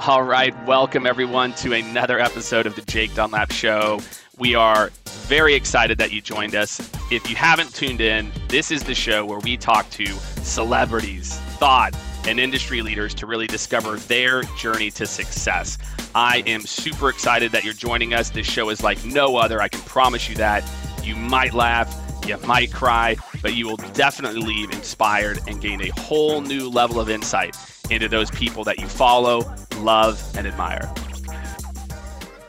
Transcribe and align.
All 0.00 0.22
right, 0.22 0.54
welcome 0.66 1.06
everyone 1.06 1.54
to 1.54 1.72
another 1.72 2.20
episode 2.20 2.66
of 2.66 2.76
the 2.76 2.82
Jake 2.82 3.14
Dunlap 3.14 3.50
Show. 3.50 4.00
We 4.38 4.54
are 4.54 4.90
very 5.26 5.54
excited 5.54 5.98
that 5.98 6.12
you 6.12 6.20
joined 6.20 6.54
us. 6.54 6.78
If 7.10 7.28
you 7.28 7.34
haven't 7.34 7.74
tuned 7.74 8.00
in, 8.00 8.30
this 8.48 8.70
is 8.70 8.84
the 8.84 8.94
show 8.94 9.24
where 9.24 9.38
we 9.40 9.56
talk 9.56 9.88
to 9.90 10.06
celebrities, 10.06 11.36
thought, 11.58 11.96
and 12.26 12.38
industry 12.38 12.82
leaders 12.82 13.14
to 13.14 13.26
really 13.26 13.46
discover 13.46 13.96
their 13.96 14.42
journey 14.58 14.90
to 14.92 15.06
success. 15.06 15.78
I 16.14 16.42
am 16.46 16.60
super 16.60 17.08
excited 17.08 17.50
that 17.52 17.64
you're 17.64 17.74
joining 17.74 18.14
us. 18.14 18.30
This 18.30 18.46
show 18.46 18.68
is 18.68 18.82
like 18.82 19.04
no 19.04 19.36
other. 19.36 19.60
I 19.60 19.68
can 19.68 19.80
promise 19.80 20.28
you 20.28 20.36
that. 20.36 20.62
You 21.02 21.16
might 21.16 21.54
laugh, 21.54 21.92
you 22.26 22.36
might 22.38 22.72
cry, 22.72 23.16
but 23.42 23.54
you 23.54 23.66
will 23.66 23.78
definitely 23.94 24.40
leave 24.40 24.70
inspired 24.72 25.40
and 25.48 25.60
gain 25.60 25.80
a 25.80 25.88
whole 26.00 26.42
new 26.42 26.68
level 26.68 27.00
of 27.00 27.08
insight 27.08 27.56
into 27.90 28.08
those 28.08 28.30
people 28.32 28.64
that 28.64 28.78
you 28.78 28.86
follow, 28.86 29.42
love, 29.78 30.22
and 30.36 30.46
admire. 30.46 30.92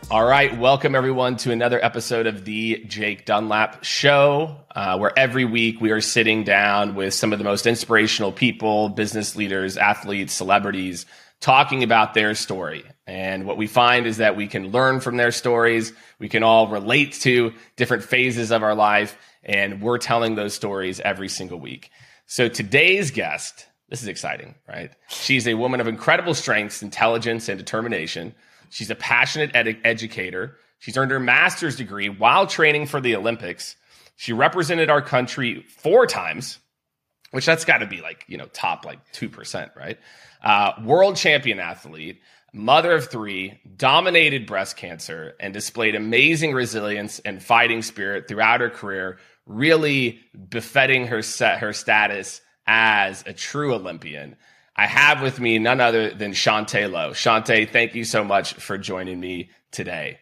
All 0.09 0.25
right, 0.25 0.57
welcome 0.57 0.95
everyone 0.95 1.35
to 1.37 1.51
another 1.51 1.83
episode 1.83 2.27
of 2.27 2.45
the 2.45 2.81
Jake 2.87 3.25
Dunlap 3.25 3.83
Show, 3.83 4.55
uh, 4.73 4.97
where 4.97 5.11
every 5.19 5.43
week 5.43 5.81
we 5.81 5.91
are 5.91 5.99
sitting 5.99 6.45
down 6.45 6.95
with 6.95 7.13
some 7.13 7.33
of 7.33 7.39
the 7.39 7.43
most 7.43 7.67
inspirational 7.67 8.31
people, 8.31 8.87
business 8.87 9.35
leaders, 9.35 9.75
athletes, 9.75 10.31
celebrities, 10.31 11.05
talking 11.41 11.83
about 11.83 12.13
their 12.13 12.35
story. 12.35 12.85
And 13.05 13.45
what 13.45 13.57
we 13.57 13.67
find 13.67 14.05
is 14.05 14.17
that 14.17 14.37
we 14.37 14.47
can 14.47 14.71
learn 14.71 15.01
from 15.01 15.17
their 15.17 15.31
stories. 15.31 15.91
We 16.19 16.29
can 16.29 16.41
all 16.41 16.69
relate 16.69 17.11
to 17.21 17.53
different 17.75 18.03
phases 18.03 18.51
of 18.51 18.63
our 18.63 18.75
life, 18.75 19.17
and 19.43 19.81
we're 19.81 19.97
telling 19.97 20.35
those 20.35 20.53
stories 20.53 21.01
every 21.01 21.27
single 21.27 21.59
week. 21.59 21.91
So 22.27 22.47
today's 22.47 23.11
guest, 23.11 23.67
this 23.89 24.01
is 24.01 24.07
exciting, 24.07 24.55
right? 24.67 24.91
She's 25.07 25.47
a 25.47 25.53
woman 25.53 25.79
of 25.79 25.87
incredible 25.87 26.33
strengths, 26.33 26.81
intelligence, 26.81 27.47
and 27.47 27.57
determination. 27.57 28.35
She's 28.69 28.89
a 28.89 28.95
passionate 28.95 29.51
ed- 29.55 29.79
educator. 29.83 30.57
She's 30.79 30.97
earned 30.97 31.11
her 31.11 31.19
master's 31.19 31.75
degree 31.75 32.09
while 32.09 32.47
training 32.47 32.87
for 32.87 32.99
the 32.99 33.15
Olympics. 33.15 33.75
She 34.17 34.33
represented 34.33 34.89
our 34.89 35.01
country 35.01 35.65
four 35.69 36.05
times, 36.05 36.59
which 37.31 37.45
that's 37.45 37.65
got 37.65 37.77
to 37.77 37.87
be 37.87 38.01
like, 38.01 38.25
you 38.27 38.37
know, 38.37 38.47
top 38.47 38.83
like 38.85 38.99
2%, 39.13 39.75
right? 39.75 39.97
Uh, 40.43 40.73
world 40.83 41.15
champion 41.15 41.59
athlete, 41.59 42.19
mother 42.53 42.91
of 42.91 43.09
three, 43.09 43.59
dominated 43.77 44.45
breast 44.45 44.75
cancer, 44.75 45.33
and 45.39 45.53
displayed 45.53 45.95
amazing 45.95 46.53
resilience 46.53 47.19
and 47.19 47.41
fighting 47.41 47.81
spirit 47.81 48.27
throughout 48.27 48.59
her 48.59 48.69
career, 48.69 49.17
really 49.45 50.19
befitting 50.49 51.07
her 51.07 51.21
set, 51.21 51.59
her 51.59 51.71
status 51.73 52.41
as 52.67 53.23
a 53.25 53.33
true 53.33 53.73
Olympian. 53.73 54.35
I 54.75 54.85
have 54.85 55.21
with 55.21 55.39
me 55.39 55.57
none 55.57 55.81
other 55.81 56.11
than 56.11 56.33
Chaunte 56.33 56.91
Lowe. 56.91 57.11
Chaunte, 57.11 57.69
thank 57.71 57.95
you 57.95 58.03
so 58.03 58.23
much 58.23 58.53
for 58.53 58.77
joining 58.77 59.19
me 59.19 59.49
today. 59.71 60.19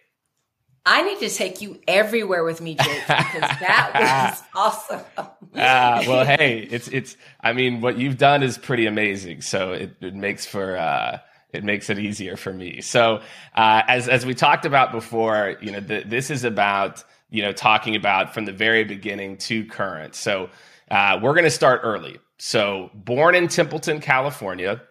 I 0.85 1.01
need 1.01 1.19
to 1.19 1.29
take 1.29 1.61
you 1.61 1.81
everywhere 1.87 2.43
with 2.43 2.61
me, 2.61 2.75
Jake, 2.75 3.01
because 3.07 3.41
that 3.41 4.35
was 4.35 4.43
awesome. 4.53 5.01
uh, 5.17 6.03
well, 6.07 6.25
hey, 6.25 6.59
it's 6.69 6.87
it's. 6.89 7.17
I 7.41 7.53
mean, 7.53 7.81
what 7.81 7.97
you've 7.97 8.19
done 8.19 8.43
is 8.43 8.57
pretty 8.59 8.85
amazing. 8.85 9.41
So 9.41 9.73
it, 9.73 9.95
it 9.99 10.13
makes 10.13 10.45
for 10.45 10.77
uh, 10.77 11.17
it 11.51 11.63
makes 11.63 11.89
it 11.89 11.97
easier 11.97 12.37
for 12.37 12.53
me. 12.53 12.81
So 12.81 13.21
uh, 13.55 13.81
as 13.87 14.07
as 14.07 14.27
we 14.27 14.35
talked 14.35 14.65
about 14.65 14.91
before, 14.91 15.57
you 15.59 15.71
know, 15.71 15.79
the, 15.79 16.03
this 16.05 16.29
is 16.29 16.43
about 16.43 17.03
you 17.31 17.41
know 17.41 17.51
talking 17.51 17.95
about 17.95 18.35
from 18.35 18.45
the 18.45 18.53
very 18.53 18.83
beginning 18.83 19.37
to 19.37 19.65
current. 19.65 20.13
So 20.13 20.51
uh, 20.91 21.19
we're 21.21 21.33
going 21.33 21.45
to 21.45 21.51
start 21.51 21.81
early. 21.83 22.19
So, 22.37 22.89
born 22.93 23.33
in 23.33 23.47
Templeton, 23.47 24.01
California, 24.01 24.81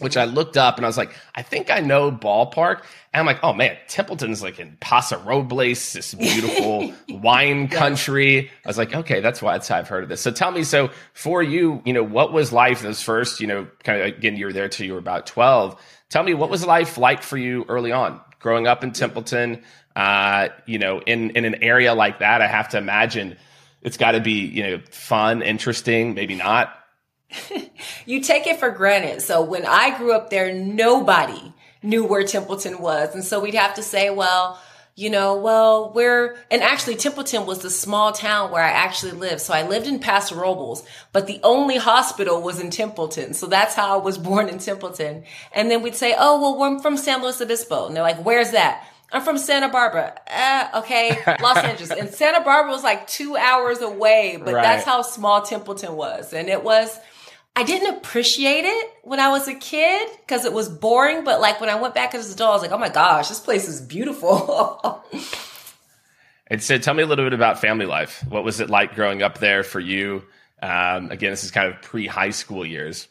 which 0.00 0.16
I 0.16 0.24
looked 0.24 0.56
up 0.56 0.76
and 0.76 0.84
I 0.84 0.88
was 0.88 0.96
like, 0.96 1.14
I 1.34 1.42
think 1.42 1.70
I 1.70 1.80
know 1.80 2.10
ballpark. 2.10 2.82
And 3.12 3.20
I'm 3.20 3.26
like, 3.26 3.40
oh 3.42 3.52
man, 3.52 3.76
Templeton's 3.88 4.42
like 4.42 4.58
in 4.58 4.76
Paso 4.80 5.18
Robles, 5.20 5.92
this 5.92 6.14
beautiful 6.18 6.92
wine 7.08 7.68
country. 7.68 8.50
I 8.64 8.68
was 8.68 8.78
like, 8.78 8.94
okay, 8.94 9.20
that's 9.20 9.40
why 9.40 9.54
I've 9.54 9.88
heard 9.88 10.02
of 10.02 10.08
this. 10.08 10.20
So 10.20 10.30
tell 10.30 10.50
me, 10.50 10.64
so 10.64 10.90
for 11.12 11.42
you, 11.42 11.82
you 11.84 11.92
know, 11.92 12.02
what 12.02 12.32
was 12.32 12.52
life 12.52 12.82
those 12.82 13.02
first, 13.02 13.40
you 13.40 13.46
know, 13.46 13.66
kind 13.82 14.00
of 14.00 14.06
again, 14.06 14.36
you 14.36 14.46
were 14.46 14.52
there 14.52 14.68
till 14.68 14.86
you 14.86 14.92
were 14.92 14.98
about 14.98 15.26
12. 15.26 15.80
Tell 16.10 16.22
me, 16.22 16.34
what 16.34 16.50
was 16.50 16.66
life 16.66 16.98
like 16.98 17.22
for 17.22 17.36
you 17.36 17.64
early 17.68 17.92
on 17.92 18.20
growing 18.40 18.66
up 18.66 18.84
in 18.84 18.92
Templeton? 18.92 19.62
Uh, 19.96 20.48
you 20.66 20.78
know, 20.78 21.00
in, 21.00 21.30
in 21.30 21.44
an 21.44 21.62
area 21.62 21.94
like 21.94 22.18
that, 22.18 22.42
I 22.42 22.48
have 22.48 22.68
to 22.70 22.78
imagine 22.78 23.36
it's 23.84 23.98
got 23.98 24.12
to 24.12 24.20
be 24.20 24.32
you 24.32 24.62
know 24.64 24.80
fun 24.90 25.42
interesting 25.42 26.14
maybe 26.14 26.34
not. 26.34 26.76
You 28.06 28.20
take 28.20 28.46
it 28.46 28.60
for 28.60 28.70
granted. 28.70 29.22
So 29.22 29.42
when 29.42 29.64
i 29.66 29.96
grew 29.96 30.12
up 30.12 30.30
there 30.30 30.52
nobody 30.52 31.52
knew 31.82 32.04
where 32.04 32.24
templeton 32.24 32.80
was. 32.80 33.14
And 33.14 33.24
so 33.24 33.40
we'd 33.40 33.54
have 33.54 33.74
to 33.74 33.82
say 33.82 34.10
well 34.10 34.60
you 34.96 35.10
know 35.10 35.36
well 35.36 35.92
we're 35.92 36.36
and 36.52 36.62
actually 36.62 36.94
templeton 36.94 37.46
was 37.46 37.58
the 37.58 37.70
small 37.70 38.12
town 38.12 38.50
where 38.50 38.62
i 38.62 38.70
actually 38.70 39.12
lived. 39.12 39.40
So 39.40 39.52
i 39.52 39.66
lived 39.66 39.86
in 39.86 39.98
paso 39.98 40.36
robles 40.36 40.84
but 41.12 41.26
the 41.26 41.40
only 41.42 41.76
hospital 41.76 42.40
was 42.40 42.60
in 42.60 42.70
templeton. 42.70 43.34
So 43.34 43.46
that's 43.46 43.74
how 43.74 43.98
i 43.98 44.02
was 44.02 44.18
born 44.28 44.48
in 44.48 44.58
templeton. 44.58 45.24
And 45.52 45.70
then 45.70 45.82
we'd 45.82 45.96
say 45.96 46.14
oh 46.16 46.40
well 46.40 46.58
we're 46.58 46.80
from 46.80 46.96
san 46.96 47.22
luis 47.22 47.40
obispo. 47.40 47.86
And 47.86 47.96
they're 47.96 48.02
like 48.02 48.24
where's 48.24 48.52
that 48.52 48.86
I'm 49.14 49.22
from 49.22 49.38
Santa 49.38 49.68
Barbara. 49.68 50.12
Uh, 50.28 50.80
okay, 50.80 51.16
Los 51.40 51.56
Angeles. 51.64 51.90
And 51.92 52.10
Santa 52.10 52.40
Barbara 52.40 52.72
was 52.72 52.82
like 52.82 53.06
two 53.06 53.36
hours 53.36 53.80
away, 53.80 54.40
but 54.44 54.54
right. 54.54 54.62
that's 54.62 54.84
how 54.84 55.02
small 55.02 55.42
Templeton 55.42 55.94
was. 55.94 56.32
And 56.32 56.48
it 56.48 56.64
was, 56.64 56.98
I 57.54 57.62
didn't 57.62 57.94
appreciate 57.96 58.64
it 58.64 58.92
when 59.04 59.20
I 59.20 59.28
was 59.28 59.46
a 59.46 59.54
kid 59.54 60.08
because 60.18 60.44
it 60.44 60.52
was 60.52 60.68
boring. 60.68 61.22
But 61.22 61.40
like 61.40 61.60
when 61.60 61.70
I 61.70 61.76
went 61.76 61.94
back 61.94 62.12
as 62.16 62.26
an 62.26 62.34
adult, 62.34 62.50
I 62.50 62.52
was 62.54 62.62
like, 62.62 62.72
oh 62.72 62.78
my 62.78 62.88
gosh, 62.88 63.28
this 63.28 63.38
place 63.38 63.68
is 63.68 63.80
beautiful. 63.80 65.04
and 66.48 66.60
so 66.60 66.76
tell 66.78 66.94
me 66.94 67.04
a 67.04 67.06
little 67.06 67.24
bit 67.24 67.34
about 67.34 67.60
family 67.60 67.86
life. 67.86 68.24
What 68.28 68.42
was 68.42 68.58
it 68.58 68.68
like 68.68 68.96
growing 68.96 69.22
up 69.22 69.38
there 69.38 69.62
for 69.62 69.78
you? 69.78 70.24
Um, 70.60 71.12
again, 71.12 71.30
this 71.30 71.44
is 71.44 71.52
kind 71.52 71.72
of 71.72 71.80
pre 71.82 72.08
high 72.08 72.30
school 72.30 72.66
years. 72.66 73.06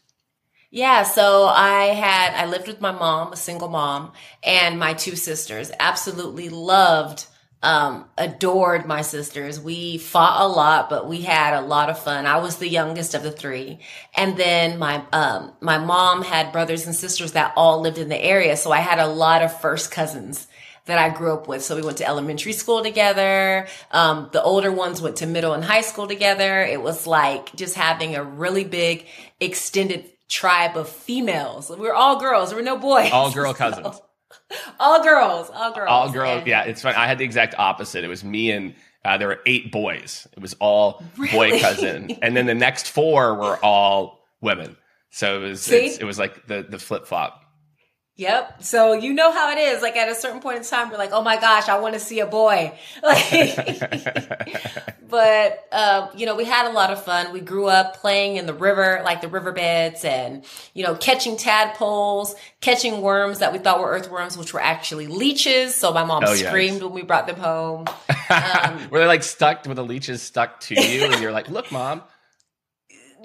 Yeah, 0.75 1.03
so 1.03 1.45
I 1.45 1.93
had 1.93 2.33
I 2.33 2.47
lived 2.47 2.65
with 2.67 2.81
my 2.81 2.91
mom, 2.91 3.31
a 3.31 3.35
single 3.35 3.67
mom, 3.69 4.11
and 4.43 4.79
my 4.79 4.95
two 4.95 5.15
sisters. 5.15 5.71
Absolutely 5.79 6.49
loved 6.49 7.27
um, 7.61 8.05
adored 8.17 8.87
my 8.87 9.03
sisters. 9.03 9.59
We 9.59 9.99
fought 9.99 10.41
a 10.41 10.47
lot, 10.47 10.89
but 10.89 11.07
we 11.07 11.21
had 11.21 11.53
a 11.53 11.61
lot 11.61 11.91
of 11.91 11.99
fun. 11.99 12.25
I 12.25 12.37
was 12.37 12.57
the 12.57 12.67
youngest 12.67 13.13
of 13.13 13.21
the 13.21 13.29
three. 13.29 13.81
And 14.15 14.35
then 14.35 14.79
my, 14.79 15.03
um, 15.13 15.53
my 15.61 15.77
mom 15.77 16.23
had 16.23 16.51
brothers 16.51 16.87
and 16.87 16.95
sisters 16.95 17.33
that 17.33 17.53
all 17.55 17.79
lived 17.79 17.99
in 17.99 18.09
the 18.09 18.19
area. 18.19 18.57
So 18.57 18.71
I 18.71 18.79
had 18.79 18.97
a 18.97 19.05
lot 19.05 19.43
of 19.43 19.61
first 19.61 19.91
cousins 19.91 20.47
that 20.85 20.97
I 20.97 21.15
grew 21.15 21.33
up 21.33 21.47
with. 21.47 21.63
So 21.63 21.75
we 21.75 21.83
went 21.83 21.99
to 21.99 22.07
elementary 22.07 22.51
school 22.51 22.81
together. 22.83 23.67
Um, 23.91 24.29
the 24.33 24.41
older 24.41 24.71
ones 24.71 25.03
went 25.03 25.17
to 25.17 25.27
middle 25.27 25.53
and 25.53 25.63
high 25.63 25.81
school 25.81 26.07
together. 26.07 26.63
It 26.63 26.81
was 26.81 27.05
like 27.05 27.55
just 27.55 27.75
having 27.75 28.15
a 28.15 28.23
really 28.23 28.63
big 28.63 29.05
extended 29.39 30.09
tribe 30.29 30.77
of 30.77 30.89
females. 30.89 31.69
We 31.69 31.77
were 31.77 31.93
all 31.93 32.19
girls. 32.19 32.49
There 32.49 32.57
were 32.57 32.63
no 32.63 32.77
boys. 32.77 33.11
All 33.11 33.31
girl 33.31 33.53
cousins. 33.55 34.01
all 34.79 35.03
girls. 35.03 35.49
All 35.53 35.73
girls. 35.73 35.89
All 35.89 36.11
girls. 36.11 36.39
And, 36.39 36.47
yeah, 36.47 36.63
it's 36.63 36.81
fun. 36.81 36.95
I 36.95 37.07
had 37.07 37.17
the 37.17 37.25
exact 37.25 37.55
opposite. 37.57 38.03
It 38.03 38.07
was 38.07 38.23
me 38.23 38.51
and 38.51 38.75
uh, 39.05 39.17
there 39.17 39.27
were 39.27 39.39
eight 39.45 39.71
boys. 39.71 40.27
It 40.33 40.39
was 40.39 40.55
all 40.59 41.03
really? 41.17 41.31
boy 41.31 41.59
cousin, 41.59 42.11
and 42.21 42.35
then 42.37 42.45
the 42.45 42.55
next 42.55 42.89
four 42.89 43.35
were 43.35 43.57
all 43.63 44.25
women. 44.41 44.77
So 45.09 45.43
it 45.43 45.47
was 45.49 45.71
it 45.71 46.03
was 46.03 46.17
like 46.17 46.47
the 46.47 46.65
the 46.67 46.79
flip 46.79 47.05
flop. 47.05 47.42
Yep. 48.15 48.61
So 48.61 48.93
you 48.93 49.11
know 49.11 49.31
how 49.31 49.51
it 49.51 49.57
is. 49.57 49.81
Like 49.81 49.95
at 49.95 50.07
a 50.07 50.13
certain 50.13 50.39
point 50.39 50.57
in 50.57 50.63
time, 50.63 50.91
we're 50.91 50.97
like, 50.97 51.11
oh 51.13 51.23
my 51.23 51.39
gosh, 51.39 51.67
I 51.67 51.79
want 51.79 51.95
to 51.95 51.99
see 51.99 52.19
a 52.19 52.27
boy. 52.27 52.77
Like, 53.03 53.55
but 55.09 55.67
uh, 55.71 56.07
you 56.15 56.25
know, 56.25 56.35
we 56.35 56.45
had 56.45 56.69
a 56.69 56.73
lot 56.73 56.91
of 56.91 57.03
fun. 57.03 57.33
We 57.33 57.41
grew 57.41 57.65
up 57.65 57.97
playing 57.97 58.37
in 58.37 58.45
the 58.45 58.53
river, 58.53 59.01
like 59.03 59.21
the 59.21 59.27
riverbeds, 59.27 60.05
and 60.05 60.45
you 60.73 60.83
know, 60.83 60.95
catching 60.95 61.37
tadpoles, 61.37 62.35
catching 62.61 63.01
worms 63.01 63.39
that 63.39 63.51
we 63.51 63.59
thought 63.59 63.79
were 63.79 63.89
earthworms, 63.89 64.37
which 64.37 64.53
were 64.53 64.61
actually 64.61 65.07
leeches. 65.07 65.75
So 65.75 65.91
my 65.91 66.05
mom 66.05 66.23
oh, 66.25 66.35
screamed 66.35 66.75
yes. 66.75 66.83
when 66.83 66.93
we 66.93 67.01
brought 67.01 67.27
them 67.27 67.37
home. 67.37 67.85
Um, 68.29 68.89
were 68.89 68.99
they 68.99 69.05
like 69.05 69.21
stuck? 69.21 69.65
Were 69.67 69.75
the 69.75 69.83
leeches 69.83 70.21
stuck 70.21 70.61
to 70.61 70.75
you? 70.75 71.03
And 71.03 71.21
you're 71.21 71.31
like, 71.31 71.49
look, 71.49 71.71
mom 71.71 72.01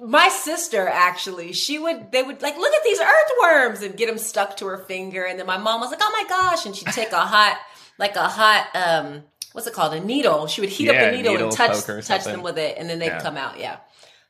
my 0.02 0.28
sister 0.28 0.86
actually 0.86 1.52
she 1.52 1.78
would 1.78 2.12
they 2.12 2.22
would 2.22 2.40
like 2.42 2.56
look 2.56 2.72
at 2.72 2.84
these 2.84 3.00
earthworms 3.00 3.82
and 3.82 3.96
get 3.96 4.06
them 4.06 4.18
stuck 4.18 4.56
to 4.56 4.66
her 4.66 4.78
finger 4.78 5.24
and 5.24 5.38
then 5.38 5.46
my 5.46 5.58
mom 5.58 5.80
was 5.80 5.90
like 5.90 6.00
oh 6.02 6.10
my 6.12 6.28
gosh 6.28 6.66
and 6.66 6.76
she'd 6.76 6.88
take 6.88 7.12
a 7.12 7.16
hot 7.26 7.58
like 7.98 8.16
a 8.16 8.28
hot 8.28 8.68
um 8.74 9.22
what's 9.52 9.66
it 9.66 9.74
called 9.74 9.94
a 9.94 10.00
needle 10.00 10.46
she 10.46 10.60
would 10.60 10.70
heat 10.70 10.86
yeah, 10.86 10.92
up 10.92 11.10
the 11.10 11.16
needle, 11.16 11.32
needle 11.32 11.48
and 11.48 11.56
touch 11.56 11.84
touch 12.06 12.24
them 12.24 12.42
with 12.42 12.58
it 12.58 12.76
and 12.78 12.88
then 12.88 12.98
they'd 12.98 13.06
yeah. 13.06 13.20
come 13.20 13.36
out 13.36 13.58
yeah 13.58 13.76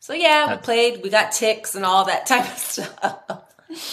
so 0.00 0.12
yeah 0.12 0.46
That's, 0.46 0.60
we 0.60 0.64
played 0.64 1.02
we 1.02 1.10
got 1.10 1.32
ticks 1.32 1.74
and 1.74 1.84
all 1.84 2.04
that 2.06 2.26
type 2.26 2.50
of 2.50 2.58
stuff 2.58 3.42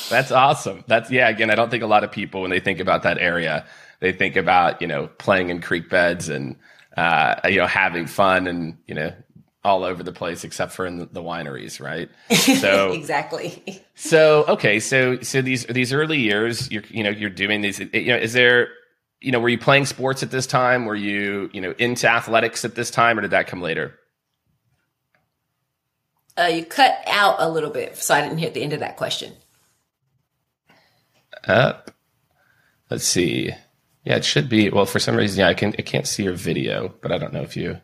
That's 0.09 0.31
awesome. 0.31 0.83
That's 0.87 1.11
yeah. 1.11 1.27
Again, 1.27 1.49
I 1.49 1.55
don't 1.55 1.69
think 1.69 1.83
a 1.83 1.87
lot 1.87 2.03
of 2.03 2.11
people 2.11 2.41
when 2.41 2.49
they 2.49 2.59
think 2.59 2.79
about 2.79 3.03
that 3.03 3.17
area, 3.17 3.65
they 3.99 4.11
think 4.11 4.35
about 4.35 4.81
you 4.81 4.87
know 4.87 5.07
playing 5.17 5.49
in 5.49 5.61
creek 5.61 5.89
beds 5.89 6.29
and 6.29 6.55
uh, 6.95 7.35
you 7.45 7.57
know 7.57 7.67
having 7.67 8.07
fun 8.07 8.47
and 8.47 8.77
you 8.87 8.95
know 8.95 9.13
all 9.65 9.83
over 9.83 10.03
the 10.03 10.11
place 10.13 10.43
except 10.43 10.71
for 10.71 10.85
in 10.85 10.99
the, 10.99 11.23
wineries, 11.23 11.81
right? 11.81 12.09
So 12.35 12.91
exactly. 12.91 13.83
So 13.95 14.45
okay, 14.47 14.79
so 14.79 15.19
so 15.21 15.41
these 15.41 15.65
these 15.65 15.91
early 15.91 16.19
years, 16.19 16.71
you're 16.71 16.83
you 16.89 17.03
know 17.03 17.09
you're 17.09 17.31
doing 17.31 17.61
these. 17.61 17.79
You 17.79 18.07
know, 18.07 18.17
is 18.17 18.33
there 18.33 18.69
you 19.19 19.31
know 19.31 19.39
were 19.39 19.49
you 19.49 19.57
playing 19.57 19.87
sports 19.87 20.21
at 20.21 20.29
this 20.31 20.45
time? 20.45 20.85
Were 20.85 20.95
you 20.95 21.49
you 21.51 21.61
know 21.61 21.73
into 21.79 22.07
athletics 22.07 22.63
at 22.63 22.75
this 22.75 22.91
time, 22.91 23.17
or 23.17 23.21
did 23.21 23.31
that 23.31 23.47
come 23.47 23.61
later? 23.61 23.99
Uh, 26.37 26.43
you 26.43 26.65
cut 26.65 26.99
out 27.07 27.37
a 27.39 27.49
little 27.49 27.69
bit, 27.71 27.97
so 27.97 28.13
I 28.13 28.21
didn't 28.21 28.37
hear 28.37 28.49
the 28.51 28.61
end 28.61 28.73
of 28.73 28.81
that 28.81 28.97
question. 28.97 29.33
Up. 31.47 31.91
Let's 32.89 33.05
see. 33.05 33.51
Yeah, 34.03 34.17
it 34.17 34.25
should 34.25 34.49
be. 34.49 34.69
Well, 34.69 34.85
for 34.85 34.99
some 34.99 35.15
reason, 35.15 35.39
yeah, 35.39 35.47
I 35.47 35.55
can 35.55 35.73
I 35.79 35.81
can't 35.81 36.07
see 36.07 36.23
your 36.23 36.33
video, 36.33 36.93
but 37.01 37.11
I 37.11 37.17
don't 37.17 37.33
know 37.33 37.41
if 37.41 37.57
you. 37.57 37.79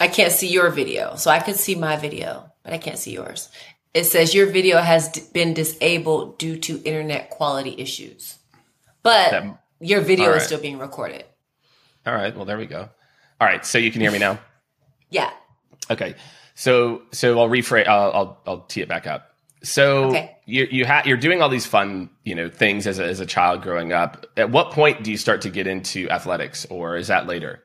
I 0.00 0.08
can't 0.08 0.32
see 0.32 0.48
your 0.48 0.70
video, 0.70 1.14
so 1.16 1.30
I 1.30 1.38
can 1.38 1.54
see 1.54 1.74
my 1.74 1.96
video, 1.96 2.50
but 2.64 2.72
I 2.72 2.78
can't 2.78 2.98
see 2.98 3.12
yours. 3.12 3.50
It 3.92 4.04
says 4.04 4.34
your 4.34 4.46
video 4.46 4.78
has 4.78 5.08
d- 5.08 5.22
been 5.32 5.52
disabled 5.52 6.38
due 6.38 6.56
to 6.58 6.80
internet 6.84 7.28
quality 7.28 7.74
issues, 7.76 8.38
but 9.02 9.30
that, 9.30 9.62
your 9.80 10.00
video 10.00 10.28
right. 10.28 10.36
is 10.36 10.44
still 10.44 10.60
being 10.60 10.78
recorded. 10.78 11.24
All 12.06 12.14
right. 12.14 12.34
Well, 12.34 12.46
there 12.46 12.56
we 12.56 12.66
go. 12.66 12.88
All 13.40 13.46
right. 13.46 13.64
So 13.66 13.78
you 13.78 13.90
can 13.90 14.00
hear 14.00 14.10
me 14.10 14.18
now. 14.18 14.38
yeah. 15.10 15.30
Okay. 15.90 16.14
So 16.54 17.02
so 17.12 17.38
I'll 17.38 17.48
rephrase. 17.48 17.86
I'll 17.86 18.12
I'll, 18.12 18.40
I'll 18.46 18.60
tee 18.60 18.80
it 18.80 18.88
back 18.88 19.06
up. 19.06 19.34
So 19.62 20.04
okay. 20.06 20.36
you 20.46 20.66
you 20.70 20.86
ha- 20.86 21.02
you're 21.04 21.18
doing 21.18 21.42
all 21.42 21.48
these 21.48 21.66
fun 21.66 22.10
you 22.24 22.34
know 22.34 22.48
things 22.48 22.86
as 22.86 22.98
a, 22.98 23.04
as 23.04 23.20
a 23.20 23.26
child 23.26 23.62
growing 23.62 23.92
up. 23.92 24.26
At 24.36 24.50
what 24.50 24.70
point 24.70 25.02
do 25.02 25.10
you 25.10 25.18
start 25.18 25.42
to 25.42 25.50
get 25.50 25.66
into 25.66 26.08
athletics, 26.08 26.64
or 26.70 26.96
is 26.96 27.08
that 27.08 27.26
later? 27.26 27.62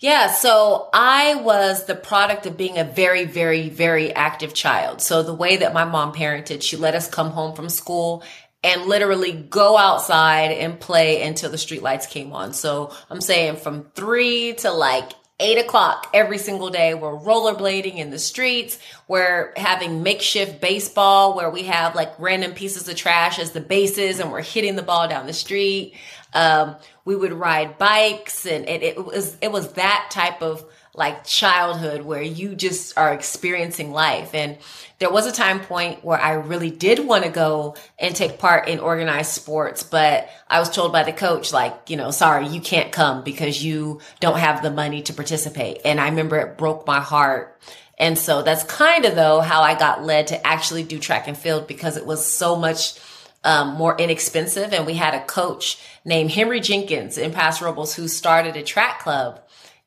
Yeah, 0.00 0.32
so 0.32 0.88
I 0.94 1.34
was 1.34 1.84
the 1.84 1.94
product 1.94 2.46
of 2.46 2.56
being 2.56 2.78
a 2.78 2.84
very, 2.84 3.26
very, 3.26 3.68
very 3.68 4.14
active 4.14 4.54
child. 4.54 5.02
So 5.02 5.22
the 5.22 5.34
way 5.34 5.58
that 5.58 5.74
my 5.74 5.84
mom 5.84 6.14
parented, 6.14 6.62
she 6.62 6.78
let 6.78 6.94
us 6.94 7.06
come 7.06 7.30
home 7.30 7.54
from 7.54 7.68
school 7.68 8.22
and 8.64 8.86
literally 8.86 9.32
go 9.32 9.76
outside 9.76 10.52
and 10.52 10.80
play 10.80 11.22
until 11.22 11.50
the 11.50 11.58
street 11.58 11.82
lights 11.82 12.06
came 12.06 12.32
on. 12.32 12.54
So 12.54 12.94
I'm 13.10 13.20
saying 13.20 13.56
from 13.56 13.90
three 13.94 14.54
to 14.54 14.70
like 14.70 15.12
eight 15.38 15.58
o'clock 15.58 16.08
every 16.14 16.38
single 16.38 16.70
day. 16.70 16.94
We're 16.94 17.18
rollerblading 17.18 17.96
in 17.96 18.10
the 18.10 18.18
streets. 18.18 18.78
We're 19.08 19.52
having 19.56 20.02
makeshift 20.02 20.60
baseball 20.60 21.34
where 21.34 21.50
we 21.50 21.64
have 21.64 21.94
like 21.94 22.12
random 22.18 22.52
pieces 22.52 22.88
of 22.88 22.96
trash 22.96 23.38
as 23.38 23.52
the 23.52 23.60
bases 23.60 24.20
and 24.20 24.30
we're 24.30 24.42
hitting 24.42 24.76
the 24.76 24.82
ball 24.82 25.08
down 25.08 25.26
the 25.26 25.32
street. 25.32 25.94
Um, 26.32 26.76
we 27.10 27.16
would 27.16 27.32
ride 27.32 27.76
bikes 27.76 28.46
and 28.46 28.68
it, 28.68 28.84
it 28.84 29.04
was, 29.04 29.36
it 29.42 29.50
was 29.50 29.72
that 29.72 30.10
type 30.12 30.42
of 30.42 30.64
like 30.94 31.24
childhood 31.24 32.02
where 32.02 32.22
you 32.22 32.54
just 32.54 32.96
are 32.96 33.12
experiencing 33.12 33.90
life. 33.90 34.32
And 34.32 34.58
there 35.00 35.10
was 35.10 35.26
a 35.26 35.32
time 35.32 35.58
point 35.58 36.04
where 36.04 36.20
I 36.20 36.34
really 36.34 36.70
did 36.70 37.00
want 37.00 37.24
to 37.24 37.30
go 37.30 37.74
and 37.98 38.14
take 38.14 38.38
part 38.38 38.68
in 38.68 38.78
organized 38.78 39.32
sports, 39.32 39.82
but 39.82 40.28
I 40.46 40.60
was 40.60 40.70
told 40.70 40.92
by 40.92 41.02
the 41.02 41.12
coach, 41.12 41.52
like, 41.52 41.90
you 41.90 41.96
know, 41.96 42.12
sorry, 42.12 42.46
you 42.46 42.60
can't 42.60 42.92
come 42.92 43.24
because 43.24 43.60
you 43.60 44.00
don't 44.20 44.38
have 44.38 44.62
the 44.62 44.70
money 44.70 45.02
to 45.02 45.12
participate. 45.12 45.80
And 45.84 45.98
I 45.98 46.10
remember 46.10 46.38
it 46.38 46.58
broke 46.58 46.86
my 46.86 47.00
heart. 47.00 47.60
And 47.98 48.16
so 48.16 48.42
that's 48.42 48.62
kind 48.62 49.04
of 49.04 49.16
though 49.16 49.40
how 49.40 49.62
I 49.62 49.76
got 49.76 50.04
led 50.04 50.28
to 50.28 50.46
actually 50.46 50.84
do 50.84 51.00
track 51.00 51.26
and 51.26 51.36
field 51.36 51.66
because 51.66 51.96
it 51.96 52.06
was 52.06 52.24
so 52.24 52.54
much 52.54 53.00
um, 53.44 53.74
more 53.74 53.96
inexpensive. 53.96 54.72
And 54.72 54.86
we 54.86 54.94
had 54.94 55.14
a 55.14 55.24
coach 55.24 55.78
named 56.04 56.30
Henry 56.32 56.60
Jenkins 56.60 57.18
in 57.18 57.32
Paso 57.32 57.64
Robles 57.64 57.94
who 57.94 58.08
started 58.08 58.56
a 58.56 58.62
track 58.62 59.00
club 59.00 59.40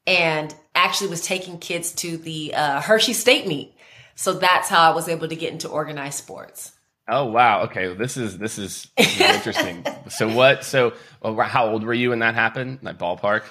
and 0.05 0.53
actually 0.75 1.09
was 1.09 1.21
taking 1.21 1.59
kids 1.59 1.91
to 1.94 2.17
the 2.17 2.53
uh, 2.53 2.81
Hershey 2.81 3.13
State 3.13 3.47
meet. 3.47 3.73
So 4.15 4.33
that's 4.33 4.69
how 4.69 4.91
I 4.91 4.95
was 4.95 5.07
able 5.07 5.27
to 5.27 5.35
get 5.35 5.51
into 5.51 5.67
organized 5.67 6.17
sports. 6.17 6.71
Oh 7.07 7.25
wow! 7.25 7.63
Okay, 7.63 7.94
this 7.94 8.15
is 8.15 8.38
this 8.38 8.57
is 8.57 8.88
interesting. 8.97 9.85
so 10.07 10.33
what? 10.33 10.63
So 10.63 10.94
how 11.21 11.69
old 11.69 11.83
were 11.83 11.94
you 11.94 12.11
when 12.11 12.19
that 12.19 12.33
happened? 12.33 12.79
Like 12.81 12.97
ballpark? 12.97 13.44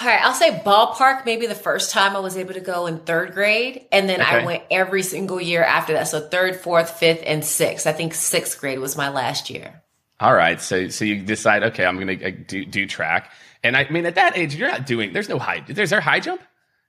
All 0.00 0.06
right, 0.06 0.22
I'll 0.22 0.32
say 0.32 0.62
ballpark. 0.64 1.26
Maybe 1.26 1.46
the 1.46 1.54
first 1.54 1.90
time 1.90 2.16
I 2.16 2.20
was 2.20 2.36
able 2.36 2.54
to 2.54 2.60
go 2.60 2.86
in 2.86 3.00
third 3.00 3.34
grade, 3.34 3.86
and 3.92 4.08
then 4.08 4.22
okay. 4.22 4.40
I 4.40 4.44
went 4.44 4.62
every 4.70 5.02
single 5.02 5.40
year 5.40 5.62
after 5.62 5.92
that. 5.92 6.08
So 6.08 6.20
third, 6.20 6.56
fourth, 6.56 6.90
fifth, 6.98 7.22
and 7.26 7.44
sixth. 7.44 7.86
I 7.86 7.92
think 7.92 8.14
sixth 8.14 8.58
grade 8.58 8.78
was 8.78 8.96
my 8.96 9.10
last 9.10 9.50
year. 9.50 9.82
All 10.18 10.34
right, 10.34 10.60
so 10.60 10.88
so 10.88 11.04
you 11.04 11.22
decide, 11.22 11.62
okay, 11.64 11.84
I'm 11.84 11.96
going 11.98 12.18
to 12.18 12.28
uh, 12.28 12.32
do 12.46 12.64
do 12.64 12.86
track, 12.86 13.30
and 13.62 13.76
I 13.76 13.88
mean 13.90 14.06
at 14.06 14.14
that 14.14 14.38
age, 14.38 14.54
you're 14.54 14.70
not 14.70 14.86
doing. 14.86 15.12
There's 15.12 15.28
no 15.28 15.38
high. 15.38 15.64
There's 15.68 15.90
there 15.90 16.00
high 16.00 16.20
jump 16.20 16.40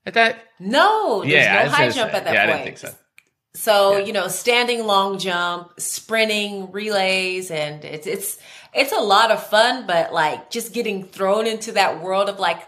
at 0.06 0.14
that? 0.14 0.38
No, 0.60 1.22
there's 1.22 1.34
yeah, 1.34 1.64
no 1.64 1.70
high 1.70 1.90
jump 1.90 2.14
at 2.14 2.24
that 2.24 2.34
yeah, 2.34 2.46
point. 2.46 2.56
I 2.62 2.64
didn't 2.64 2.78
think 2.78 2.94
so. 2.94 2.98
So, 3.54 3.98
yeah. 3.98 4.06
you 4.06 4.14
know, 4.14 4.30
standing 4.30 4.86
long 4.86 5.20
jump, 5.20 5.74
sprinting, 5.78 6.72
relays, 6.72 7.52
and 7.52 7.84
it's 7.84 8.08
it's 8.08 8.38
it's 8.74 8.94
a 8.94 9.00
lot 9.00 9.32
of 9.32 9.46
fun, 9.46 9.86
but 9.86 10.14
like 10.14 10.50
just 10.50 10.74
getting 10.74 11.04
thrown 11.04 11.48
into 11.48 11.74
that 11.74 12.02
world 12.02 12.30
of 12.30 12.40
like 12.40 12.62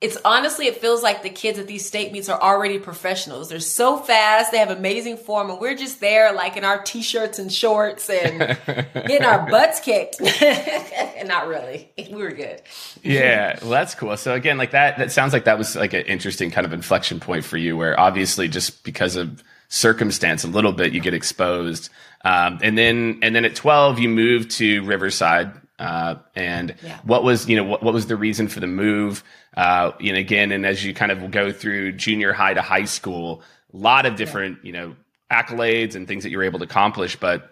it's 0.00 0.18
honestly 0.26 0.66
it 0.66 0.76
feels 0.76 1.02
like 1.02 1.22
the 1.22 1.30
kids 1.30 1.58
at 1.58 1.66
these 1.66 1.86
state 1.86 2.12
meets 2.12 2.28
are 2.28 2.40
already 2.40 2.78
professionals. 2.78 3.48
They're 3.48 3.60
so 3.60 3.96
fast, 3.96 4.52
they 4.52 4.58
have 4.58 4.70
amazing 4.70 5.16
form, 5.16 5.48
and 5.48 5.58
we're 5.58 5.74
just 5.74 6.00
there 6.00 6.34
like 6.34 6.58
in 6.58 6.64
our 6.64 6.82
t-shirts 6.82 7.38
and 7.38 7.50
shorts 7.50 8.10
and 8.10 8.58
getting 8.94 9.24
our 9.24 9.48
butts 9.50 9.80
kicked. 9.80 10.20
and 10.20 11.28
not 11.28 11.46
really. 11.48 11.90
We 11.96 12.22
were 12.22 12.32
good. 12.32 12.60
yeah, 13.02 13.58
well 13.62 13.70
that's 13.70 13.94
cool. 13.94 14.16
So 14.18 14.34
again, 14.34 14.58
like 14.58 14.72
that 14.72 14.98
that 14.98 15.12
sounds 15.12 15.32
like 15.32 15.44
that 15.44 15.56
was 15.56 15.74
like 15.74 15.94
an 15.94 16.02
interesting 16.02 16.50
kind 16.50 16.66
of 16.66 16.74
inflection 16.74 17.18
point 17.18 17.44
for 17.44 17.56
you 17.56 17.76
where 17.76 17.98
obviously 17.98 18.48
just 18.48 18.84
because 18.84 19.16
of 19.16 19.42
circumstance 19.68 20.44
a 20.44 20.48
little 20.48 20.72
bit 20.72 20.92
you 20.92 21.00
get 21.00 21.14
exposed. 21.14 21.88
Um, 22.22 22.58
and 22.62 22.76
then 22.76 23.20
and 23.22 23.34
then 23.34 23.46
at 23.46 23.54
12 23.54 23.98
you 23.98 24.10
moved 24.10 24.50
to 24.52 24.84
Riverside 24.84 25.52
uh, 25.78 26.16
and 26.34 26.74
yeah. 26.82 26.98
what 27.04 27.22
was 27.22 27.48
you 27.48 27.56
know 27.56 27.64
what, 27.64 27.82
what 27.82 27.94
was 27.94 28.06
the 28.06 28.16
reason 28.16 28.48
for 28.48 28.60
the 28.60 28.66
move? 28.66 29.22
Uh, 29.56 29.92
you 30.00 30.12
know, 30.12 30.18
again, 30.18 30.52
and 30.52 30.64
as 30.64 30.84
you 30.84 30.94
kind 30.94 31.12
of 31.12 31.30
go 31.30 31.52
through 31.52 31.92
junior 31.92 32.32
high 32.32 32.54
to 32.54 32.62
high 32.62 32.84
school, 32.84 33.42
a 33.72 33.76
lot 33.76 34.06
of 34.06 34.16
different 34.16 34.58
yeah. 34.62 34.66
you 34.66 34.72
know 34.72 34.96
accolades 35.30 35.94
and 35.94 36.06
things 36.06 36.22
that 36.22 36.30
you 36.30 36.38
were 36.38 36.44
able 36.44 36.58
to 36.58 36.64
accomplish, 36.64 37.16
but 37.16 37.50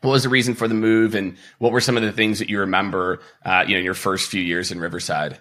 what 0.00 0.12
was 0.12 0.22
the 0.22 0.28
reason 0.28 0.54
for 0.54 0.68
the 0.68 0.74
move 0.74 1.14
and 1.14 1.36
what 1.58 1.72
were 1.72 1.80
some 1.80 1.96
of 1.96 2.02
the 2.02 2.12
things 2.12 2.38
that 2.38 2.48
you 2.48 2.60
remember 2.60 3.20
uh, 3.44 3.64
you 3.66 3.74
know 3.74 3.78
in 3.78 3.84
your 3.84 3.94
first 3.94 4.30
few 4.30 4.42
years 4.42 4.70
in 4.70 4.78
riverside 4.78 5.38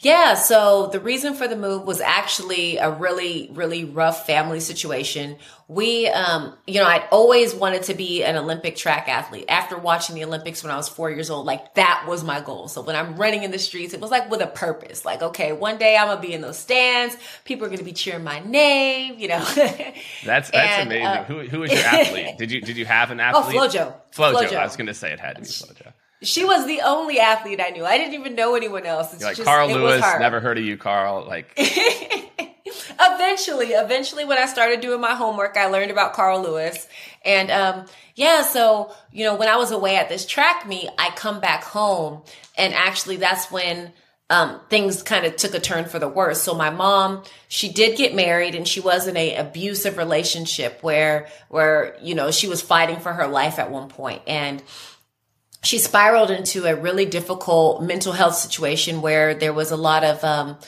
yeah, 0.00 0.34
so 0.34 0.88
the 0.88 1.00
reason 1.00 1.34
for 1.34 1.48
the 1.48 1.56
move 1.56 1.86
was 1.86 2.00
actually 2.00 2.76
a 2.76 2.90
really, 2.90 3.48
really 3.54 3.84
rough 3.84 4.26
family 4.26 4.60
situation. 4.60 5.36
We, 5.68 6.06
um, 6.08 6.54
you 6.66 6.80
know, 6.80 6.86
I'd 6.86 7.08
always 7.10 7.54
wanted 7.54 7.84
to 7.84 7.94
be 7.94 8.22
an 8.22 8.36
Olympic 8.36 8.76
track 8.76 9.08
athlete. 9.08 9.46
After 9.48 9.78
watching 9.78 10.16
the 10.16 10.24
Olympics 10.24 10.62
when 10.62 10.70
I 10.70 10.76
was 10.76 10.90
four 10.90 11.10
years 11.10 11.30
old, 11.30 11.46
like 11.46 11.74
that 11.76 12.04
was 12.06 12.22
my 12.22 12.42
goal. 12.42 12.68
So 12.68 12.82
when 12.82 12.94
I'm 12.94 13.16
running 13.16 13.42
in 13.42 13.50
the 13.50 13.58
streets, 13.58 13.94
it 13.94 14.00
was 14.00 14.10
like 14.10 14.30
with 14.30 14.42
a 14.42 14.46
purpose. 14.46 15.06
Like, 15.06 15.22
okay, 15.22 15.52
one 15.52 15.78
day 15.78 15.96
I'm 15.96 16.08
gonna 16.08 16.20
be 16.20 16.34
in 16.34 16.42
those 16.42 16.58
stands. 16.58 17.16
People 17.46 17.66
are 17.66 17.70
gonna 17.70 17.82
be 17.82 17.92
cheering 17.92 18.24
my 18.24 18.40
name. 18.40 19.18
You 19.18 19.28
know. 19.28 19.38
that's 20.24 20.50
that's 20.50 20.54
and, 20.54 20.88
amazing. 20.88 21.06
Uh, 21.06 21.24
who 21.24 21.40
who 21.40 21.60
was 21.60 21.72
your 21.72 21.80
athlete? 21.80 22.36
did 22.36 22.52
you 22.52 22.60
did 22.60 22.76
you 22.76 22.84
have 22.84 23.10
an 23.10 23.20
oh, 23.20 23.22
athlete? 23.22 23.56
Oh, 23.56 23.60
Flojo. 23.60 23.94
Flojo. 24.14 24.48
Flojo. 24.48 24.56
I 24.56 24.64
was 24.64 24.76
gonna 24.76 24.92
say 24.92 25.12
it 25.12 25.20
had 25.20 25.36
to 25.36 25.42
be 25.42 25.48
Flojo. 25.48 25.92
She 26.24 26.44
was 26.44 26.66
the 26.66 26.80
only 26.82 27.20
athlete 27.20 27.60
I 27.60 27.70
knew. 27.70 27.84
I 27.84 27.98
didn't 27.98 28.14
even 28.14 28.34
know 28.34 28.54
anyone 28.54 28.86
else. 28.86 29.12
It's 29.12 29.22
like 29.22 29.36
just, 29.36 29.46
Carl 29.46 29.68
Lewis. 29.68 30.00
Never 30.18 30.40
heard 30.40 30.58
of 30.58 30.64
you, 30.64 30.76
Carl. 30.76 31.24
Like 31.26 31.52
eventually, 33.00 33.68
eventually, 33.68 34.24
when 34.24 34.38
I 34.38 34.46
started 34.46 34.80
doing 34.80 35.00
my 35.00 35.14
homework, 35.14 35.56
I 35.56 35.66
learned 35.66 35.90
about 35.90 36.14
Carl 36.14 36.42
Lewis. 36.42 36.88
And 37.24 37.50
um, 37.50 37.86
yeah, 38.14 38.42
so 38.42 38.94
you 39.12 39.24
know, 39.24 39.36
when 39.36 39.48
I 39.48 39.56
was 39.56 39.70
away 39.70 39.96
at 39.96 40.08
this 40.08 40.26
track 40.26 40.66
meet, 40.66 40.88
I 40.98 41.10
come 41.10 41.40
back 41.40 41.64
home, 41.64 42.22
and 42.56 42.74
actually, 42.74 43.16
that's 43.16 43.50
when 43.50 43.92
um, 44.30 44.60
things 44.70 45.02
kind 45.02 45.26
of 45.26 45.36
took 45.36 45.54
a 45.54 45.60
turn 45.60 45.84
for 45.84 45.98
the 45.98 46.08
worse. 46.08 46.42
So 46.42 46.54
my 46.54 46.70
mom, 46.70 47.22
she 47.48 47.70
did 47.70 47.98
get 47.98 48.14
married 48.14 48.54
and 48.54 48.66
she 48.66 48.80
was 48.80 49.06
in 49.06 49.16
a 49.16 49.36
abusive 49.36 49.98
relationship 49.98 50.78
where, 50.82 51.28
where, 51.48 51.96
you 52.00 52.14
know, 52.14 52.30
she 52.30 52.48
was 52.48 52.62
fighting 52.62 53.00
for 53.00 53.12
her 53.12 53.26
life 53.26 53.58
at 53.58 53.70
one 53.70 53.88
point. 53.88 54.22
And 54.26 54.62
she 55.64 55.78
spiraled 55.78 56.30
into 56.30 56.66
a 56.66 56.76
really 56.76 57.06
difficult 57.06 57.82
mental 57.82 58.12
health 58.12 58.34
situation 58.34 59.02
where 59.02 59.34
there 59.34 59.52
was 59.52 59.70
a 59.70 59.76
lot 59.76 60.04
of 60.04 60.22
um, 60.22 60.58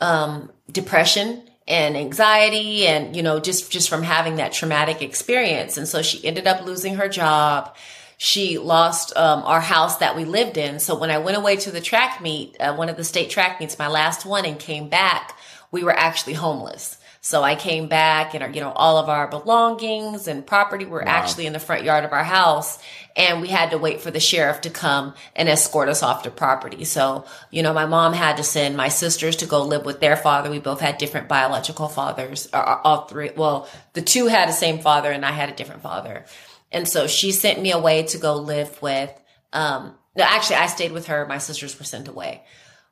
um, 0.00 0.50
depression 0.70 1.42
and 1.68 1.96
anxiety 1.96 2.86
and 2.86 3.16
you 3.16 3.22
know 3.22 3.40
just 3.40 3.70
just 3.70 3.88
from 3.88 4.02
having 4.02 4.36
that 4.36 4.52
traumatic 4.52 5.02
experience. 5.02 5.76
And 5.76 5.86
so 5.86 6.02
she 6.02 6.24
ended 6.24 6.46
up 6.46 6.64
losing 6.64 6.96
her 6.96 7.08
job. 7.08 7.76
She 8.18 8.56
lost 8.56 9.14
um, 9.16 9.42
our 9.42 9.60
house 9.60 9.98
that 9.98 10.16
we 10.16 10.24
lived 10.24 10.56
in. 10.56 10.78
So 10.80 10.98
when 10.98 11.10
i 11.10 11.18
went 11.18 11.36
away 11.36 11.56
to 11.56 11.70
the 11.70 11.80
track 11.80 12.22
meet 12.22 12.56
uh, 12.58 12.74
one 12.74 12.88
of 12.88 12.96
the 12.96 13.04
state 13.04 13.30
track 13.30 13.60
meets 13.60 13.78
my 13.78 13.88
last 13.88 14.24
one 14.24 14.46
and 14.46 14.58
came 14.58 14.88
back 14.88 15.36
we 15.70 15.84
were 15.84 15.96
actually 15.96 16.34
homeless 16.34 16.98
So 17.26 17.42
I 17.42 17.56
came 17.56 17.88
back 17.88 18.34
and, 18.34 18.54
you 18.54 18.60
know, 18.60 18.70
all 18.70 18.98
of 18.98 19.08
our 19.08 19.26
belongings 19.26 20.28
and 20.28 20.46
property 20.46 20.84
were 20.84 21.02
wow. 21.04 21.08
actually 21.08 21.46
in 21.46 21.52
the 21.52 21.58
front 21.58 21.82
yard 21.82 22.04
of 22.04 22.12
our 22.12 22.22
house. 22.22 22.78
And 23.16 23.40
we 23.40 23.48
had 23.48 23.72
to 23.72 23.78
wait 23.78 24.00
for 24.00 24.12
the 24.12 24.20
sheriff 24.20 24.60
to 24.60 24.70
come 24.70 25.12
and 25.34 25.48
escort 25.48 25.88
us 25.88 26.04
off 26.04 26.22
the 26.22 26.30
property. 26.30 26.84
So, 26.84 27.24
you 27.50 27.64
know, 27.64 27.72
my 27.72 27.84
mom 27.84 28.12
had 28.12 28.36
to 28.36 28.44
send 28.44 28.76
my 28.76 28.86
sisters 28.90 29.34
to 29.38 29.46
go 29.46 29.64
live 29.64 29.84
with 29.84 29.98
their 29.98 30.16
father. 30.16 30.52
We 30.52 30.60
both 30.60 30.78
had 30.78 30.98
different 30.98 31.26
biological 31.26 31.88
fathers, 31.88 32.48
all 32.52 33.06
three. 33.06 33.32
Well, 33.34 33.68
the 33.94 34.02
two 34.02 34.28
had 34.28 34.48
the 34.48 34.52
same 34.52 34.78
father 34.78 35.10
and 35.10 35.26
I 35.26 35.32
had 35.32 35.48
a 35.48 35.56
different 35.56 35.82
father. 35.82 36.26
And 36.70 36.86
so 36.86 37.08
she 37.08 37.32
sent 37.32 37.60
me 37.60 37.72
away 37.72 38.04
to 38.04 38.18
go 38.18 38.36
live 38.36 38.80
with, 38.80 39.10
um, 39.52 39.96
no, 40.14 40.22
actually 40.22 40.56
I 40.56 40.68
stayed 40.68 40.92
with 40.92 41.08
her. 41.08 41.26
My 41.26 41.38
sisters 41.38 41.76
were 41.76 41.84
sent 41.84 42.06
away 42.06 42.44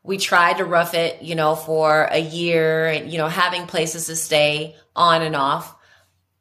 we 0.04 0.18
tried 0.18 0.58
to 0.58 0.64
rough 0.64 0.94
it, 0.94 1.22
you 1.22 1.34
know, 1.34 1.56
for 1.56 2.04
a 2.10 2.18
year 2.18 2.86
and, 2.86 3.10
you 3.10 3.16
know, 3.16 3.26
having 3.26 3.66
places 3.66 4.06
to 4.06 4.14
stay 4.14 4.76
on 4.94 5.22
and 5.22 5.34
off. 5.34 5.74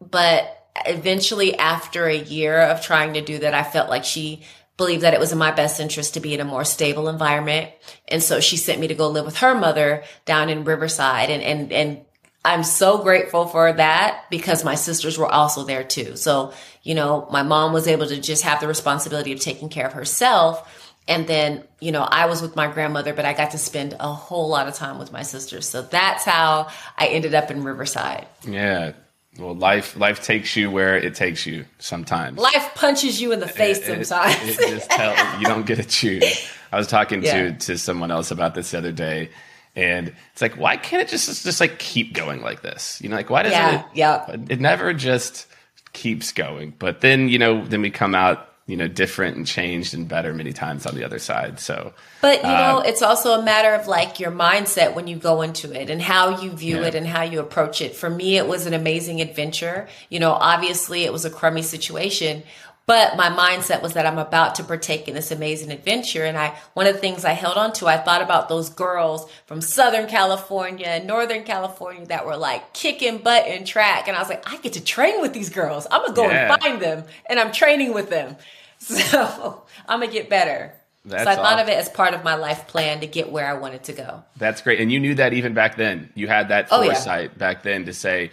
But 0.02 0.68
eventually, 0.86 1.58
after 1.58 2.06
a 2.06 2.18
year 2.18 2.60
of 2.60 2.82
trying 2.82 3.14
to 3.14 3.22
do 3.22 3.40
that, 3.40 3.54
I 3.54 3.64
felt 3.64 3.90
like 3.90 4.04
she 4.04 4.44
believed 4.76 5.04
that 5.04 5.14
it 5.14 5.20
was 5.20 5.32
in 5.32 5.38
my 5.38 5.52
best 5.52 5.80
interest 5.80 6.16
to 6.16 6.20
be 6.20 6.34
in 6.34 6.42
a 6.42 6.46
more 6.46 6.66
stable 6.66 7.08
environment. 7.08 7.72
And 8.10 8.22
so 8.22 8.42
she 8.42 8.58
sent 8.58 8.82
me 8.82 8.90
to 8.90 8.96
go 8.96 9.08
live 9.08 9.26
with 9.26 9.38
her 9.38 9.56
mother 9.56 10.04
down 10.26 10.50
in 10.50 10.66
Riverside. 10.66 11.30
And, 11.30 11.42
and, 11.42 11.72
and 11.72 12.06
I'm 12.44 12.64
so 12.64 12.98
grateful 12.98 13.48
for 13.48 13.72
that 13.72 14.26
because 14.30 14.66
my 14.66 14.76
sisters 14.76 15.18
were 15.18 15.32
also 15.32 15.64
there 15.64 15.86
too. 15.86 16.18
So, 16.18 16.54
you 16.82 16.96
know, 16.96 17.30
my 17.32 17.44
mom 17.44 17.72
was 17.72 17.88
able 17.88 18.08
to 18.08 18.20
just 18.20 18.44
have 18.44 18.60
the 18.60 18.68
responsibility 18.68 19.32
of 19.32 19.40
taking 19.40 19.70
care 19.70 19.88
of 19.88 19.94
herself 19.94 20.83
and 21.08 21.28
then, 21.28 21.64
you 21.80 21.92
know, 21.92 22.04
I 22.04 22.28
was 22.28 22.42
with 22.42 22.56
my 22.56 22.72
grandmother, 22.72 23.14
but 23.14 23.26
I 23.26 23.34
got 23.34 23.52
to 23.52 23.58
spend 23.58 23.96
a 24.00 24.14
whole 24.14 24.48
lot 24.48 24.68
of 24.68 24.76
time 24.76 25.00
with 25.00 25.12
my 25.12 25.24
sisters. 25.24 25.68
So 25.68 25.82
that's 25.82 26.24
how 26.24 26.70
I 26.98 27.08
ended 27.08 27.34
up 27.34 27.52
in 27.52 27.64
Riverside. 27.64 28.26
Yeah. 28.48 28.94
Well, 29.38 29.56
life 29.56 29.98
life 29.98 30.24
takes 30.24 30.56
you 30.56 30.70
where 30.70 30.96
it 30.96 31.16
takes 31.16 31.46
you 31.46 31.66
sometimes. 31.80 32.38
Life 32.38 32.72
punches 32.76 33.20
you 33.20 33.32
in 33.32 33.40
the 33.40 33.48
face 33.48 33.80
it, 33.80 34.06
sometimes. 34.06 34.36
It, 34.44 34.60
it 34.60 34.70
just 34.70 34.92
tell, 34.92 35.40
you 35.40 35.46
don't 35.48 35.66
get 35.66 35.78
to 35.78 35.84
choose. 35.84 36.48
I 36.72 36.78
was 36.78 36.88
talking 36.88 37.24
yeah. 37.24 37.52
to 37.52 37.58
to 37.66 37.78
someone 37.78 38.12
else 38.12 38.30
about 38.30 38.54
this 38.54 38.72
the 38.72 38.78
other 38.78 38.92
day, 38.92 39.30
and 39.76 40.14
it's 40.32 40.42
like, 40.42 40.54
why 40.54 40.78
can't 40.78 41.02
it 41.02 41.10
just 41.10 41.44
just 41.44 41.60
like 41.60 41.80
keep 41.80 42.14
going 42.14 42.42
like 42.42 42.62
this? 42.62 43.02
You 43.02 43.10
know, 43.10 43.16
like 43.16 43.32
why 43.32 43.42
doesn't 43.42 43.58
yeah, 43.58 43.80
it? 43.80 43.86
Yeah. 43.96 44.36
It 44.50 44.62
never 44.62 44.94
just 44.94 45.48
keeps 45.94 46.32
going. 46.32 46.76
But 46.78 47.02
then 47.02 47.28
you 47.28 47.40
know, 47.40 47.66
then 47.66 47.82
we 47.82 47.90
come 47.90 48.14
out 48.14 48.53
you 48.66 48.78
know 48.78 48.88
different 48.88 49.36
and 49.36 49.46
changed 49.46 49.94
and 49.94 50.08
better 50.08 50.34
many 50.34 50.54
times 50.54 50.86
on 50.86 50.96
the 50.96 51.04
other 51.04 51.20
side. 51.20 51.60
So 51.60 51.94
but 52.22 52.38
you 52.38 52.50
know 52.50 52.80
um, 52.80 52.86
it's 52.86 53.02
also 53.02 53.40
a 53.40 53.44
matter 53.44 53.74
of 53.74 53.88
like 53.88 54.20
your 54.20 54.32
mindset 54.32 54.96
when 54.96 55.08
you 55.08 55.18
go 55.18 55.42
into 55.42 55.74
it 55.74 55.90
and 55.90 56.02
how 56.02 56.42
you 56.42 56.52
view 56.52 56.80
yeah. 56.80 56.88
it 56.88 56.96
and 56.96 57.06
how 57.06 57.24
you 57.24 57.40
approach 57.40 57.82
it. 57.82 57.96
For 57.96 58.10
me 58.10 58.38
it 58.38 58.48
was 58.48 58.66
an 58.66 58.74
amazing 58.74 59.20
adventure. 59.20 59.90
You 60.10 60.20
know 60.20 60.32
obviously 60.32 61.04
it 61.04 61.12
was 61.12 61.26
a 61.26 61.30
crummy 61.30 61.62
situation 61.62 62.44
but 62.86 63.16
my 63.16 63.30
mindset 63.30 63.82
was 63.82 63.94
that 63.94 64.06
I'm 64.06 64.18
about 64.18 64.56
to 64.56 64.64
partake 64.64 65.08
in 65.08 65.14
this 65.14 65.32
amazing 65.32 65.72
adventure. 65.72 66.26
And 66.26 66.38
I, 66.38 66.58
one 66.74 66.86
of 66.86 66.94
the 66.94 67.00
things 67.00 67.24
I 67.24 67.32
held 67.32 67.56
on 67.56 67.72
to, 67.74 67.88
I 67.88 67.98
thought 67.98 68.22
about 68.22 68.50
those 68.50 68.70
girls 68.70 69.30
from 69.46 69.62
Southern 69.62 70.08
California 70.08 70.88
and 70.88 71.08
Northern 71.08 71.44
California 71.44 72.06
that 72.08 72.26
were 72.26 72.36
like 72.36 72.74
kicking 72.74 73.20
butt 73.20 73.48
in 73.48 73.64
track. 73.64 74.10
And 74.10 74.18
I 74.18 74.20
was 74.20 74.28
like, 74.28 74.52
I 74.52 74.58
get 74.58 74.74
to 74.74 74.84
train 74.84 75.22
with 75.22 75.34
these 75.34 75.50
girls. 75.50 75.88
I'm 75.90 76.02
going 76.02 76.12
to 76.12 76.16
go 76.16 76.28
yeah. 76.28 76.54
and 76.54 76.62
find 76.62 76.82
them 76.82 77.06
and 77.30 77.40
I'm 77.40 77.52
training 77.52 77.94
with 77.94 78.10
them. 78.10 78.36
So 78.84 79.64
I'm 79.88 80.02
going 80.02 80.12
to 80.12 80.14
get 80.14 80.30
better. 80.30 80.74
That's 81.06 81.24
so 81.24 81.30
I 81.30 81.36
thought 81.36 81.46
awesome. 81.54 81.60
of 81.60 81.70
it 81.70 81.78
as 81.78 81.88
part 81.88 82.14
of 82.14 82.26
my 82.26 82.36
life 82.36 82.68
plan 82.68 83.00
to 83.00 83.08
get 83.08 83.32
where 83.32 83.48
I 83.48 83.54
wanted 83.54 83.84
to 83.86 83.94
go. 83.94 84.24
That's 84.36 84.62
great. 84.62 84.82
And 84.82 84.92
you 84.92 85.00
knew 85.00 85.16
that 85.16 85.32
even 85.32 85.54
back 85.54 85.78
then. 85.78 86.10
You 86.16 86.28
had 86.28 86.50
that 86.50 86.68
foresight 86.68 87.30
oh, 87.30 87.34
yeah. 87.34 87.38
back 87.38 87.64
then 87.64 87.86
to 87.86 87.94
say, 87.94 88.32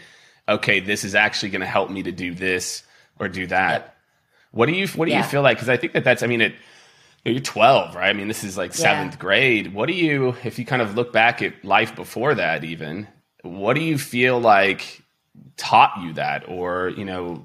okay, 0.49 0.81
this 0.81 1.05
is 1.05 1.15
actually 1.15 1.51
going 1.51 1.61
to 1.61 1.69
help 1.69 1.89
me 1.89 2.03
to 2.03 2.11
do 2.11 2.35
this 2.35 2.83
or 3.21 3.29
do 3.29 3.47
that. 3.47 3.83
Yep. 3.83 3.97
What 4.53 4.67
do 4.67 4.73
you 4.73 4.87
What 4.89 5.07
do 5.07 5.13
yeah. 5.13 5.19
you 5.19 5.25
feel 5.25 5.43
like? 5.43 5.57
Because 5.57 5.69
I 5.69 5.77
think 5.77 5.93
that 5.93 6.05
that's. 6.05 6.23
I 6.23 6.27
mean, 6.27 6.41
it. 6.41 6.55
You're 7.25 7.41
12, 7.41 7.95
right? 7.95 8.09
I 8.09 8.13
mean, 8.15 8.29
this 8.29 8.45
is 8.45 8.57
like 8.57 8.73
seventh 8.73 9.13
yeah. 9.13 9.21
grade. 9.21 9.75
What 9.75 9.89
do 9.89 9.93
you, 9.93 10.35
if 10.43 10.59
you 10.59 10.65
kind 10.65 10.81
of 10.81 10.95
look 10.95 11.13
back 11.13 11.43
at 11.43 11.63
life 11.63 11.95
before 11.95 12.35
that, 12.35 12.65
even, 12.65 13.07
what 13.43 13.75
do 13.75 13.83
you 13.83 13.99
feel 13.99 14.41
like 14.41 15.03
taught 15.59 15.93
you 16.01 16.15
that, 16.15 16.49
or 16.49 16.89
you 16.97 17.05
know, 17.05 17.45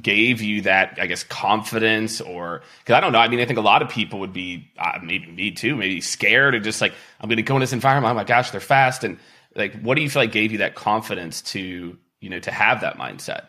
gave 0.00 0.40
you 0.40 0.62
that, 0.62 0.98
I 1.00 1.06
guess, 1.06 1.22
confidence, 1.22 2.22
or 2.22 2.62
because 2.78 2.94
I 2.94 3.00
don't 3.00 3.12
know. 3.12 3.18
I 3.18 3.28
mean, 3.28 3.40
I 3.40 3.44
think 3.44 3.58
a 3.58 3.62
lot 3.62 3.82
of 3.82 3.90
people 3.90 4.20
would 4.20 4.32
be, 4.32 4.70
uh, 4.78 4.98
maybe 5.02 5.30
me 5.30 5.50
too, 5.50 5.76
maybe 5.76 6.00
scared 6.00 6.54
or 6.54 6.60
just 6.60 6.80
like, 6.80 6.94
I'm 7.20 7.28
going 7.28 7.36
to 7.36 7.42
go 7.42 7.56
in 7.56 7.60
this 7.60 7.74
environment. 7.74 8.12
Oh 8.12 8.14
my 8.14 8.24
gosh, 8.24 8.50
they're 8.50 8.60
fast, 8.60 9.04
and 9.04 9.18
like, 9.54 9.78
what 9.82 9.96
do 9.96 10.02
you 10.02 10.08
feel 10.08 10.22
like 10.22 10.32
gave 10.32 10.52
you 10.52 10.58
that 10.58 10.76
confidence 10.76 11.42
to, 11.42 11.98
you 12.20 12.30
know, 12.30 12.38
to 12.40 12.50
have 12.50 12.80
that 12.80 12.96
mindset? 12.96 13.46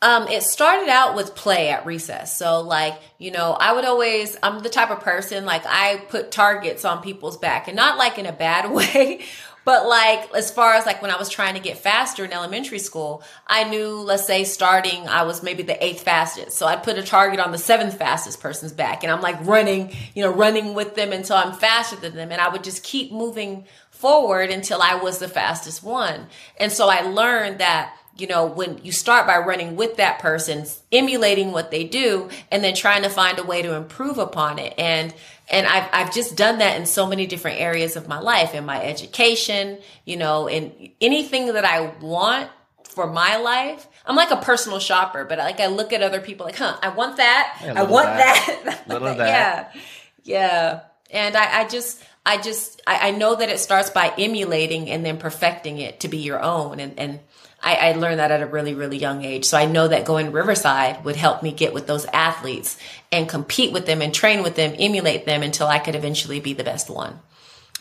Um, 0.00 0.28
it 0.28 0.44
started 0.44 0.88
out 0.88 1.16
with 1.16 1.34
play 1.34 1.70
at 1.70 1.84
recess. 1.84 2.38
So 2.38 2.60
like, 2.60 2.94
you 3.18 3.32
know, 3.32 3.52
I 3.52 3.72
would 3.72 3.84
always, 3.84 4.36
I'm 4.44 4.60
the 4.60 4.68
type 4.68 4.90
of 4.90 5.00
person, 5.00 5.44
like 5.44 5.62
I 5.66 5.96
put 6.08 6.30
targets 6.30 6.84
on 6.84 7.02
people's 7.02 7.36
back 7.36 7.66
and 7.66 7.74
not 7.74 7.98
like 7.98 8.16
in 8.16 8.24
a 8.24 8.32
bad 8.32 8.70
way, 8.72 9.24
but 9.64 9.88
like 9.88 10.32
as 10.34 10.52
far 10.52 10.74
as 10.74 10.86
like 10.86 11.02
when 11.02 11.10
I 11.10 11.16
was 11.16 11.28
trying 11.28 11.54
to 11.54 11.60
get 11.60 11.78
faster 11.78 12.24
in 12.24 12.32
elementary 12.32 12.78
school, 12.78 13.24
I 13.44 13.64
knew, 13.68 13.98
let's 13.98 14.24
say 14.24 14.44
starting, 14.44 15.08
I 15.08 15.24
was 15.24 15.42
maybe 15.42 15.64
the 15.64 15.84
eighth 15.84 16.04
fastest. 16.04 16.56
So 16.56 16.66
I'd 16.66 16.84
put 16.84 16.96
a 16.96 17.02
target 17.02 17.40
on 17.40 17.50
the 17.50 17.58
seventh 17.58 17.98
fastest 17.98 18.40
person's 18.40 18.72
back 18.72 19.02
and 19.02 19.10
I'm 19.10 19.20
like 19.20 19.44
running, 19.44 19.92
you 20.14 20.22
know, 20.22 20.30
running 20.30 20.74
with 20.74 20.94
them 20.94 21.12
until 21.12 21.36
I'm 21.36 21.54
faster 21.54 21.96
than 21.96 22.14
them. 22.14 22.30
And 22.30 22.40
I 22.40 22.48
would 22.48 22.62
just 22.62 22.84
keep 22.84 23.10
moving 23.10 23.66
forward 23.90 24.50
until 24.50 24.80
I 24.80 24.94
was 24.94 25.18
the 25.18 25.26
fastest 25.26 25.82
one. 25.82 26.28
And 26.56 26.70
so 26.70 26.88
I 26.88 27.00
learned 27.00 27.58
that 27.58 27.94
you 28.18 28.26
know, 28.26 28.46
when 28.46 28.80
you 28.84 28.92
start 28.92 29.26
by 29.26 29.38
running 29.38 29.76
with 29.76 29.96
that 29.96 30.18
person, 30.18 30.66
emulating 30.90 31.52
what 31.52 31.70
they 31.70 31.84
do, 31.84 32.28
and 32.50 32.62
then 32.64 32.74
trying 32.74 33.04
to 33.04 33.08
find 33.08 33.38
a 33.38 33.44
way 33.44 33.62
to 33.62 33.74
improve 33.74 34.18
upon 34.18 34.58
it. 34.58 34.74
And 34.76 35.14
and 35.48 35.66
I've 35.66 35.88
I've 35.92 36.14
just 36.14 36.36
done 36.36 36.58
that 36.58 36.76
in 36.76 36.86
so 36.86 37.06
many 37.06 37.26
different 37.26 37.60
areas 37.60 37.96
of 37.96 38.08
my 38.08 38.18
life, 38.18 38.54
in 38.54 38.66
my 38.66 38.84
education, 38.84 39.78
you 40.04 40.16
know, 40.16 40.48
in 40.48 40.90
anything 41.00 41.52
that 41.52 41.64
I 41.64 41.92
want 42.00 42.50
for 42.84 43.06
my 43.06 43.36
life. 43.36 43.86
I'm 44.04 44.16
like 44.16 44.30
a 44.30 44.36
personal 44.36 44.80
shopper, 44.80 45.24
but 45.24 45.38
like 45.38 45.60
I 45.60 45.66
look 45.66 45.92
at 45.92 46.02
other 46.02 46.20
people 46.20 46.46
like, 46.46 46.56
huh, 46.56 46.76
I 46.82 46.88
want 46.88 47.18
that. 47.18 47.60
Yeah, 47.62 47.74
I 47.76 47.82
want 47.84 48.06
that. 48.06 48.60
that. 48.64 48.88
little 48.88 49.14
that. 49.14 49.18
Yeah. 49.18 49.82
Yeah. 50.24 50.80
And 51.10 51.36
I, 51.36 51.60
I 51.60 51.68
just 51.68 52.02
I 52.28 52.36
just 52.36 52.82
I, 52.86 53.08
I 53.08 53.10
know 53.12 53.34
that 53.34 53.48
it 53.48 53.58
starts 53.58 53.88
by 53.88 54.12
emulating 54.18 54.90
and 54.90 55.04
then 55.04 55.16
perfecting 55.16 55.78
it 55.78 56.00
to 56.00 56.08
be 56.08 56.18
your 56.18 56.40
own. 56.40 56.78
And 56.78 56.98
and 56.98 57.20
I, 57.62 57.74
I, 57.74 57.92
learned 57.92 58.20
that 58.20 58.30
at 58.30 58.40
a 58.40 58.46
really, 58.46 58.74
really 58.74 58.98
young 58.98 59.24
age. 59.24 59.44
So 59.44 59.58
I 59.58 59.64
know 59.64 59.88
that 59.88 60.04
going 60.04 60.30
Riverside 60.30 61.04
would 61.04 61.16
help 61.16 61.42
me 61.42 61.50
get 61.50 61.74
with 61.74 61.88
those 61.88 62.04
athletes 62.06 62.78
and 63.10 63.28
compete 63.28 63.72
with 63.72 63.84
them 63.84 64.00
and 64.00 64.14
train 64.14 64.44
with 64.44 64.54
them, 64.54 64.76
emulate 64.78 65.26
them 65.26 65.42
until 65.42 65.66
I 65.66 65.80
could 65.80 65.96
eventually 65.96 66.38
be 66.38 66.52
the 66.52 66.62
best 66.62 66.88
one. 66.88 67.18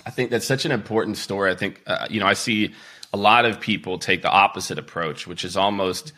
I 0.04 0.10
think 0.10 0.32
that's 0.32 0.48
such 0.48 0.66
an 0.66 0.72
important 0.72 1.18
story. 1.18 1.51
I 1.51 1.56
think, 1.56 1.84
uh, 1.86 2.08
you 2.10 2.20
know, 2.20 2.25
I 2.25 2.34
see 2.34 2.74
a 3.13 3.18
lot 3.18 3.46
of 3.46 3.60
people 3.60 4.00
take 4.00 4.24
the 4.24 4.32
opposite 4.32 4.80
approach, 4.80 5.27
which 5.27 5.46
is 5.46 5.56
almost, 5.56 6.12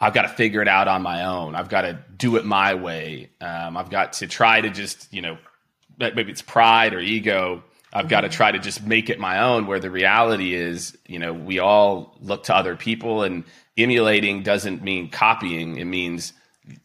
I've 0.00 0.14
got 0.14 0.22
to 0.22 0.28
figure 0.28 0.60
it 0.60 0.68
out 0.68 0.88
on 0.88 1.02
my 1.02 1.24
own. 1.24 1.54
I've 1.54 1.68
got 1.68 1.82
to 1.82 1.98
do 2.16 2.34
it 2.36 2.44
my 2.44 2.74
way. 2.74 3.30
Um, 3.40 3.76
I've 3.76 3.90
got 3.90 4.14
to 4.14 4.26
try 4.26 4.60
to 4.60 4.70
just, 4.70 5.12
you 5.12 5.22
know, 5.22 5.38
maybe 5.98 6.30
it's 6.30 6.42
pride 6.42 6.94
or 6.94 7.00
ego 7.00 7.62
I've 7.92 8.08
got 8.08 8.22
to 8.22 8.28
mm-hmm. 8.28 8.36
try 8.36 8.52
to 8.52 8.58
just 8.58 8.84
make 8.84 9.08
it 9.08 9.18
my 9.18 9.40
own. 9.40 9.66
Where 9.66 9.80
the 9.80 9.90
reality 9.90 10.54
is, 10.54 10.96
you 11.06 11.18
know, 11.18 11.32
we 11.32 11.58
all 11.58 12.16
look 12.20 12.44
to 12.44 12.54
other 12.54 12.76
people, 12.76 13.22
and 13.22 13.44
emulating 13.76 14.42
doesn't 14.42 14.82
mean 14.82 15.10
copying. 15.10 15.78
It 15.78 15.86
means, 15.86 16.34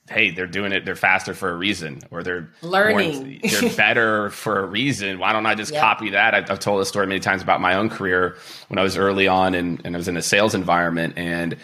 hey, 0.09 0.31
they're 0.31 0.47
doing 0.47 0.71
it. 0.71 0.85
They're 0.85 0.95
faster 0.95 1.33
for 1.33 1.49
a 1.49 1.55
reason, 1.55 2.01
or 2.09 2.23
they're 2.23 2.49
learning. 2.61 3.41
More, 3.43 3.51
they're 3.51 3.75
better 3.75 4.29
for 4.29 4.59
a 4.59 4.65
reason. 4.65 5.19
Why 5.19 5.33
don't 5.33 5.45
I 5.45 5.55
just 5.55 5.73
yep. 5.73 5.81
copy 5.81 6.11
that? 6.11 6.33
I've, 6.33 6.49
I've, 6.49 6.59
told 6.59 6.79
this 6.79 6.87
story 6.87 7.05
many 7.07 7.19
times 7.19 7.41
about 7.41 7.59
my 7.59 7.75
own 7.75 7.89
career 7.89 8.37
when 8.69 8.79
I 8.79 8.83
was 8.83 8.97
early 8.97 9.27
on, 9.27 9.55
and, 9.55 9.81
and 9.83 9.95
I 9.95 9.97
was 9.97 10.07
in 10.07 10.15
a 10.15 10.21
sales 10.21 10.55
environment, 10.55 11.15
and 11.17 11.57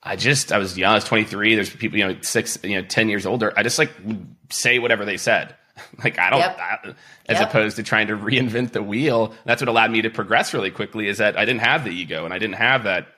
I 0.00 0.14
just 0.14 0.52
I 0.52 0.58
was 0.58 0.78
young. 0.78 0.92
I 0.92 0.94
was 0.94 1.04
23. 1.04 1.56
There's 1.56 1.70
people, 1.70 1.98
you 1.98 2.06
know, 2.06 2.16
six, 2.20 2.56
you 2.62 2.80
know, 2.80 2.86
10 2.86 3.08
years 3.08 3.26
older. 3.26 3.52
I 3.56 3.64
just 3.64 3.80
like 3.80 3.90
say 4.50 4.78
whatever 4.78 5.04
they 5.04 5.16
said 5.16 5.56
like 6.04 6.18
I 6.18 6.30
don't, 6.30 6.40
yep. 6.40 6.58
I, 6.58 6.94
as 7.28 7.38
yep. 7.38 7.48
opposed 7.48 7.76
to 7.76 7.82
trying 7.82 8.08
to 8.08 8.16
reinvent 8.16 8.72
the 8.72 8.82
wheel. 8.82 9.34
That's 9.44 9.62
what 9.62 9.68
allowed 9.68 9.90
me 9.90 10.02
to 10.02 10.10
progress 10.10 10.54
really 10.54 10.70
quickly. 10.70 11.08
Is 11.08 11.18
that 11.18 11.36
I 11.36 11.44
didn't 11.44 11.60
have 11.60 11.84
the 11.84 11.90
ego 11.90 12.24
and 12.24 12.32
I 12.32 12.38
didn't 12.38 12.56
have 12.56 12.84
that, 12.84 13.08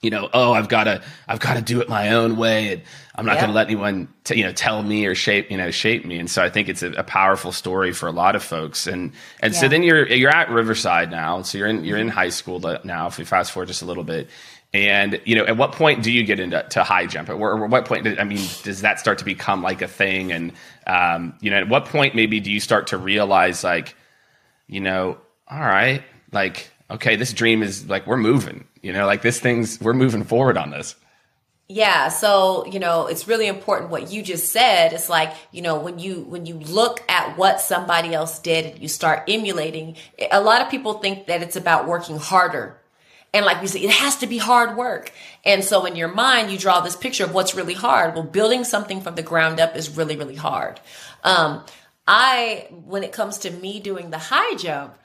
you 0.00 0.10
know, 0.10 0.28
oh, 0.32 0.52
I've 0.52 0.68
got 0.68 0.84
to, 0.84 1.02
I've 1.26 1.40
got 1.40 1.54
to 1.54 1.62
do 1.62 1.80
it 1.80 1.88
my 1.88 2.10
own 2.10 2.36
way, 2.36 2.74
and 2.74 2.82
I'm 3.14 3.24
not 3.24 3.32
yep. 3.32 3.40
going 3.42 3.50
to 3.50 3.54
let 3.54 3.66
anyone, 3.68 4.08
t- 4.24 4.36
you 4.36 4.44
know, 4.44 4.52
tell 4.52 4.82
me 4.82 5.06
or 5.06 5.14
shape, 5.14 5.50
you 5.50 5.56
know, 5.56 5.70
shape 5.70 6.04
me. 6.04 6.18
And 6.18 6.30
so 6.30 6.42
I 6.42 6.50
think 6.50 6.68
it's 6.68 6.82
a, 6.82 6.92
a 6.92 7.04
powerful 7.04 7.52
story 7.52 7.92
for 7.92 8.06
a 8.06 8.12
lot 8.12 8.36
of 8.36 8.42
folks. 8.42 8.86
And 8.86 9.12
and 9.40 9.54
yeah. 9.54 9.60
so 9.60 9.68
then 9.68 9.82
you're 9.82 10.06
you're 10.06 10.34
at 10.34 10.50
Riverside 10.50 11.10
now, 11.10 11.40
so 11.42 11.56
you're 11.56 11.68
in 11.68 11.84
you're 11.84 11.98
in 11.98 12.08
high 12.08 12.28
school 12.28 12.60
now. 12.84 13.06
If 13.06 13.18
we 13.18 13.24
fast 13.24 13.52
forward 13.52 13.68
just 13.68 13.80
a 13.80 13.86
little 13.86 14.04
bit, 14.04 14.28
and 14.74 15.20
you 15.24 15.36
know, 15.36 15.46
at 15.46 15.56
what 15.56 15.70
point 15.72 16.02
do 16.02 16.10
you 16.10 16.24
get 16.24 16.40
into 16.40 16.60
to 16.70 16.82
high 16.82 17.06
jump? 17.06 17.30
Or, 17.30 17.64
at 17.64 17.70
what 17.70 17.84
point? 17.84 18.06
I 18.18 18.24
mean, 18.24 18.44
does 18.64 18.82
that 18.82 18.98
start 18.98 19.18
to 19.18 19.24
become 19.24 19.62
like 19.62 19.80
a 19.80 19.88
thing? 19.88 20.32
And 20.32 20.52
um, 20.88 21.34
you 21.40 21.50
know, 21.50 21.58
at 21.58 21.68
what 21.68 21.86
point 21.86 22.16
maybe 22.16 22.40
do 22.40 22.50
you 22.50 22.58
start 22.58 22.88
to 22.88 22.98
realize 22.98 23.62
like, 23.62 23.94
you 24.66 24.80
know, 24.80 25.16
all 25.48 25.60
right, 25.60 26.02
like 26.32 26.70
okay, 26.90 27.14
this 27.14 27.32
dream 27.32 27.62
is 27.62 27.88
like 27.88 28.06
we're 28.08 28.16
moving, 28.16 28.66
you 28.82 28.92
know, 28.92 29.06
like 29.06 29.22
this 29.22 29.38
thing's 29.38 29.80
we're 29.80 29.94
moving 29.94 30.24
forward 30.24 30.58
on 30.58 30.70
this. 30.70 30.96
Yeah, 31.68 32.08
so 32.08 32.66
you 32.66 32.80
know, 32.80 33.06
it's 33.06 33.28
really 33.28 33.46
important 33.46 33.92
what 33.92 34.10
you 34.10 34.24
just 34.24 34.50
said. 34.50 34.92
It's 34.92 35.08
like, 35.08 35.32
you 35.52 35.62
know, 35.62 35.78
when 35.78 36.00
you 36.00 36.22
when 36.22 36.46
you 36.46 36.56
look 36.56 37.00
at 37.08 37.38
what 37.38 37.60
somebody 37.60 38.12
else 38.12 38.40
did 38.40 38.80
you 38.82 38.88
start 38.88 39.22
emulating, 39.28 39.96
a 40.32 40.42
lot 40.42 40.62
of 40.62 40.68
people 40.68 40.94
think 40.94 41.28
that 41.28 41.42
it's 41.42 41.54
about 41.54 41.86
working 41.86 42.18
harder. 42.18 42.80
And 43.34 43.44
like 43.44 43.60
we 43.60 43.66
say, 43.66 43.80
it 43.80 43.90
has 43.90 44.16
to 44.18 44.26
be 44.26 44.38
hard 44.38 44.76
work. 44.76 45.12
And 45.44 45.62
so 45.62 45.84
in 45.84 45.96
your 45.96 46.08
mind, 46.08 46.50
you 46.50 46.56
draw 46.56 46.80
this 46.80 46.96
picture 46.96 47.24
of 47.24 47.34
what's 47.34 47.54
really 47.54 47.74
hard. 47.74 48.14
Well, 48.14 48.22
building 48.22 48.64
something 48.64 49.02
from 49.02 49.16
the 49.16 49.22
ground 49.22 49.60
up 49.60 49.76
is 49.76 49.96
really, 49.96 50.16
really 50.16 50.36
hard. 50.36 50.80
Um, 51.24 51.64
I, 52.06 52.68
when 52.70 53.02
it 53.02 53.12
comes 53.12 53.38
to 53.38 53.50
me 53.50 53.80
doing 53.80 54.10
the 54.10 54.18
high 54.18 54.54
jump, 54.54 54.96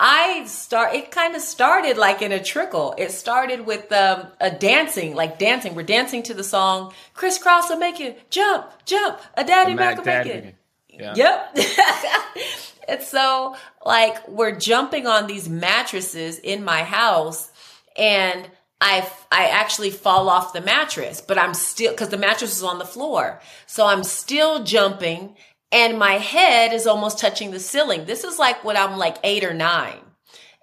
I 0.00 0.44
start, 0.46 0.94
it 0.94 1.10
kind 1.10 1.34
of 1.34 1.42
started 1.42 1.96
like 1.96 2.20
in 2.20 2.30
a 2.30 2.42
trickle. 2.42 2.94
It 2.98 3.10
started 3.10 3.66
with 3.66 3.90
um, 3.90 4.28
a 4.40 4.50
dancing, 4.50 5.14
like 5.14 5.38
dancing. 5.38 5.74
We're 5.74 5.82
dancing 5.82 6.22
to 6.24 6.34
the 6.34 6.44
song, 6.44 6.92
crisscross 7.14 7.68
will 7.68 7.78
make 7.78 8.00
it, 8.00 8.30
jump, 8.30 8.66
jump, 8.84 9.20
a 9.34 9.44
daddy 9.44 9.74
will 9.74 10.04
make 10.04 10.26
it. 10.26 10.54
Yeah. 10.88 11.14
Yep. 11.14 11.58
and 12.88 13.02
so, 13.02 13.56
like, 13.84 14.26
we're 14.28 14.56
jumping 14.56 15.06
on 15.06 15.26
these 15.26 15.48
mattresses 15.48 16.38
in 16.38 16.64
my 16.64 16.82
house, 16.82 17.50
and 17.98 18.48
I 18.80 19.10
I 19.30 19.46
actually 19.48 19.90
fall 19.90 20.28
off 20.28 20.52
the 20.52 20.60
mattress, 20.60 21.20
but 21.20 21.36
I'm 21.36 21.54
still 21.54 21.90
because 21.90 22.10
the 22.10 22.16
mattress 22.16 22.56
is 22.56 22.62
on 22.62 22.78
the 22.78 22.84
floor, 22.84 23.40
so 23.66 23.86
I'm 23.86 24.04
still 24.04 24.62
jumping, 24.62 25.36
and 25.72 25.98
my 25.98 26.14
head 26.14 26.72
is 26.72 26.86
almost 26.86 27.18
touching 27.18 27.50
the 27.50 27.60
ceiling. 27.60 28.04
This 28.04 28.24
is 28.24 28.38
like 28.38 28.64
when 28.64 28.76
I'm 28.76 28.96
like 28.96 29.16
eight 29.24 29.44
or 29.44 29.54
nine. 29.54 29.98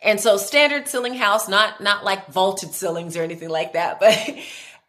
And 0.01 0.19
so 0.19 0.37
standard 0.37 0.87
ceiling 0.87 1.15
house, 1.15 1.49
not 1.49 1.81
not 1.81 2.05
like 2.05 2.27
vaulted 2.27 2.73
ceilings 2.73 3.17
or 3.17 3.23
anything 3.23 3.49
like 3.49 3.73
that, 3.73 3.99
but 3.99 4.17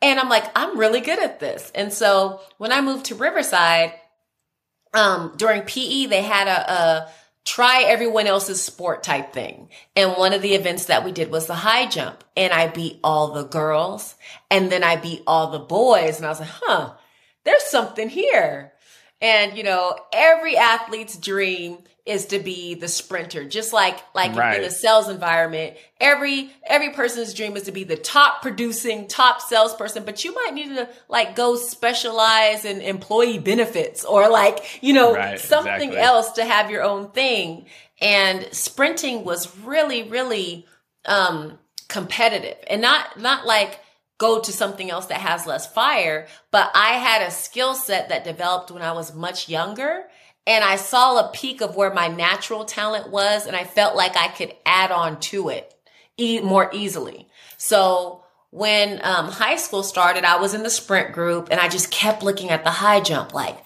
and 0.02 0.20
I'm 0.20 0.28
like, 0.28 0.44
I'm 0.54 0.78
really 0.78 1.00
good 1.00 1.18
at 1.18 1.40
this. 1.40 1.72
And 1.74 1.92
so 1.92 2.40
when 2.58 2.70
I 2.70 2.80
moved 2.80 3.06
to 3.06 3.14
Riverside, 3.14 3.92
um, 4.94 5.34
during 5.36 5.62
PE, 5.62 6.06
they 6.06 6.22
had 6.22 6.48
a, 6.48 6.72
a 6.72 7.10
try 7.46 7.84
everyone 7.84 8.26
else's 8.26 8.62
sport 8.62 9.02
type 9.02 9.32
thing. 9.32 9.70
And 9.94 10.12
one 10.12 10.34
of 10.34 10.42
the 10.42 10.54
events 10.54 10.86
that 10.86 11.04
we 11.04 11.12
did 11.12 11.30
was 11.30 11.46
the 11.46 11.54
high 11.54 11.86
jump. 11.86 12.24
And 12.36 12.52
I 12.52 12.66
beat 12.66 12.98
all 13.02 13.32
the 13.32 13.44
girls 13.44 14.16
and 14.50 14.70
then 14.70 14.84
I 14.84 14.96
beat 14.96 15.22
all 15.26 15.50
the 15.50 15.60
boys. 15.60 16.18
And 16.18 16.26
I 16.26 16.28
was 16.28 16.40
like, 16.40 16.50
huh, 16.52 16.94
there's 17.44 17.62
something 17.62 18.08
here. 18.08 18.72
And 19.22 19.56
you 19.56 19.62
know, 19.62 19.96
every 20.12 20.56
athlete's 20.56 21.16
dream 21.16 21.78
is 22.06 22.26
to 22.26 22.38
be 22.38 22.74
the 22.74 22.86
sprinter. 22.86 23.44
Just 23.44 23.72
like 23.72 23.98
like 24.14 24.34
right. 24.36 24.60
in 24.60 24.64
a 24.64 24.70
sales 24.70 25.08
environment, 25.08 25.76
every 26.00 26.50
every 26.64 26.90
person's 26.90 27.34
dream 27.34 27.56
is 27.56 27.64
to 27.64 27.72
be 27.72 27.84
the 27.84 27.96
top 27.96 28.42
producing, 28.42 29.08
top 29.08 29.40
salesperson. 29.40 30.04
But 30.04 30.24
you 30.24 30.32
might 30.32 30.54
need 30.54 30.68
to 30.76 30.88
like 31.08 31.34
go 31.34 31.56
specialize 31.56 32.64
in 32.64 32.80
employee 32.80 33.40
benefits 33.40 34.04
or 34.04 34.30
like 34.30 34.82
you 34.82 34.92
know 34.92 35.14
right, 35.14 35.38
something 35.38 35.90
exactly. 35.90 35.98
else 35.98 36.32
to 36.32 36.44
have 36.44 36.70
your 36.70 36.84
own 36.84 37.10
thing. 37.10 37.66
And 38.00 38.46
sprinting 38.52 39.24
was 39.24 39.56
really 39.58 40.04
really 40.04 40.66
um 41.06 41.58
competitive 41.88 42.56
and 42.68 42.80
not 42.80 43.18
not 43.20 43.46
like 43.46 43.80
go 44.18 44.40
to 44.40 44.52
something 44.52 44.90
else 44.90 45.06
that 45.06 45.20
has 45.20 45.46
less 45.46 45.70
fire. 45.70 46.26
But 46.50 46.70
I 46.74 46.92
had 46.92 47.22
a 47.22 47.30
skill 47.30 47.74
set 47.74 48.08
that 48.08 48.24
developed 48.24 48.70
when 48.70 48.82
I 48.82 48.92
was 48.92 49.14
much 49.14 49.48
younger. 49.48 50.04
And 50.46 50.62
I 50.62 50.76
saw 50.76 51.18
a 51.18 51.32
peak 51.32 51.60
of 51.60 51.74
where 51.74 51.92
my 51.92 52.08
natural 52.08 52.64
talent 52.64 53.10
was, 53.10 53.46
and 53.46 53.56
I 53.56 53.64
felt 53.64 53.96
like 53.96 54.16
I 54.16 54.28
could 54.28 54.54
add 54.64 54.92
on 54.92 55.18
to 55.20 55.48
it 55.48 55.74
e- 56.16 56.40
more 56.40 56.70
easily. 56.72 57.28
So 57.56 58.24
when 58.50 59.00
um, 59.02 59.26
high 59.26 59.56
school 59.56 59.82
started, 59.82 60.24
I 60.24 60.40
was 60.40 60.54
in 60.54 60.62
the 60.62 60.70
sprint 60.70 61.12
group, 61.12 61.48
and 61.50 61.60
I 61.60 61.68
just 61.68 61.90
kept 61.90 62.22
looking 62.22 62.50
at 62.50 62.62
the 62.62 62.70
high 62.70 63.00
jump 63.00 63.34
like, 63.34 63.58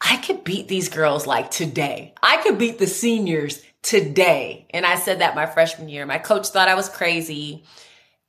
I 0.00 0.18
could 0.18 0.44
beat 0.44 0.68
these 0.68 0.90
girls 0.90 1.26
like 1.26 1.50
today. 1.50 2.12
I 2.22 2.36
could 2.36 2.58
beat 2.58 2.78
the 2.78 2.86
seniors 2.86 3.62
today. 3.80 4.66
And 4.70 4.84
I 4.84 4.96
said 4.96 5.20
that 5.20 5.34
my 5.34 5.46
freshman 5.46 5.88
year. 5.88 6.04
My 6.04 6.18
coach 6.18 6.48
thought 6.48 6.68
I 6.68 6.74
was 6.74 6.90
crazy. 6.90 7.64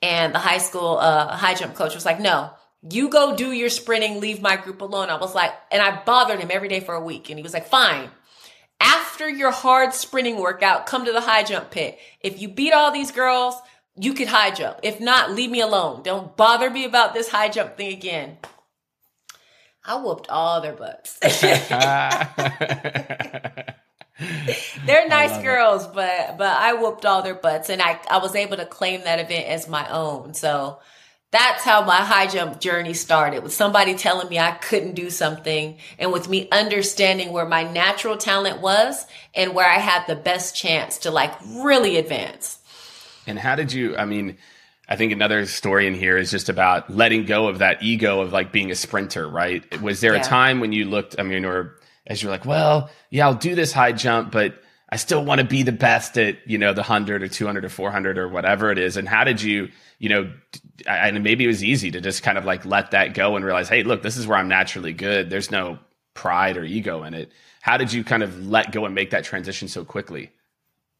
And 0.01 0.33
the 0.33 0.39
high 0.39 0.59
school 0.59 0.97
uh, 0.97 1.35
high 1.35 1.55
jump 1.55 1.75
coach 1.75 1.93
was 1.93 2.05
like, 2.05 2.19
no, 2.19 2.51
you 2.89 3.09
go 3.09 3.35
do 3.35 3.51
your 3.51 3.69
sprinting, 3.69 4.19
leave 4.19 4.41
my 4.41 4.57
group 4.57 4.81
alone. 4.81 5.09
I 5.09 5.17
was 5.17 5.33
like, 5.33 5.51
and 5.71 5.81
I 5.81 6.03
bothered 6.03 6.39
him 6.39 6.51
every 6.51 6.67
day 6.67 6.79
for 6.79 6.93
a 6.93 7.03
week. 7.03 7.29
And 7.29 7.39
he 7.39 7.43
was 7.43 7.53
like, 7.53 7.67
fine. 7.67 8.09
After 8.79 9.27
your 9.27 9.51
hard 9.51 9.93
sprinting 9.93 10.39
workout, 10.39 10.85
come 10.85 11.05
to 11.05 11.11
the 11.11 11.21
high 11.21 11.43
jump 11.43 11.71
pit. 11.71 11.97
If 12.21 12.41
you 12.41 12.47
beat 12.47 12.73
all 12.73 12.91
these 12.91 13.11
girls, 13.11 13.55
you 13.95 14.13
could 14.13 14.27
high 14.27 14.51
jump. 14.51 14.79
If 14.83 14.99
not, 14.99 15.31
leave 15.31 15.49
me 15.49 15.61
alone. 15.61 16.03
Don't 16.03 16.35
bother 16.35 16.69
me 16.69 16.85
about 16.85 17.13
this 17.13 17.29
high 17.29 17.49
jump 17.49 17.77
thing 17.77 17.93
again. 17.93 18.37
I 19.83 19.95
whooped 19.95 20.29
all 20.29 20.61
their 20.61 20.73
butts. 20.73 21.17
They're 24.85 25.07
nice 25.07 25.41
girls, 25.43 25.85
it. 25.85 25.93
but 25.93 26.37
but 26.37 26.47
I 26.47 26.73
whooped 26.73 27.05
all 27.05 27.21
their 27.21 27.35
butts, 27.35 27.69
and 27.69 27.81
I 27.81 27.99
I 28.09 28.17
was 28.17 28.35
able 28.35 28.57
to 28.57 28.65
claim 28.65 29.03
that 29.03 29.19
event 29.19 29.47
as 29.47 29.67
my 29.67 29.87
own. 29.89 30.33
So 30.33 30.79
that's 31.35 31.63
how 31.63 31.83
my 31.83 31.97
high 31.97 32.27
jump 32.27 32.59
journey 32.59 32.93
started 32.93 33.43
with 33.43 33.53
somebody 33.53 33.95
telling 33.95 34.29
me 34.29 34.39
I 34.39 34.51
couldn't 34.51 34.95
do 34.95 35.09
something, 35.09 35.77
and 35.99 36.11
with 36.13 36.29
me 36.29 36.47
understanding 36.51 37.33
where 37.33 37.45
my 37.45 37.63
natural 37.63 38.17
talent 38.17 38.61
was 38.61 39.05
and 39.33 39.53
where 39.53 39.69
I 39.69 39.79
had 39.79 40.05
the 40.07 40.15
best 40.15 40.55
chance 40.55 40.99
to 40.99 41.11
like 41.11 41.33
really 41.47 41.97
advance. 41.97 42.59
And 43.27 43.37
how 43.37 43.55
did 43.55 43.71
you? 43.73 43.95
I 43.97 44.05
mean. 44.05 44.37
I 44.87 44.95
think 44.95 45.11
another 45.11 45.47
story 45.47 45.87
in 45.87 45.95
here 45.95 46.15
is 46.15 46.29
just 46.29 46.47
about 46.47 46.91
letting 46.91 47.25
go 47.25 47.47
of 47.47 47.57
that 47.57 47.81
ego 47.81 48.21
of 48.21 48.31
like 48.31 48.51
being 48.51 48.69
a 48.69 48.75
sprinter, 48.75 49.27
right? 49.27 49.81
Was 49.81 49.99
there 49.99 50.13
yeah. 50.13 50.21
a 50.21 50.23
time 50.23 50.59
when 50.59 50.73
you 50.73 50.85
looked, 50.85 51.15
I 51.17 51.23
mean, 51.23 51.43
or 51.43 51.79
as 52.05 52.21
you're 52.21 52.31
like, 52.31 52.45
well, 52.45 52.91
yeah, 53.09 53.25
I'll 53.25 53.33
do 53.33 53.55
this 53.55 53.71
high 53.71 53.93
jump, 53.93 54.31
but 54.31 54.61
I 54.95 54.97
still 54.97 55.25
want 55.25 55.41
to 55.41 55.45
be 55.45 55.61
the 55.61 55.73
best 55.73 56.17
at, 56.17 56.37
you 56.49 56.57
know, 56.57 56.71
the 56.71 56.79
100 56.79 57.21
or 57.21 57.27
200 57.27 57.65
or 57.65 57.67
400 57.67 58.17
or 58.17 58.29
whatever 58.29 58.71
it 58.71 58.77
is. 58.77 58.95
And 58.95 59.09
how 59.09 59.25
did 59.25 59.41
you, 59.41 59.67
you 59.99 60.07
know, 60.07 60.31
and 60.87 61.21
maybe 61.21 61.43
it 61.43 61.47
was 61.47 61.65
easy 61.65 61.91
to 61.91 61.99
just 61.99 62.23
kind 62.23 62.37
of 62.37 62.45
like 62.45 62.65
let 62.65 62.91
that 62.91 63.13
go 63.13 63.35
and 63.35 63.43
realize, 63.43 63.67
hey, 63.67 63.83
look, 63.83 64.03
this 64.03 64.15
is 64.15 64.25
where 64.25 64.37
I'm 64.37 64.47
naturally 64.47 64.93
good. 64.93 65.29
There's 65.29 65.51
no 65.51 65.79
pride 66.13 66.55
or 66.55 66.63
ego 66.63 67.03
in 67.03 67.13
it. 67.13 67.29
How 67.59 67.75
did 67.75 67.91
you 67.91 68.05
kind 68.05 68.23
of 68.23 68.47
let 68.47 68.71
go 68.71 68.85
and 68.85 68.95
make 68.95 69.09
that 69.09 69.25
transition 69.25 69.67
so 69.67 69.83
quickly? 69.83 70.31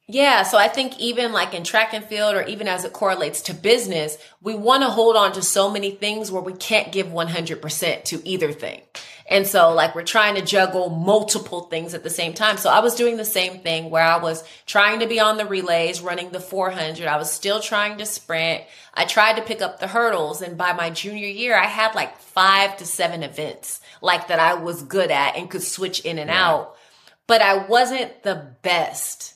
Yeah, 0.08 0.44
so 0.44 0.58
I 0.58 0.68
think 0.68 1.00
even 1.00 1.32
like 1.32 1.54
in 1.54 1.64
track 1.64 1.94
and 1.94 2.04
field 2.04 2.36
or 2.36 2.42
even 2.44 2.68
as 2.68 2.84
it 2.84 2.92
correlates 2.92 3.44
to 3.44 3.54
business, 3.54 4.18
we 4.42 4.56
want 4.56 4.84
to 4.84 4.90
hold 4.90 5.16
on 5.16 5.32
to 5.32 5.42
so 5.42 5.72
many 5.72 5.92
things 5.92 6.30
where 6.30 6.44
we 6.44 6.52
can't 6.52 6.92
give 6.92 7.08
100% 7.08 8.04
to 8.04 8.28
either 8.28 8.52
thing. 8.52 8.82
And 9.28 9.48
so 9.48 9.74
like 9.74 9.96
we're 9.96 10.04
trying 10.04 10.36
to 10.36 10.42
juggle 10.42 10.90
multiple 10.90 11.62
things 11.62 11.94
at 11.94 12.04
the 12.04 12.10
same 12.10 12.34
time. 12.34 12.58
So 12.58 12.70
I 12.70 12.80
was 12.80 12.96
doing 12.96 13.18
the 13.18 13.26
same 13.26 13.60
thing 13.60 13.90
where 13.90 14.04
I 14.04 14.18
was 14.18 14.44
trying 14.68 15.00
to 15.00 15.08
be 15.08 15.20
on 15.20 15.38
the 15.38 15.46
relays, 15.46 16.02
running 16.02 16.30
the 16.30 16.40
400. 16.40 17.08
I 17.08 17.18
was 17.18 17.32
still 17.32 17.60
trying 17.60 17.98
to 17.98 18.06
sprint. 18.06 18.64
I 18.94 19.06
tried 19.06 19.38
to 19.38 19.42
pick 19.42 19.62
up 19.62 19.80
the 19.80 19.88
hurdles 19.88 20.42
and 20.42 20.58
by 20.58 20.74
my 20.74 20.92
junior 20.92 21.28
year, 21.28 21.58
I 21.58 21.66
had 21.66 21.96
like 21.96 22.18
five 22.20 22.78
to 22.78 22.86
seven 22.86 23.24
events 23.24 23.82
like 24.02 24.28
that 24.28 24.40
I 24.40 24.54
was 24.56 24.84
good 24.84 25.10
at 25.10 25.36
and 25.36 25.50
could 25.50 25.64
switch 25.64 26.02
in 26.02 26.20
and 26.20 26.30
yeah. 26.30 26.48
out. 26.48 26.76
But 27.28 27.42
I 27.42 27.66
wasn't 27.66 28.22
the 28.22 28.52
best 28.62 29.34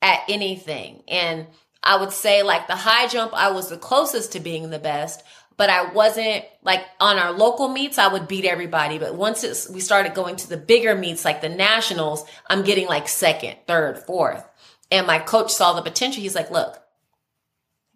at 0.00 0.20
anything. 0.28 1.02
And 1.08 1.48
I 1.82 1.96
would 1.96 2.12
say 2.12 2.42
like 2.42 2.68
the 2.68 2.76
high 2.76 3.08
jump, 3.08 3.32
I 3.34 3.50
was 3.50 3.68
the 3.68 3.76
closest 3.76 4.32
to 4.32 4.40
being 4.40 4.70
the 4.70 4.78
best, 4.78 5.22
but 5.56 5.70
I 5.70 5.92
wasn't 5.92 6.44
like 6.62 6.84
on 7.00 7.18
our 7.18 7.32
local 7.32 7.68
meets, 7.68 7.98
I 7.98 8.08
would 8.08 8.28
beat 8.28 8.44
everybody. 8.44 8.98
But 8.98 9.14
once 9.14 9.44
it's, 9.44 9.68
we 9.68 9.80
started 9.80 10.14
going 10.14 10.36
to 10.36 10.48
the 10.48 10.56
bigger 10.56 10.94
meets, 10.94 11.24
like 11.24 11.40
the 11.40 11.48
nationals, 11.48 12.24
I'm 12.48 12.64
getting 12.64 12.86
like 12.86 13.08
second, 13.08 13.56
third, 13.66 13.98
fourth. 13.98 14.44
And 14.90 15.06
my 15.06 15.18
coach 15.18 15.52
saw 15.52 15.72
the 15.72 15.82
potential. 15.82 16.22
He's 16.22 16.34
like, 16.34 16.50
look, 16.50 16.78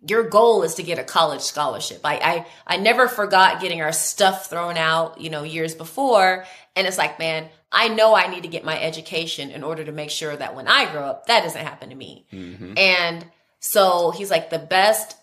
your 0.09 0.29
goal 0.29 0.62
is 0.62 0.75
to 0.77 0.83
get 0.83 0.99
a 0.99 1.05
college 1.05 1.40
scholarship. 1.40 2.01
I, 2.05 2.16
I, 2.16 2.47
I 2.66 2.77
never 2.77 3.09
forgot 3.09 3.61
getting 3.61 3.83
our 3.83 3.92
stuff 3.92 4.49
thrown 4.49 4.77
out, 4.77 5.21
you 5.21 5.31
know, 5.31 5.42
years 5.42 5.75
before. 5.75 6.45
And 6.75 6.87
it's 6.87 6.99
like, 6.99 7.19
man, 7.19 7.49
I 7.73 7.88
know 7.88 8.14
I 8.14 8.29
need 8.29 8.45
to 8.45 8.49
get 8.49 8.64
my 8.64 8.81
education 8.81 9.51
in 9.51 9.64
order 9.64 9.85
to 9.85 9.92
make 9.92 10.11
sure 10.11 10.37
that 10.37 10.55
when 10.55 10.69
I 10.69 10.90
grow 10.90 11.03
up, 11.03 11.27
that 11.27 11.42
doesn't 11.42 11.64
happen 11.64 11.90
to 11.90 11.97
me. 11.97 12.27
Mm-hmm. 12.33 12.79
And 12.79 13.27
so 13.59 14.11
he's 14.12 14.31
like, 14.31 14.51
the 14.51 14.59
best 14.59 15.16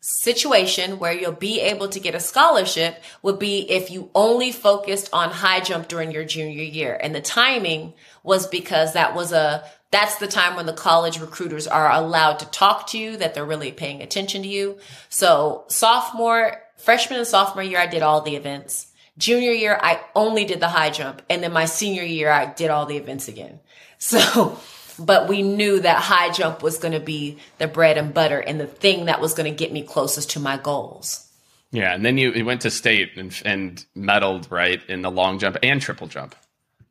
situation 0.00 0.98
where 0.98 1.12
you'll 1.12 1.32
be 1.32 1.60
able 1.60 1.88
to 1.88 2.00
get 2.00 2.14
a 2.14 2.20
scholarship 2.20 3.02
would 3.22 3.38
be 3.38 3.60
if 3.70 3.90
you 3.90 4.10
only 4.14 4.52
focused 4.52 5.10
on 5.12 5.30
high 5.30 5.60
jump 5.60 5.88
during 5.88 6.12
your 6.12 6.24
junior 6.24 6.62
year. 6.62 6.98
And 7.00 7.14
the 7.14 7.20
timing 7.20 7.94
was 8.22 8.46
because 8.46 8.92
that 8.92 9.14
was 9.14 9.32
a, 9.32 9.64
that's 9.90 10.16
the 10.16 10.28
time 10.28 10.54
when 10.54 10.66
the 10.66 10.72
college 10.72 11.18
recruiters 11.18 11.66
are 11.66 11.90
allowed 11.90 12.38
to 12.40 12.46
talk 12.46 12.86
to 12.88 12.98
you, 12.98 13.16
that 13.16 13.34
they're 13.34 13.44
really 13.44 13.72
paying 13.72 14.02
attention 14.02 14.42
to 14.42 14.48
you. 14.48 14.78
So 15.08 15.64
sophomore, 15.68 16.62
freshman 16.76 17.18
and 17.18 17.28
sophomore 17.28 17.64
year, 17.64 17.80
I 17.80 17.86
did 17.86 18.02
all 18.02 18.20
the 18.20 18.36
events. 18.36 18.86
Junior 19.16 19.50
year, 19.50 19.76
I 19.82 20.00
only 20.14 20.44
did 20.44 20.60
the 20.60 20.68
high 20.68 20.90
jump. 20.90 21.22
And 21.28 21.42
then 21.42 21.52
my 21.52 21.64
senior 21.64 22.04
year, 22.04 22.30
I 22.30 22.46
did 22.46 22.70
all 22.70 22.86
the 22.86 22.96
events 22.96 23.28
again. 23.28 23.60
So 24.00 24.60
but 24.98 25.28
we 25.28 25.42
knew 25.42 25.80
that 25.80 26.02
high 26.02 26.30
jump 26.30 26.62
was 26.62 26.78
going 26.78 26.92
to 26.92 27.00
be 27.00 27.38
the 27.58 27.68
bread 27.68 27.98
and 27.98 28.12
butter 28.12 28.38
and 28.38 28.60
the 28.60 28.66
thing 28.66 29.06
that 29.06 29.20
was 29.20 29.34
going 29.34 29.50
to 29.50 29.56
get 29.56 29.72
me 29.72 29.82
closest 29.82 30.30
to 30.32 30.40
my 30.40 30.56
goals. 30.56 31.28
Yeah, 31.70 31.94
and 31.94 32.04
then 32.04 32.16
you, 32.16 32.32
you 32.32 32.44
went 32.44 32.62
to 32.62 32.70
state 32.70 33.10
and, 33.16 33.42
and 33.44 33.84
medaled 33.96 34.50
right 34.50 34.80
in 34.88 35.02
the 35.02 35.10
long 35.10 35.38
jump 35.38 35.58
and 35.62 35.80
triple 35.80 36.06
jump 36.06 36.34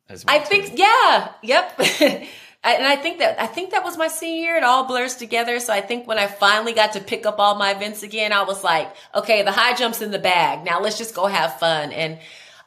as 0.08 0.24
well. 0.24 0.36
I 0.36 0.39
think, 0.39 0.78
yeah, 0.78 1.32
yep. 1.41 1.80
and 2.00 2.86
I 2.86 2.96
think 2.96 3.20
that 3.20 3.41
I 3.41 3.48
think 3.48 3.72
that 3.72 3.84
was 3.84 3.98
my 3.98 4.08
senior 4.08 4.41
year. 4.41 4.58
It 4.58 4.63
all 4.63 4.86
blurs 4.86 5.15
together. 5.15 5.60
So 5.60 5.74
I 5.74 5.82
think 5.82 6.08
when 6.08 6.20
I 6.20 6.28
finally 6.28 6.74
got 6.74 6.93
to 6.93 7.00
pick 7.00 7.26
up 7.26 7.39
all 7.39 7.56
my 7.56 7.72
events 7.72 8.04
again, 8.04 8.32
I 8.32 8.43
was 8.43 8.63
like, 8.63 8.93
okay, 9.15 9.41
the 9.41 9.52
high 9.52 9.74
jumps 9.74 10.02
in 10.02 10.12
the 10.12 10.20
bag. 10.20 10.63
Now 10.63 10.80
let's 10.80 10.98
just 10.98 11.15
go 11.15 11.26
have 11.26 11.60
fun. 11.60 11.91
And 11.91 12.20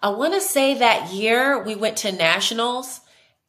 I 0.02 0.08
want 0.08 0.34
to 0.34 0.40
say 0.40 0.78
that 0.78 1.12
year 1.12 1.62
we 1.62 1.76
went 1.76 1.98
to 1.98 2.12
nationals 2.12 3.00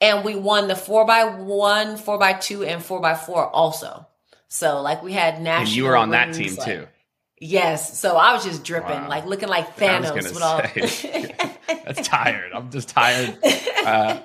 and 0.02 0.26
we 0.26 0.36
won 0.36 0.68
the 0.68 0.76
four 0.76 1.06
by 1.06 1.24
one, 1.26 1.96
four 1.96 2.18
by 2.18 2.34
two, 2.34 2.66
and 2.66 2.84
four 2.84 3.00
by 3.00 3.14
four 3.14 3.48
also. 3.48 4.08
So 4.48 4.82
like 4.82 5.04
we 5.04 5.14
had 5.14 5.42
national. 5.42 5.68
And 5.68 5.76
you 5.76 5.84
were 5.86 5.96
on 5.96 6.10
that 6.10 6.34
team 6.34 6.56
like, 6.56 6.68
too. 6.68 6.88
Yes. 7.40 7.98
So 7.98 8.18
I 8.18 8.34
was 8.34 8.44
just 8.44 8.64
dripping, 8.64 8.90
wow. 8.90 9.10
like 9.10 9.26
looking 9.26 9.48
like 9.48 9.78
Thanos 9.78 10.14
with 10.14 10.42
all. 10.42 10.58
that's 11.86 12.08
tired. 12.08 12.52
I'm 12.54 12.70
just 12.72 12.90
tired. 12.90 13.38
Uh, 13.86 14.20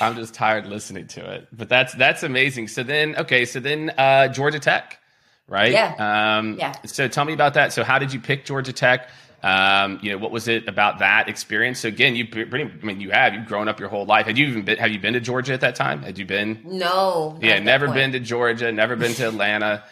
I'm 0.00 0.16
just 0.16 0.34
tired 0.34 0.66
listening 0.66 1.06
to 1.08 1.32
it. 1.32 1.48
But 1.52 1.68
that's 1.68 1.94
that's 1.94 2.22
amazing. 2.22 2.68
So 2.68 2.82
then, 2.82 3.16
okay. 3.16 3.44
So 3.44 3.60
then, 3.60 3.90
uh, 3.96 4.28
Georgia 4.28 4.58
Tech, 4.58 4.98
right? 5.46 5.72
Yeah. 5.72 6.38
Um, 6.38 6.58
yeah. 6.58 6.74
So 6.84 7.08
tell 7.08 7.24
me 7.24 7.32
about 7.32 7.54
that. 7.54 7.72
So 7.72 7.84
how 7.84 7.98
did 7.98 8.12
you 8.12 8.20
pick 8.20 8.44
Georgia 8.44 8.72
Tech? 8.72 9.08
Um, 9.42 10.00
you 10.02 10.10
know, 10.10 10.18
what 10.18 10.32
was 10.32 10.48
it 10.48 10.66
about 10.66 10.98
that 10.98 11.28
experience? 11.28 11.80
So 11.80 11.88
again, 11.88 12.16
you 12.16 12.26
pretty, 12.26 12.64
I 12.64 12.84
mean, 12.84 13.00
you 13.00 13.10
have 13.10 13.34
you've 13.34 13.46
grown 13.46 13.68
up 13.68 13.78
your 13.78 13.88
whole 13.88 14.04
life. 14.04 14.26
Had 14.26 14.36
you 14.36 14.46
even 14.46 14.64
been? 14.64 14.78
Have 14.78 14.90
you 14.90 14.98
been 14.98 15.14
to 15.14 15.20
Georgia 15.20 15.52
at 15.52 15.60
that 15.60 15.76
time? 15.76 16.02
Had 16.02 16.18
you 16.18 16.26
been? 16.26 16.60
No. 16.64 17.38
Yeah, 17.40 17.58
never 17.60 17.88
been 17.88 18.12
to 18.12 18.20
Georgia. 18.20 18.72
Never 18.72 18.96
been 18.96 19.14
to 19.14 19.28
Atlanta 19.28 19.84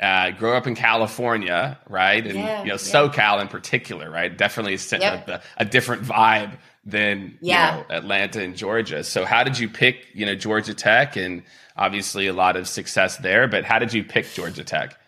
uh, 0.00 0.32
grew 0.32 0.52
up 0.52 0.66
in 0.66 0.74
California, 0.74 1.78
right? 1.88 2.26
And 2.26 2.34
yeah, 2.34 2.62
you 2.62 2.68
know, 2.68 2.74
yeah. 2.74 2.78
SoCal 2.78 3.40
in 3.40 3.48
particular, 3.48 4.10
right? 4.10 4.36
Definitely 4.36 4.76
yep. 5.00 5.28
a, 5.28 5.42
a, 5.56 5.64
different 5.64 6.02
vibe 6.02 6.58
than 6.84 7.38
yeah. 7.40 7.76
you 7.76 7.80
know, 7.80 7.86
Atlanta 7.90 8.42
and 8.42 8.56
Georgia. 8.56 9.04
So 9.04 9.24
how 9.24 9.44
did 9.44 9.58
you 9.58 9.68
pick, 9.68 10.06
you 10.12 10.26
know, 10.26 10.34
Georgia 10.34 10.74
Tech 10.74 11.16
and 11.16 11.42
obviously 11.76 12.26
a 12.26 12.32
lot 12.32 12.56
of 12.56 12.68
success 12.68 13.18
there, 13.18 13.46
but 13.46 13.64
how 13.64 13.78
did 13.78 13.92
you 13.92 14.02
pick 14.02 14.30
Georgia 14.32 14.64
Tech? 14.64 14.98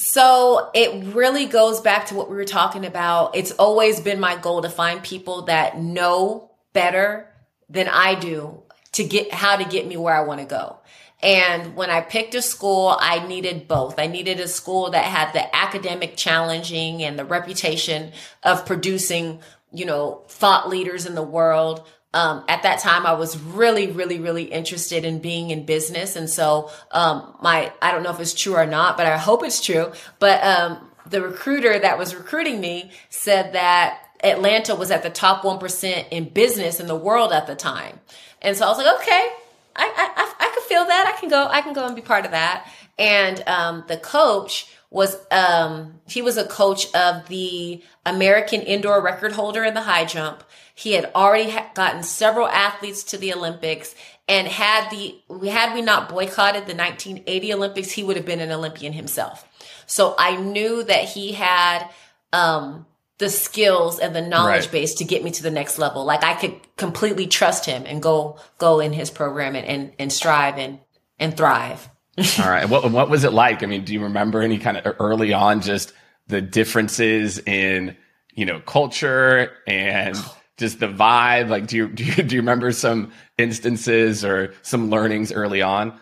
So 0.00 0.70
it 0.72 1.14
really 1.14 1.44
goes 1.44 1.82
back 1.82 2.06
to 2.06 2.14
what 2.14 2.30
we 2.30 2.36
were 2.36 2.46
talking 2.46 2.86
about. 2.86 3.36
It's 3.36 3.52
always 3.52 4.00
been 4.00 4.18
my 4.18 4.34
goal 4.34 4.62
to 4.62 4.70
find 4.70 5.02
people 5.02 5.42
that 5.42 5.78
know 5.78 6.52
better 6.72 7.28
than 7.68 7.86
I 7.86 8.14
do 8.14 8.62
to 8.92 9.04
get 9.04 9.30
how 9.30 9.56
to 9.56 9.64
get 9.64 9.86
me 9.86 9.98
where 9.98 10.14
I 10.14 10.22
want 10.22 10.40
to 10.40 10.46
go. 10.46 10.78
And 11.22 11.76
when 11.76 11.90
I 11.90 12.00
picked 12.00 12.34
a 12.34 12.40
school, 12.40 12.96
I 12.98 13.26
needed 13.26 13.68
both. 13.68 13.98
I 13.98 14.06
needed 14.06 14.40
a 14.40 14.48
school 14.48 14.90
that 14.92 15.04
had 15.04 15.34
the 15.34 15.54
academic 15.54 16.16
challenging 16.16 17.02
and 17.02 17.18
the 17.18 17.26
reputation 17.26 18.12
of 18.42 18.64
producing, 18.64 19.40
you 19.70 19.84
know, 19.84 20.22
thought 20.28 20.70
leaders 20.70 21.04
in 21.04 21.14
the 21.14 21.22
world. 21.22 21.86
Um, 22.12 22.44
at 22.48 22.64
that 22.64 22.80
time, 22.80 23.06
I 23.06 23.12
was 23.12 23.38
really, 23.40 23.92
really, 23.92 24.18
really 24.18 24.44
interested 24.44 25.04
in 25.04 25.20
being 25.20 25.50
in 25.50 25.64
business. 25.64 26.16
And 26.16 26.28
so, 26.28 26.70
um, 26.90 27.36
my, 27.40 27.72
I 27.80 27.92
don't 27.92 28.02
know 28.02 28.10
if 28.10 28.18
it's 28.18 28.34
true 28.34 28.56
or 28.56 28.66
not, 28.66 28.96
but 28.96 29.06
I 29.06 29.16
hope 29.16 29.44
it's 29.44 29.64
true. 29.64 29.92
But, 30.18 30.42
um, 30.42 30.90
the 31.06 31.22
recruiter 31.22 31.78
that 31.78 31.98
was 31.98 32.14
recruiting 32.14 32.60
me 32.60 32.90
said 33.10 33.52
that 33.52 34.02
Atlanta 34.22 34.74
was 34.74 34.90
at 34.90 35.02
the 35.02 35.10
top 35.10 35.42
1% 35.42 36.08
in 36.10 36.28
business 36.28 36.80
in 36.80 36.86
the 36.86 36.96
world 36.96 37.32
at 37.32 37.46
the 37.46 37.54
time. 37.54 38.00
And 38.42 38.56
so 38.56 38.66
I 38.66 38.68
was 38.68 38.78
like, 38.78 39.00
okay, 39.00 39.28
I, 39.76 39.86
I, 40.16 40.34
I 40.46 40.50
could 40.54 40.64
feel 40.64 40.84
that. 40.84 41.12
I 41.14 41.18
can 41.18 41.28
go, 41.28 41.46
I 41.46 41.62
can 41.62 41.72
go 41.72 41.86
and 41.86 41.94
be 41.94 42.02
part 42.02 42.24
of 42.24 42.32
that. 42.32 42.68
And, 42.98 43.42
um, 43.46 43.84
the 43.86 43.96
coach 43.96 44.66
was, 44.90 45.16
um, 45.30 46.00
he 46.08 46.20
was 46.20 46.36
a 46.36 46.44
coach 46.44 46.92
of 46.94 47.28
the 47.28 47.82
American 48.04 48.60
indoor 48.62 49.00
record 49.00 49.32
holder 49.32 49.64
in 49.64 49.74
the 49.74 49.82
high 49.82 50.04
jump. 50.04 50.42
He 50.80 50.92
had 50.92 51.10
already 51.14 51.50
ha- 51.50 51.70
gotten 51.74 52.02
several 52.02 52.48
athletes 52.48 53.04
to 53.04 53.18
the 53.18 53.34
Olympics 53.34 53.94
and 54.26 54.48
had 54.48 54.88
the, 54.88 55.14
had 55.50 55.74
we 55.74 55.82
not 55.82 56.08
boycotted 56.08 56.66
the 56.66 56.74
1980 56.74 57.52
Olympics, 57.52 57.90
he 57.90 58.02
would 58.02 58.16
have 58.16 58.24
been 58.24 58.40
an 58.40 58.50
Olympian 58.50 58.94
himself. 58.94 59.46
So 59.84 60.14
I 60.18 60.36
knew 60.36 60.82
that 60.82 61.04
he 61.04 61.32
had, 61.32 61.86
um, 62.32 62.86
the 63.18 63.28
skills 63.28 63.98
and 63.98 64.16
the 64.16 64.22
knowledge 64.22 64.62
right. 64.62 64.72
base 64.72 64.94
to 64.94 65.04
get 65.04 65.22
me 65.22 65.30
to 65.30 65.42
the 65.42 65.50
next 65.50 65.78
level. 65.78 66.06
Like 66.06 66.24
I 66.24 66.32
could 66.32 66.54
completely 66.78 67.26
trust 67.26 67.66
him 67.66 67.84
and 67.84 68.02
go 68.02 68.38
go 68.56 68.80
in 68.80 68.94
his 68.94 69.10
program 69.10 69.54
and 69.54 69.66
and, 69.66 69.92
and 69.98 70.10
strive 70.10 70.56
and 70.56 70.78
and 71.18 71.36
thrive. 71.36 71.90
All 72.38 72.48
right. 72.48 72.66
What 72.66 72.90
what 72.90 73.10
was 73.10 73.24
it 73.24 73.34
like? 73.34 73.62
I 73.62 73.66
mean, 73.66 73.84
do 73.84 73.92
you 73.92 74.04
remember 74.04 74.40
any 74.40 74.56
kind 74.56 74.78
of 74.78 74.96
early 74.98 75.34
on 75.34 75.60
just 75.60 75.92
the 76.28 76.40
differences 76.40 77.38
in 77.40 77.94
you 78.32 78.46
know 78.46 78.58
culture 78.60 79.52
and 79.66 80.16
just 80.60 80.78
the 80.78 80.86
vibe? 80.86 81.48
Like, 81.48 81.66
do 81.66 81.76
you 81.76 81.88
do 81.88 82.04
you, 82.04 82.22
do 82.22 82.36
you 82.36 82.40
remember 82.40 82.70
some 82.70 83.10
instances 83.36 84.24
or 84.24 84.54
some 84.62 84.90
learnings 84.90 85.32
early 85.32 85.62
on? 85.62 85.98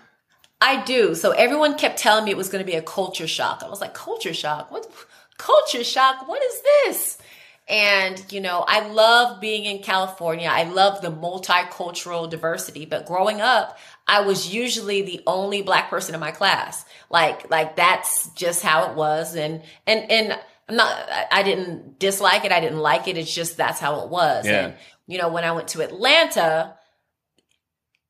I 0.60 0.84
do. 0.84 1.14
So 1.14 1.30
everyone 1.30 1.78
kept 1.78 1.98
telling 1.98 2.24
me 2.24 2.32
it 2.32 2.36
was 2.36 2.48
going 2.48 2.64
to 2.64 2.70
be 2.70 2.76
a 2.76 2.82
culture 2.82 3.28
shock. 3.28 3.62
I 3.64 3.68
was 3.68 3.80
like, 3.80 3.94
culture 3.94 4.34
shock? 4.34 4.70
What? 4.70 4.86
culture 5.38 5.84
shock. 5.84 6.28
What 6.28 6.42
is 6.42 6.62
this? 6.62 7.18
And, 7.68 8.24
you 8.32 8.40
know, 8.40 8.64
I 8.66 8.88
love 8.88 9.40
being 9.40 9.64
in 9.64 9.82
California. 9.82 10.48
I 10.50 10.64
love 10.64 11.00
the 11.02 11.10
multicultural 11.10 12.28
diversity, 12.28 12.86
but 12.86 13.06
growing 13.06 13.40
up, 13.40 13.78
I 14.06 14.22
was 14.22 14.52
usually 14.52 15.02
the 15.02 15.22
only 15.26 15.62
black 15.62 15.90
person 15.90 16.14
in 16.14 16.20
my 16.20 16.30
class. 16.30 16.84
Like, 17.10 17.50
like 17.50 17.76
that's 17.76 18.30
just 18.30 18.62
how 18.62 18.90
it 18.90 18.96
was. 18.96 19.36
And, 19.36 19.62
and, 19.86 20.10
and 20.10 20.38
I'm 20.68 20.76
not, 20.76 21.08
I 21.32 21.42
didn't 21.42 21.98
dislike 21.98 22.44
it. 22.44 22.52
I 22.52 22.60
didn't 22.60 22.78
like 22.78 23.08
it. 23.08 23.16
It's 23.16 23.34
just 23.34 23.56
that's 23.56 23.80
how 23.80 24.00
it 24.02 24.10
was. 24.10 24.46
Yeah. 24.46 24.66
And, 24.66 24.74
you 25.06 25.18
know, 25.18 25.28
when 25.28 25.44
I 25.44 25.52
went 25.52 25.68
to 25.68 25.82
Atlanta, 25.82 26.76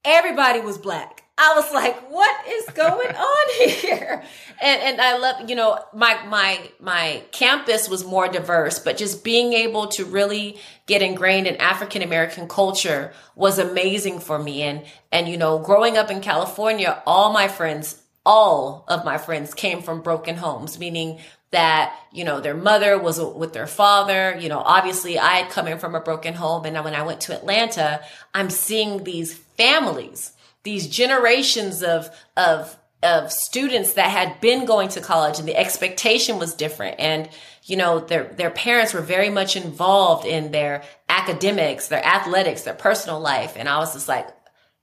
everybody 0.04 0.60
was 0.60 0.78
black. 0.78 1.22
I 1.40 1.52
was 1.54 1.72
like, 1.72 2.10
what 2.10 2.48
is 2.48 2.66
going 2.70 3.08
on 3.14 3.60
here? 3.60 4.24
And 4.60 4.82
and 4.82 5.00
I 5.00 5.18
love, 5.18 5.48
you 5.48 5.54
know, 5.54 5.78
my 5.94 6.20
my 6.26 6.68
my 6.80 7.22
campus 7.30 7.88
was 7.88 8.04
more 8.04 8.26
diverse, 8.26 8.80
but 8.80 8.96
just 8.96 9.22
being 9.22 9.52
able 9.52 9.86
to 9.88 10.04
really 10.04 10.58
get 10.86 11.00
ingrained 11.00 11.46
in 11.46 11.56
African 11.56 12.02
American 12.02 12.48
culture 12.48 13.12
was 13.36 13.60
amazing 13.60 14.18
for 14.18 14.36
me. 14.36 14.62
And 14.62 14.84
and 15.12 15.28
you 15.28 15.36
know, 15.36 15.60
growing 15.60 15.96
up 15.96 16.10
in 16.10 16.20
California, 16.20 17.00
all 17.06 17.32
my 17.32 17.46
friends, 17.46 18.02
all 18.26 18.84
of 18.88 19.04
my 19.04 19.16
friends 19.16 19.54
came 19.54 19.80
from 19.80 20.02
broken 20.02 20.36
homes, 20.36 20.76
meaning 20.80 21.20
that 21.50 21.94
you 22.12 22.24
know 22.24 22.40
their 22.40 22.54
mother 22.54 22.98
was 22.98 23.20
with 23.20 23.52
their 23.52 23.66
father. 23.66 24.36
You 24.38 24.48
know 24.48 24.60
obviously 24.60 25.18
i 25.18 25.34
had 25.34 25.50
come 25.50 25.66
in 25.66 25.78
from 25.78 25.94
a 25.94 26.00
broken 26.00 26.34
home 26.34 26.64
and 26.64 26.82
when 26.84 26.94
i 26.94 27.02
went 27.02 27.20
to 27.22 27.34
atlanta 27.34 28.02
i'm 28.34 28.50
seeing 28.50 29.04
these 29.04 29.34
families 29.34 30.32
these 30.62 30.86
generations 30.86 31.82
of 31.82 32.10
of 32.36 32.76
of 33.02 33.30
students 33.30 33.92
that 33.92 34.10
had 34.10 34.40
been 34.40 34.66
going 34.66 34.88
to 34.88 35.00
college 35.00 35.38
and 35.38 35.46
the 35.46 35.56
expectation 35.56 36.38
was 36.38 36.54
different. 36.54 36.96
And 36.98 37.28
you 37.64 37.76
know 37.76 38.00
their 38.00 38.24
their 38.24 38.50
parents 38.50 38.92
were 38.92 39.02
very 39.02 39.30
much 39.30 39.54
involved 39.54 40.26
in 40.26 40.50
their 40.52 40.82
academics 41.08 41.88
their 41.88 42.04
athletics 42.04 42.62
their 42.62 42.74
personal 42.74 43.20
life. 43.20 43.54
And 43.56 43.68
i 43.68 43.78
was 43.78 43.92
just 43.92 44.08
like 44.08 44.26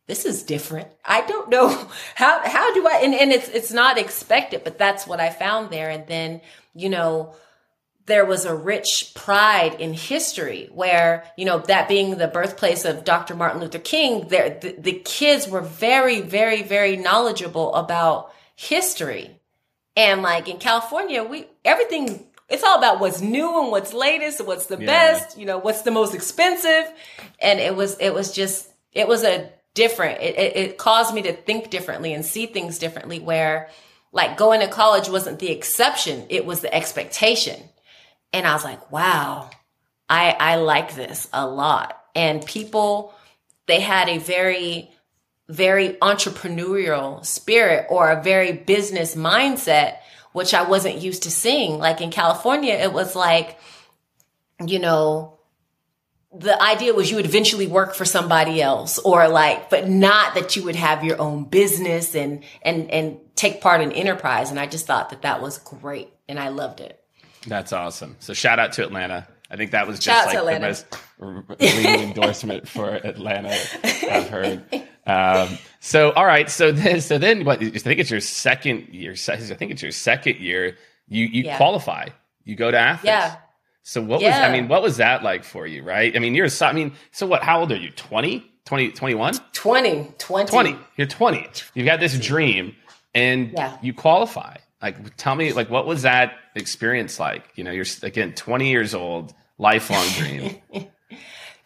this 0.08 0.26
is 0.26 0.44
different 0.44 0.88
i 1.04 1.22
don't 1.28 1.50
know 1.50 1.70
how 2.16 2.42
how 2.48 2.74
do 2.74 2.88
i 2.88 3.02
and, 3.04 3.14
and 3.14 3.32
it's 3.32 3.50
it's 3.50 3.72
not 3.72 3.98
expected 3.98 4.64
but 4.64 4.78
that's 4.78 5.06
what 5.08 5.20
i 5.20 5.30
found 5.30 5.70
there 5.70 5.90
and 5.90 6.08
then 6.08 6.42
you 6.74 6.90
know 6.90 7.36
there 8.06 8.26
was 8.26 8.46
a 8.46 8.56
rich 8.56 9.14
pride 9.16 9.80
in 9.80 9.94
history 9.94 10.70
where, 10.72 11.26
you 11.38 11.46
know, 11.46 11.60
that 11.60 11.88
being 11.88 12.18
the 12.18 12.28
birthplace 12.28 12.86
of 12.86 13.04
Dr. 13.04 13.36
Martin 13.36 13.62
Luther 13.62 13.80
King, 13.80 14.28
there, 14.28 14.60
the, 14.60 14.76
the 14.78 14.94
kids 15.04 15.48
were 15.48 15.62
very, 15.62 16.22
very, 16.22 16.62
very 16.62 16.98
knowledgeable 16.98 17.74
about 17.74 18.32
history. 18.56 19.40
And 19.98 20.22
like 20.22 20.48
in 20.48 20.58
California, 20.58 21.24
we, 21.24 21.48
everything, 21.64 22.28
it's 22.48 22.64
all 22.64 22.78
about 22.78 23.00
what's 23.00 23.22
new 23.22 23.62
and 23.62 23.72
what's 23.72 23.94
latest, 23.94 24.46
what's 24.46 24.68
the 24.68 24.78
yeah. 24.78 24.86
best, 24.86 25.38
you 25.38 25.48
know, 25.48 25.58
what's 25.58 25.82
the 25.82 25.92
most 25.92 26.14
expensive. 26.14 26.92
And 27.40 27.60
it 27.60 27.76
was, 27.76 27.98
it 27.98 28.14
was 28.14 28.32
just, 28.32 28.72
it 28.92 29.08
was 29.08 29.24
a 29.24 29.50
different, 29.76 30.22
it, 30.22 30.36
it, 30.38 30.56
it 30.56 30.78
caused 30.80 31.14
me 31.14 31.22
to 31.22 31.34
think 31.34 31.70
differently 31.70 32.14
and 32.14 32.26
see 32.26 32.48
things 32.48 32.80
differently 32.80 33.20
where 33.20 33.70
like 34.12 34.38
going 34.38 34.62
to 34.62 34.68
college 34.68 35.08
wasn't 35.08 35.38
the 35.38 35.52
exception. 35.52 36.26
It 36.30 36.46
was 36.46 36.62
the 36.62 36.74
expectation 36.74 37.62
and 38.36 38.46
I 38.46 38.54
was 38.54 38.66
like, 38.66 38.92
wow, 38.92 39.50
I, 40.10 40.36
I 40.38 40.56
like 40.58 40.94
this 40.94 41.30
a 41.32 41.48
lot. 41.48 41.98
And 42.16 42.46
people, 42.46 43.14
they 43.66 43.80
had 43.80 44.10
a 44.10 44.18
very, 44.18 44.92
very 45.48 45.92
entrepreneurial 45.94 47.26
spirit 47.26 47.88
or 47.90 48.12
a 48.12 48.22
very 48.22 48.52
business 48.52 49.16
mindset, 49.16 50.00
which 50.34 50.54
I 50.54 50.64
wasn't 50.64 50.98
used 50.98 51.24
to 51.24 51.32
seeing. 51.32 51.78
Like 51.78 52.02
in 52.02 52.12
California, 52.12 52.74
it 52.74 52.92
was 52.92 53.16
like, 53.16 53.58
you 54.66 54.80
know, 54.80 55.35
the 56.38 56.62
idea 56.62 56.94
was 56.94 57.10
you 57.10 57.16
would 57.16 57.26
eventually 57.26 57.68
work 57.68 57.96
for 57.96 58.06
somebody 58.06 58.62
else 58.62 59.00
or 59.00 59.28
like 59.28 59.70
but 59.70 59.88
not 59.88 60.36
that 60.36 60.56
you 60.56 60.64
would 60.64 60.76
have 60.76 61.04
your 61.04 61.20
own 61.20 61.46
business 61.46 62.16
and 62.16 62.44
and 62.62 62.92
and 62.92 63.20
take 63.36 63.62
part 63.62 63.82
in 63.82 63.92
enterprise. 63.92 64.50
And 64.50 64.60
i 64.60 64.66
just 64.66 64.86
thought 64.86 65.10
that 65.10 65.22
that 65.22 65.42
was 65.42 65.58
great 65.60 66.10
and 66.28 66.40
i 66.40 66.50
loved 66.50 66.82
it. 66.82 67.02
That's 67.48 67.74
awesome. 67.74 68.16
So 68.20 68.34
shout 68.34 68.60
out 68.60 68.74
to 68.74 68.84
atlanta. 68.84 69.28
I 69.50 69.58
think 69.58 69.72
that 69.72 69.88
was 69.88 70.00
just 70.00 70.30
shout 70.30 70.46
like 70.46 70.56
the 70.56 70.68
most 70.68 70.86
ringing 71.60 72.10
endorsement 72.10 72.68
for 72.68 72.90
atlanta 72.90 73.56
i've 73.84 74.30
heard. 74.30 74.64
Um, 75.08 75.60
so 75.80 76.12
all 76.12 76.26
right. 76.26 76.50
So 76.50 76.72
then 76.72 77.00
so 77.02 77.18
then 77.18 77.46
what 77.46 77.62
i 77.62 77.70
think 77.70 78.00
it's 78.00 78.12
your 78.12 78.22
second 78.22 78.90
year 78.90 79.12
i 79.30 79.36
think 79.38 79.72
it's 79.72 79.82
your 79.82 79.92
second 79.92 80.38
year. 80.38 80.78
You 81.08 81.26
you 81.26 81.44
yeah. 81.44 81.58
qualify. 81.58 82.10
You 82.44 82.56
go 82.56 82.72
to 82.72 82.78
athens. 82.78 83.06
Yeah 83.06 83.38
so 83.88 84.02
what 84.02 84.20
yeah. 84.20 84.30
was 84.30 84.50
I 84.50 84.52
mean, 84.52 84.68
what 84.68 84.82
was 84.82 84.98
that 84.98 85.22
like 85.22 85.44
for 85.44 85.68
you, 85.68 85.84
right? 85.84 86.16
I 86.16 86.20
mean, 86.20 86.34
you're 86.34 86.48
I 86.62 86.74
mean, 86.74 86.94
so 87.12 87.28
what 87.28 87.44
how 87.44 87.60
old 87.60 87.72
are 87.72 87.78
you? 87.78 87.92
20? 87.92 88.44
20 88.66 88.92
21? 88.92 89.36
20, 89.54 90.12
20. 90.18 90.50
20. 90.50 90.76
You're 90.98 91.06
20. 91.06 91.48
You've 91.76 91.86
got 91.86 92.00
this 92.00 92.18
dream 92.18 92.76
and 93.14 93.52
yeah. 93.56 93.78
you 93.84 93.94
qualify. 93.94 94.58
Like 94.82 95.16
tell 95.18 95.36
me 95.36 95.54
like 95.54 95.70
what 95.70 95.86
was 95.86 96.02
that 96.02 96.34
experience 96.56 97.20
like? 97.20 97.44
You 97.54 97.64
know, 97.64 97.70
you're 97.70 97.86
again 98.02 98.34
20 98.34 98.68
years 98.68 98.96
old, 98.96 99.36
lifelong 99.60 100.08
dream. 100.18 100.56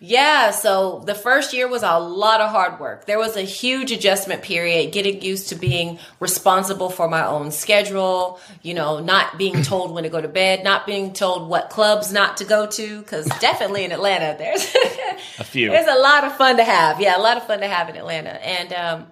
Yeah, 0.01 0.51
so 0.51 1.03
the 1.05 1.13
first 1.13 1.53
year 1.53 1.67
was 1.67 1.83
a 1.83 1.99
lot 1.99 2.39
of 2.39 2.51
hard 2.51 2.79
work. 2.79 3.05
There 3.05 3.19
was 3.19 3.35
a 3.35 3.41
huge 3.41 3.91
adjustment 3.91 4.43
period, 4.43 4.93
getting 4.93 5.21
used 5.21 5.49
to 5.49 5.55
being 5.55 5.99
responsible 6.21 6.89
for 6.89 7.09
my 7.09 7.25
own 7.25 7.51
schedule, 7.51 8.39
you 8.61 8.73
know, 8.73 8.99
not 9.01 9.37
being 9.37 9.61
told 9.63 9.91
when 9.93 10.03
to 10.03 10.09
go 10.09 10.21
to 10.21 10.29
bed, 10.29 10.63
not 10.63 10.85
being 10.85 11.11
told 11.11 11.49
what 11.49 11.69
clubs 11.69 12.13
not 12.13 12.37
to 12.37 12.45
go 12.45 12.65
to, 12.65 13.01
because 13.01 13.25
definitely 13.39 13.83
in 13.83 13.91
Atlanta, 13.91 14.37
there's 14.37 14.63
a 15.39 15.43
few. 15.43 15.69
There's 15.69 15.87
a 15.87 15.99
lot 15.99 16.23
of 16.23 16.33
fun 16.37 16.55
to 16.57 16.63
have. 16.63 17.01
Yeah, 17.01 17.17
a 17.17 17.21
lot 17.21 17.35
of 17.35 17.45
fun 17.45 17.59
to 17.59 17.67
have 17.67 17.89
in 17.89 17.97
Atlanta. 17.97 18.29
And, 18.45 18.71
um, 18.71 19.07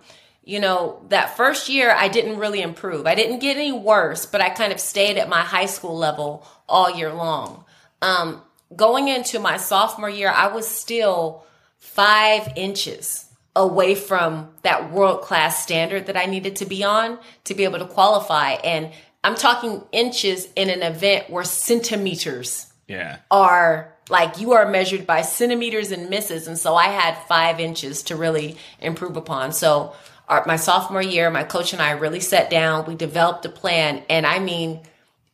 you 0.45 0.62
know, 0.62 1.06
that 1.10 1.36
first 1.36 1.67
year 1.67 1.91
I 1.91 2.08
didn't 2.08 2.38
really 2.38 2.62
improve. 2.62 3.06
I 3.06 3.15
didn't 3.15 3.39
get 3.39 3.58
any 3.58 3.73
worse, 3.73 4.26
but 4.26 4.39
I 4.39 4.52
kind 4.52 4.71
of 4.71 4.80
stayed 4.80 5.17
at 5.17 5.28
my 5.28 5.41
high 5.41 5.65
school 5.65 5.97
level 5.97 6.47
all 6.69 6.89
year 6.95 7.12
long. 7.12 7.65
Um, 8.02 8.41
going 8.75 9.08
into 9.08 9.39
my 9.39 9.58
sophomore 9.58 10.10
year, 10.10 10.30
I 10.30 10.47
was 10.47 10.67
still 10.67 11.45
five 11.77 12.51
inches 12.56 13.25
away 13.56 13.95
from 13.95 14.49
that 14.62 14.91
world 14.91 15.21
class 15.21 15.63
standard 15.63 16.06
that 16.08 16.17
I 16.17 16.25
needed 16.25 16.58
to 16.58 16.65
be 16.65 16.84
on 16.84 17.17
to 17.45 17.56
be 17.56 17.63
able 17.63 17.80
to 17.80 17.86
qualify. 17.86 18.51
And 18.51 18.91
I'm 19.23 19.36
talking 19.36 19.84
inches 19.91 20.47
in 20.56 20.69
an 20.69 20.84
event 20.84 21.30
where 21.30 21.43
centimeters 21.43 22.71
yeah. 22.88 23.17
are 23.32 23.93
like 24.10 24.39
you 24.39 24.53
are 24.53 24.69
measured 24.69 25.06
by 25.06 25.21
centimeters 25.21 25.91
and 25.91 26.10
misses. 26.10 26.47
And 26.47 26.58
so 26.58 26.75
I 26.75 26.86
had 26.86 27.17
five 27.27 27.60
inches 27.60 28.03
to 28.03 28.15
really 28.15 28.58
improve 28.80 29.17
upon. 29.17 29.51
So 29.51 29.93
our, 30.30 30.45
my 30.45 30.56
sophomore 30.56 31.01
year, 31.01 31.30
my 31.30 31.43
coach 31.43 31.73
and 31.73 31.82
I 31.82 31.91
really 31.91 32.19
sat 32.19 32.49
down, 32.49 32.86
we 32.86 32.95
developed 32.95 33.45
a 33.45 33.49
plan. 33.49 34.03
And 34.10 34.25
I 34.25 34.39
mean, 34.39 34.82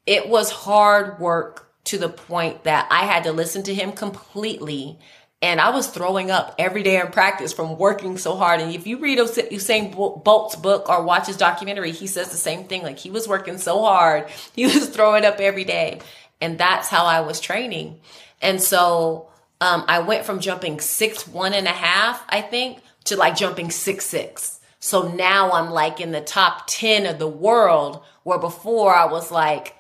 it 0.06 0.30
was 0.30 0.52
hard 0.52 1.20
work 1.20 1.63
to 1.86 1.98
the 1.98 2.10
point 2.10 2.64
that 2.64 2.88
I 2.90 3.06
had 3.06 3.24
to 3.24 3.32
listen 3.32 3.64
to 3.64 3.74
him 3.74 3.92
completely. 3.92 5.00
And 5.42 5.60
I 5.60 5.72
was 5.72 5.88
throwing 5.88 6.32
up 6.32 6.56
every 6.58 6.84
day 6.84 7.00
in 7.00 7.08
practice 7.08 7.52
from 7.52 7.78
working 7.78 8.18
so 8.18 8.36
hard. 8.36 8.62
And 8.62 8.74
if 8.74 8.88
you 8.88 8.98
read 9.00 9.20
Usain 9.20 9.94
Bolt's 10.24 10.56
book 10.56 10.88
or 10.88 11.04
watch 11.04 11.28
his 11.28 11.36
documentary, 11.36 11.92
he 11.92 12.08
says 12.08 12.30
the 12.30 12.38
same 12.38 12.66
thing. 12.66 12.84
Like 12.84 12.98
he 12.98 13.10
was 13.10 13.28
working 13.28 13.58
so 13.58 13.82
hard, 13.82 14.30
he 14.54 14.66
was 14.66 14.88
throwing 14.90 15.26
up 15.26 15.40
every 15.40 15.66
day. 15.66 16.00
And 16.40 16.58
that's 16.58 16.88
how 16.88 17.06
I 17.06 17.22
was 17.22 17.40
training. 17.40 18.00
And 18.42 18.62
so 18.62 19.30
um, 19.62 19.86
I 19.88 20.00
went 20.00 20.26
from 20.26 20.40
jumping 20.40 20.80
six 20.80 21.28
one 21.28 21.54
and 21.54 21.68
a 21.68 21.72
half, 21.72 22.24
I 22.30 22.42
think, 22.42 22.80
to 23.06 23.18
like 23.18 23.36
jumping 23.36 23.72
six 23.72 24.06
six. 24.06 24.60
So 24.80 25.08
now 25.08 25.52
I'm 25.52 25.72
like 25.72 26.02
in 26.02 26.12
the 26.12 26.20
top 26.20 26.64
10 26.68 27.06
of 27.06 27.18
the 27.18 27.28
world, 27.28 28.04
where 28.24 28.40
before 28.40 28.94
I 28.94 29.06
was 29.06 29.32
like 29.32 29.78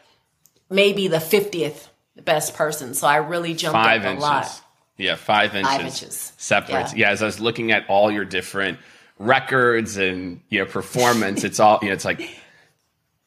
maybe 0.69 1.07
the 1.07 1.17
50th 1.17 1.87
best 2.21 2.56
person. 2.56 2.93
So 2.93 3.08
I 3.08 3.17
really 3.17 3.54
jumped 3.54 3.73
five 3.73 4.02
up 4.02 4.08
inches. 4.08 4.23
a 4.23 4.28
lot. 4.28 4.62
Yeah, 4.97 5.15
five 5.15 5.56
inches. 5.56 5.71
Five 5.71 5.86
inches. 5.86 6.34
Separates. 6.38 6.93
Yeah. 6.93 7.08
yeah, 7.08 7.12
as 7.12 7.23
I 7.23 7.26
was 7.26 7.39
looking 7.39 7.71
at 7.71 7.89
all 7.89 8.12
your 8.12 8.26
different 8.26 8.78
records 9.17 9.97
and 9.97 10.41
you 10.49 10.60
know 10.60 10.65
performance, 10.65 11.43
it's 11.43 11.60
all 11.60 11.80
you 11.82 11.88
know, 11.88 11.93
it's 11.93 12.06
like 12.06 12.19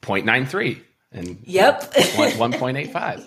0.93 0.03 0.81
and 1.13 1.39
yep 1.45 1.93
1.85. 1.93 3.25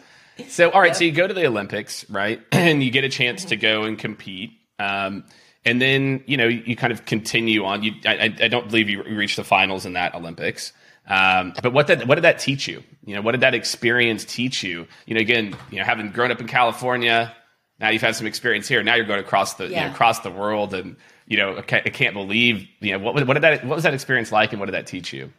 So 0.48 0.70
all 0.70 0.80
right, 0.80 0.88
yep. 0.88 0.96
so 0.96 1.04
you 1.04 1.12
go 1.12 1.28
to 1.28 1.34
the 1.34 1.46
Olympics, 1.46 2.10
right? 2.10 2.42
and 2.52 2.82
you 2.82 2.92
get 2.92 3.04
a 3.04 3.10
chance 3.10 3.46
to 3.46 3.58
go 3.58 3.84
and 3.84 4.00
compete. 4.00 4.52
Um, 4.78 5.26
and 5.66 5.82
then 5.82 6.24
you 6.26 6.38
know 6.38 6.48
you 6.48 6.76
kind 6.78 6.94
of 6.94 7.06
continue 7.06 7.66
on. 7.66 7.84
You, 7.84 7.94
I, 8.06 8.34
I 8.42 8.48
don't 8.48 8.68
believe 8.70 8.90
you 8.90 9.04
reached 9.04 9.36
the 9.36 9.44
finals 9.44 9.86
in 9.86 9.94
that 9.94 10.16
Olympics. 10.16 10.72
Um, 11.10 11.54
but 11.64 11.74
what 11.74 11.88
that 11.88 12.08
what 12.08 12.16
did 12.16 12.24
that 12.24 12.40
teach 12.40 12.68
you? 12.68 12.84
You 13.04 13.16
know, 13.16 13.22
what 13.22 13.32
did 13.32 13.42
that 13.42 13.56
experience 13.56 14.24
teach 14.24 14.64
you? 14.64 14.88
You 15.08 15.16
know, 15.16 15.22
again, 15.22 15.56
you 15.72 15.80
know, 15.80 15.84
having 15.84 16.12
grown 16.12 16.32
up 16.32 16.40
in 16.40 16.48
California, 16.48 17.36
now 17.80 17.90
you've 17.90 18.02
had 18.02 18.16
some 18.16 18.28
experience 18.28 18.68
here. 18.68 18.84
Now 18.84 18.96
you're 18.96 19.06
going 19.06 19.20
across 19.20 19.56
the 19.56 19.68
yeah. 19.68 19.82
you 19.82 19.88
know, 19.88 19.94
across 19.94 20.20
the 20.20 20.30
world, 20.30 20.74
and 20.74 20.96
you 21.26 21.38
know, 21.38 21.58
I 21.58 21.62
can't, 21.62 21.88
I 21.88 21.90
can't 21.90 22.14
believe 22.14 22.68
you 22.80 22.92
know 22.92 23.00
what 23.00 23.26
what 23.26 23.34
did 23.34 23.42
that 23.44 23.66
what 23.66 23.76
was 23.76 23.84
that 23.84 23.96
experience 23.96 24.32
like, 24.32 24.52
and 24.52 24.60
what 24.60 24.68
did 24.68 24.74
that 24.74 24.86
teach 24.86 25.12
you? 25.12 25.34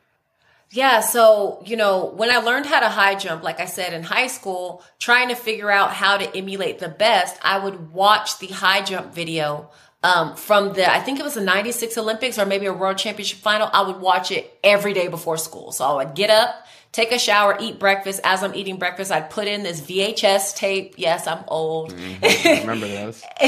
Yeah, 0.72 1.00
so, 1.00 1.60
you 1.66 1.76
know, 1.76 2.12
when 2.14 2.30
I 2.30 2.36
learned 2.36 2.64
how 2.66 2.78
to 2.78 2.88
high 2.88 3.16
jump, 3.16 3.42
like 3.42 3.58
I 3.58 3.64
said 3.64 3.92
in 3.92 4.04
high 4.04 4.28
school, 4.28 4.84
trying 5.00 5.30
to 5.30 5.34
figure 5.34 5.68
out 5.68 5.92
how 5.92 6.16
to 6.16 6.36
emulate 6.36 6.78
the 6.78 6.88
best, 6.88 7.36
I 7.42 7.58
would 7.58 7.92
watch 7.92 8.38
the 8.38 8.46
high 8.46 8.82
jump 8.82 9.12
video 9.12 9.70
um, 10.02 10.34
from 10.36 10.72
the, 10.72 10.90
I 10.90 11.00
think 11.00 11.20
it 11.20 11.22
was 11.22 11.34
the 11.34 11.42
96 11.42 11.98
Olympics 11.98 12.38
or 12.38 12.46
maybe 12.46 12.66
a 12.66 12.72
world 12.72 12.96
championship 12.96 13.38
final. 13.38 13.68
I 13.72 13.82
would 13.82 14.00
watch 14.00 14.30
it 14.30 14.58
every 14.64 14.94
day 14.94 15.08
before 15.08 15.36
school. 15.36 15.72
So 15.72 15.84
I 15.84 16.04
would 16.04 16.14
get 16.14 16.30
up, 16.30 16.66
take 16.90 17.12
a 17.12 17.18
shower, 17.18 17.58
eat 17.60 17.78
breakfast. 17.78 18.20
As 18.24 18.42
I'm 18.42 18.54
eating 18.54 18.78
breakfast, 18.78 19.12
I'd 19.12 19.28
put 19.28 19.46
in 19.46 19.62
this 19.62 19.82
VHS 19.82 20.56
tape. 20.56 20.94
Yes, 20.96 21.26
I'm 21.26 21.44
old. 21.48 21.94
Mm-hmm. 21.94 22.60
remember 22.60 22.88
those. 22.88 23.22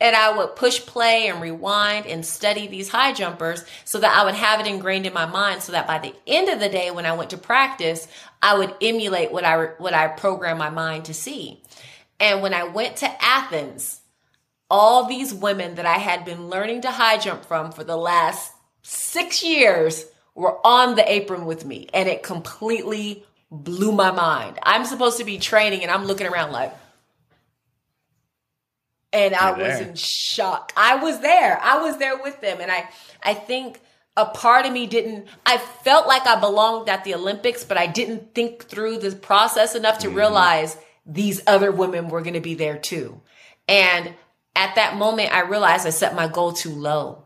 and 0.00 0.16
I 0.16 0.34
would 0.34 0.56
push 0.56 0.80
play 0.80 1.28
and 1.28 1.42
rewind 1.42 2.06
and 2.06 2.24
study 2.24 2.68
these 2.68 2.88
high 2.88 3.12
jumpers 3.12 3.62
so 3.84 4.00
that 4.00 4.16
I 4.16 4.24
would 4.24 4.34
have 4.34 4.60
it 4.60 4.66
ingrained 4.66 5.06
in 5.06 5.12
my 5.12 5.26
mind 5.26 5.62
so 5.62 5.72
that 5.72 5.86
by 5.86 5.98
the 5.98 6.14
end 6.26 6.48
of 6.48 6.58
the 6.58 6.70
day 6.70 6.90
when 6.90 7.04
I 7.04 7.12
went 7.12 7.30
to 7.30 7.38
practice, 7.38 8.08
I 8.40 8.56
would 8.56 8.74
emulate 8.80 9.30
what 9.30 9.44
I 9.44 9.66
what 9.76 9.92
I 9.92 10.08
programmed 10.08 10.58
my 10.58 10.70
mind 10.70 11.04
to 11.04 11.14
see. 11.14 11.62
And 12.18 12.40
when 12.40 12.54
I 12.54 12.64
went 12.64 12.96
to 12.98 13.24
Athens, 13.24 14.01
all 14.72 15.04
these 15.04 15.34
women 15.34 15.74
that 15.74 15.84
I 15.84 15.98
had 15.98 16.24
been 16.24 16.48
learning 16.48 16.80
to 16.80 16.90
high 16.90 17.18
jump 17.18 17.44
from 17.44 17.72
for 17.72 17.84
the 17.84 17.96
last 17.96 18.50
six 18.80 19.44
years 19.44 20.06
were 20.34 20.66
on 20.66 20.96
the 20.96 21.12
apron 21.12 21.44
with 21.44 21.66
me. 21.66 21.88
And 21.92 22.08
it 22.08 22.22
completely 22.22 23.22
blew 23.50 23.92
my 23.92 24.10
mind. 24.10 24.58
I'm 24.62 24.86
supposed 24.86 25.18
to 25.18 25.24
be 25.24 25.38
training 25.38 25.82
and 25.82 25.90
I'm 25.90 26.06
looking 26.06 26.26
around 26.26 26.52
like, 26.52 26.74
and 29.12 29.34
I 29.34 29.52
was 29.52 29.80
in 29.80 29.94
shock. 29.94 30.72
I 30.74 30.96
was 30.96 31.20
there. 31.20 31.60
I 31.60 31.82
was 31.82 31.98
there 31.98 32.16
with 32.16 32.40
them. 32.40 32.62
And 32.62 32.72
I, 32.72 32.88
I 33.22 33.34
think 33.34 33.78
a 34.16 34.24
part 34.24 34.64
of 34.64 34.72
me 34.72 34.86
didn't, 34.86 35.26
I 35.44 35.58
felt 35.58 36.06
like 36.06 36.26
I 36.26 36.40
belonged 36.40 36.88
at 36.88 37.04
the 37.04 37.14
Olympics, 37.14 37.62
but 37.62 37.76
I 37.76 37.88
didn't 37.88 38.34
think 38.34 38.64
through 38.64 39.00
the 39.00 39.14
process 39.14 39.74
enough 39.74 39.98
to 39.98 40.08
mm. 40.08 40.16
realize 40.16 40.78
these 41.04 41.42
other 41.46 41.70
women 41.70 42.08
were 42.08 42.22
going 42.22 42.32
to 42.32 42.40
be 42.40 42.54
there 42.54 42.78
too. 42.78 43.20
And 43.68 44.14
at 44.54 44.74
that 44.74 44.96
moment, 44.96 45.34
I 45.34 45.42
realized 45.42 45.86
I 45.86 45.90
set 45.90 46.14
my 46.14 46.28
goal 46.28 46.52
too 46.52 46.70
low. 46.70 47.24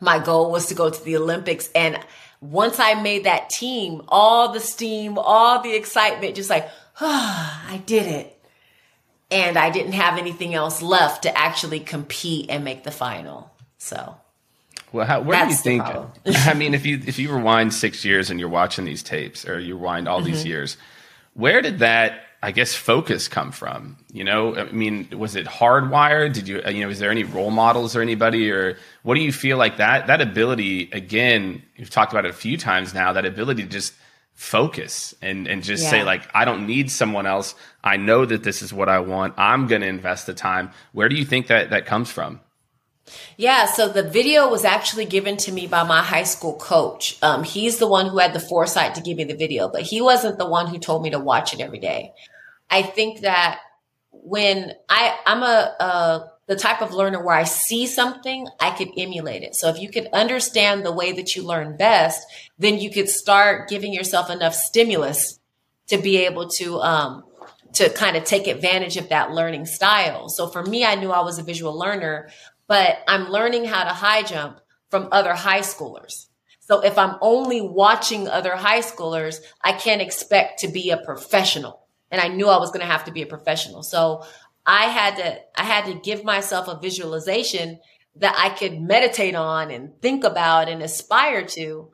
My 0.00 0.18
goal 0.18 0.50
was 0.50 0.66
to 0.66 0.74
go 0.74 0.90
to 0.90 1.04
the 1.04 1.16
Olympics. 1.16 1.70
And 1.74 1.98
once 2.40 2.78
I 2.78 3.00
made 3.00 3.24
that 3.24 3.50
team, 3.50 4.02
all 4.08 4.52
the 4.52 4.60
steam, 4.60 5.18
all 5.18 5.62
the 5.62 5.74
excitement, 5.74 6.36
just 6.36 6.50
like, 6.50 6.68
oh, 7.00 7.62
I 7.68 7.82
did 7.86 8.06
it. 8.06 8.34
And 9.30 9.58
I 9.58 9.70
didn't 9.70 9.92
have 9.92 10.18
anything 10.18 10.54
else 10.54 10.80
left 10.80 11.24
to 11.24 11.38
actually 11.38 11.80
compete 11.80 12.46
and 12.48 12.64
make 12.64 12.84
the 12.84 12.90
final. 12.90 13.50
So. 13.76 14.16
Well, 14.90 15.06
how, 15.06 15.20
where 15.20 15.44
do 15.44 15.50
you 15.50 15.56
think? 15.56 15.82
I 16.26 16.54
mean, 16.56 16.72
if 16.72 16.86
you 16.86 17.00
if 17.06 17.18
you 17.18 17.30
rewind 17.30 17.74
six 17.74 18.06
years 18.06 18.30
and 18.30 18.40
you're 18.40 18.48
watching 18.48 18.86
these 18.86 19.02
tapes, 19.02 19.46
or 19.46 19.58
you 19.58 19.76
rewind 19.76 20.08
all 20.08 20.20
mm-hmm. 20.20 20.32
these 20.32 20.46
years, 20.46 20.78
where 21.34 21.60
did 21.60 21.80
that 21.80 22.22
I 22.42 22.52
guess 22.52 22.74
focus 22.74 23.26
come 23.26 23.50
from? 23.50 23.96
You 24.12 24.22
know, 24.22 24.56
I 24.56 24.70
mean, 24.70 25.08
was 25.16 25.34
it 25.34 25.46
hardwired? 25.46 26.34
Did 26.34 26.46
you, 26.46 26.62
you 26.68 26.82
know, 26.82 26.88
is 26.88 27.00
there 27.00 27.10
any 27.10 27.24
role 27.24 27.50
models 27.50 27.96
or 27.96 28.00
anybody, 28.00 28.50
or 28.50 28.76
what 29.02 29.16
do 29.16 29.20
you 29.20 29.32
feel 29.32 29.56
like 29.56 29.78
that 29.78 30.06
that 30.06 30.20
ability? 30.20 30.88
Again, 30.92 31.62
you've 31.76 31.90
talked 31.90 32.12
about 32.12 32.24
it 32.24 32.30
a 32.30 32.34
few 32.34 32.56
times 32.56 32.94
now. 32.94 33.12
That 33.12 33.26
ability 33.26 33.64
to 33.64 33.68
just 33.68 33.92
focus 34.34 35.16
and 35.20 35.48
and 35.48 35.64
just 35.64 35.82
yeah. 35.82 35.90
say 35.90 36.04
like, 36.04 36.28
I 36.32 36.44
don't 36.44 36.66
need 36.66 36.92
someone 36.92 37.26
else. 37.26 37.56
I 37.82 37.96
know 37.96 38.24
that 38.24 38.44
this 38.44 38.62
is 38.62 38.72
what 38.72 38.88
I 38.88 39.00
want. 39.00 39.34
I'm 39.36 39.66
going 39.66 39.82
to 39.82 39.88
invest 39.88 40.26
the 40.26 40.34
time. 40.34 40.70
Where 40.92 41.08
do 41.08 41.16
you 41.16 41.24
think 41.24 41.48
that 41.48 41.70
that 41.70 41.86
comes 41.86 42.10
from? 42.10 42.40
Yeah, 43.36 43.66
so 43.66 43.88
the 43.88 44.02
video 44.02 44.48
was 44.48 44.64
actually 44.64 45.04
given 45.04 45.36
to 45.38 45.52
me 45.52 45.66
by 45.66 45.82
my 45.84 46.02
high 46.02 46.24
school 46.24 46.54
coach. 46.56 47.18
Um, 47.22 47.44
he's 47.44 47.78
the 47.78 47.88
one 47.88 48.06
who 48.06 48.18
had 48.18 48.32
the 48.32 48.40
foresight 48.40 48.94
to 48.96 49.00
give 49.00 49.16
me 49.16 49.24
the 49.24 49.36
video, 49.36 49.68
but 49.68 49.82
he 49.82 50.00
wasn't 50.00 50.38
the 50.38 50.48
one 50.48 50.66
who 50.66 50.78
told 50.78 51.02
me 51.02 51.10
to 51.10 51.18
watch 51.18 51.54
it 51.54 51.60
every 51.60 51.78
day. 51.78 52.12
I 52.70 52.82
think 52.82 53.20
that 53.20 53.60
when 54.10 54.72
I 54.88 55.16
I'm 55.26 55.42
a, 55.42 55.74
a 55.80 56.30
the 56.46 56.56
type 56.56 56.80
of 56.80 56.92
learner 56.92 57.22
where 57.22 57.36
I 57.36 57.44
see 57.44 57.86
something, 57.86 58.48
I 58.58 58.70
could 58.70 58.88
emulate 58.96 59.42
it. 59.42 59.54
So 59.54 59.68
if 59.68 59.78
you 59.78 59.90
could 59.90 60.08
understand 60.14 60.84
the 60.84 60.92
way 60.92 61.12
that 61.12 61.36
you 61.36 61.42
learn 61.44 61.76
best, 61.76 62.26
then 62.58 62.78
you 62.78 62.90
could 62.90 63.08
start 63.08 63.68
giving 63.68 63.92
yourself 63.92 64.30
enough 64.30 64.54
stimulus 64.54 65.38
to 65.88 65.98
be 65.98 66.24
able 66.24 66.48
to 66.48 66.80
um, 66.80 67.24
to 67.74 67.90
kind 67.90 68.16
of 68.16 68.24
take 68.24 68.46
advantage 68.46 68.96
of 68.96 69.10
that 69.10 69.30
learning 69.30 69.66
style. 69.66 70.28
So 70.28 70.48
for 70.48 70.62
me, 70.62 70.84
I 70.84 70.94
knew 70.94 71.10
I 71.12 71.20
was 71.20 71.38
a 71.38 71.42
visual 71.42 71.78
learner, 71.78 72.30
but 72.68 72.98
I'm 73.08 73.30
learning 73.30 73.64
how 73.64 73.82
to 73.82 73.90
high 73.90 74.22
jump 74.22 74.60
from 74.90 75.08
other 75.10 75.34
high 75.34 75.60
schoolers. 75.60 76.26
So 76.60 76.84
if 76.84 76.98
I'm 76.98 77.16
only 77.22 77.62
watching 77.62 78.28
other 78.28 78.54
high 78.54 78.80
schoolers, 78.80 79.40
I 79.64 79.72
can't 79.72 80.02
expect 80.02 80.60
to 80.60 80.68
be 80.68 80.90
a 80.90 80.98
professional. 80.98 81.86
And 82.10 82.20
I 82.20 82.28
knew 82.28 82.48
I 82.48 82.58
was 82.58 82.70
going 82.70 82.80
to 82.80 82.92
have 82.92 83.04
to 83.04 83.12
be 83.12 83.22
a 83.22 83.26
professional. 83.26 83.82
So 83.82 84.22
I 84.66 84.84
had 84.84 85.16
to 85.16 85.38
I 85.56 85.64
had 85.64 85.86
to 85.86 85.94
give 85.94 86.24
myself 86.24 86.68
a 86.68 86.78
visualization 86.78 87.80
that 88.16 88.34
I 88.36 88.50
could 88.50 88.80
meditate 88.80 89.34
on 89.34 89.70
and 89.70 89.92
think 90.02 90.24
about 90.24 90.68
and 90.68 90.82
aspire 90.82 91.46
to 91.46 91.90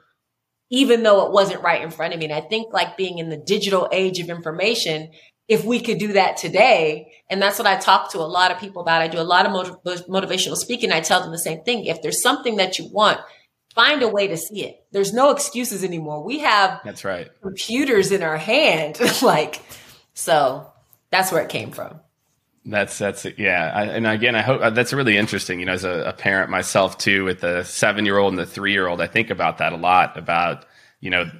even 0.70 1.04
though 1.04 1.26
it 1.26 1.32
wasn't 1.32 1.62
right 1.62 1.82
in 1.82 1.90
front 1.90 2.14
of 2.14 2.18
me. 2.18 2.26
And 2.26 2.34
I 2.34 2.40
think 2.40 2.72
like 2.72 2.96
being 2.96 3.18
in 3.18 3.28
the 3.28 3.36
digital 3.36 3.88
age 3.92 4.18
of 4.18 4.28
information, 4.28 5.12
if 5.48 5.64
we 5.64 5.80
could 5.80 5.98
do 5.98 6.14
that 6.14 6.36
today, 6.36 7.12
and 7.28 7.40
that's 7.40 7.58
what 7.58 7.66
I 7.66 7.76
talk 7.76 8.12
to 8.12 8.18
a 8.18 8.20
lot 8.20 8.50
of 8.50 8.58
people 8.58 8.82
about. 8.82 9.02
I 9.02 9.08
do 9.08 9.20
a 9.20 9.22
lot 9.22 9.46
of 9.46 9.52
motiv- 9.52 10.06
motivational 10.06 10.56
speaking. 10.56 10.92
I 10.92 11.00
tell 11.00 11.20
them 11.20 11.32
the 11.32 11.38
same 11.38 11.62
thing. 11.62 11.84
If 11.84 12.02
there's 12.02 12.22
something 12.22 12.56
that 12.56 12.78
you 12.78 12.88
want, 12.90 13.20
find 13.74 14.02
a 14.02 14.08
way 14.08 14.26
to 14.28 14.36
see 14.36 14.64
it. 14.64 14.84
There's 14.92 15.12
no 15.12 15.30
excuses 15.30 15.84
anymore. 15.84 16.22
We 16.22 16.40
have 16.40 16.80
that's 16.84 17.04
right 17.04 17.30
computers 17.42 18.12
in 18.12 18.22
our 18.22 18.38
hand, 18.38 18.98
like 19.22 19.60
so. 20.14 20.70
That's 21.10 21.30
where 21.30 21.42
it 21.42 21.48
came 21.48 21.70
from. 21.70 22.00
That's 22.66 22.96
that's 22.96 23.26
yeah, 23.36 23.70
I, 23.74 23.84
and 23.84 24.06
again, 24.06 24.34
I 24.34 24.40
hope 24.40 24.62
uh, 24.62 24.70
that's 24.70 24.92
really 24.92 25.18
interesting. 25.18 25.60
You 25.60 25.66
know, 25.66 25.74
as 25.74 25.84
a, 25.84 26.04
a 26.06 26.12
parent 26.12 26.50
myself 26.50 26.96
too, 26.96 27.24
with 27.24 27.40
the 27.40 27.62
seven 27.62 28.06
year 28.06 28.16
old 28.16 28.32
and 28.32 28.38
the 28.38 28.46
three 28.46 28.72
year 28.72 28.88
old, 28.88 29.02
I 29.02 29.06
think 29.06 29.28
about 29.30 29.58
that 29.58 29.74
a 29.74 29.76
lot. 29.76 30.16
About 30.16 30.64
you 31.04 31.10
know 31.10 31.30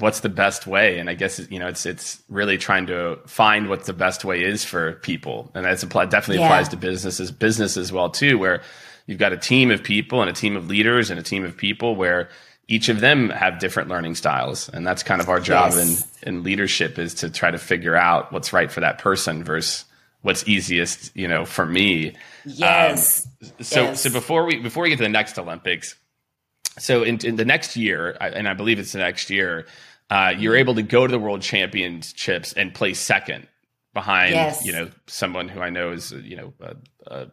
what's 0.00 0.20
the 0.20 0.28
best 0.28 0.66
way, 0.66 0.98
and 0.98 1.08
I 1.08 1.14
guess 1.14 1.40
you 1.50 1.58
know 1.58 1.66
it's 1.66 1.86
it's 1.86 2.22
really 2.28 2.58
trying 2.58 2.86
to 2.88 3.18
find 3.26 3.70
what 3.70 3.86
the 3.86 3.94
best 3.94 4.22
way 4.22 4.44
is 4.44 4.66
for 4.66 4.92
people, 4.96 5.50
and 5.54 5.64
that's 5.64 5.82
apply, 5.82 6.04
definitely 6.04 6.42
yeah. 6.42 6.48
applies 6.48 6.68
to 6.68 6.76
businesses, 6.76 7.30
business 7.32 7.78
as 7.78 7.90
well 7.90 8.10
too, 8.10 8.36
where 8.36 8.60
you've 9.06 9.18
got 9.18 9.32
a 9.32 9.38
team 9.38 9.70
of 9.70 9.82
people 9.82 10.20
and 10.20 10.28
a 10.28 10.34
team 10.34 10.56
of 10.56 10.68
leaders 10.68 11.08
and 11.08 11.18
a 11.18 11.22
team 11.22 11.42
of 11.42 11.56
people 11.56 11.96
where 11.96 12.28
each 12.68 12.90
of 12.90 13.00
them 13.00 13.30
have 13.30 13.58
different 13.58 13.88
learning 13.88 14.14
styles 14.14 14.68
and 14.70 14.86
that's 14.86 15.02
kind 15.02 15.22
of 15.22 15.28
our 15.30 15.40
job 15.40 15.72
yes. 15.72 16.06
in 16.22 16.36
in 16.36 16.42
leadership 16.42 16.98
is 16.98 17.14
to 17.14 17.30
try 17.30 17.50
to 17.50 17.58
figure 17.58 17.96
out 17.96 18.30
what's 18.30 18.52
right 18.52 18.70
for 18.70 18.80
that 18.80 18.98
person 18.98 19.42
versus 19.42 19.86
what's 20.20 20.46
easiest, 20.48 21.14
you 21.14 21.28
know, 21.28 21.44
for 21.44 21.66
me. 21.66 22.16
Yes. 22.46 23.26
Um, 23.42 23.50
so 23.60 23.82
yes. 23.84 24.00
so 24.00 24.10
before 24.10 24.44
we 24.44 24.56
before 24.56 24.82
we 24.82 24.88
get 24.88 24.96
to 24.96 25.02
the 25.02 25.08
next 25.08 25.38
Olympics, 25.38 25.94
so 26.78 27.02
in, 27.02 27.24
in 27.24 27.36
the 27.36 27.44
next 27.44 27.76
year, 27.76 28.16
and 28.20 28.48
I 28.48 28.54
believe 28.54 28.78
it's 28.78 28.92
the 28.92 28.98
next 28.98 29.30
year, 29.30 29.66
uh, 30.10 30.34
you're 30.36 30.56
able 30.56 30.74
to 30.74 30.82
go 30.82 31.06
to 31.06 31.10
the 31.10 31.18
World 31.18 31.42
Championships 31.42 32.52
and 32.52 32.74
play 32.74 32.94
second 32.94 33.46
behind, 33.92 34.34
yes. 34.34 34.64
you 34.64 34.72
know, 34.72 34.90
someone 35.06 35.48
who 35.48 35.60
I 35.60 35.70
know 35.70 35.92
is, 35.92 36.12
you 36.12 36.36
know, 36.36 36.52
a, 36.60 36.76
a 37.06 37.30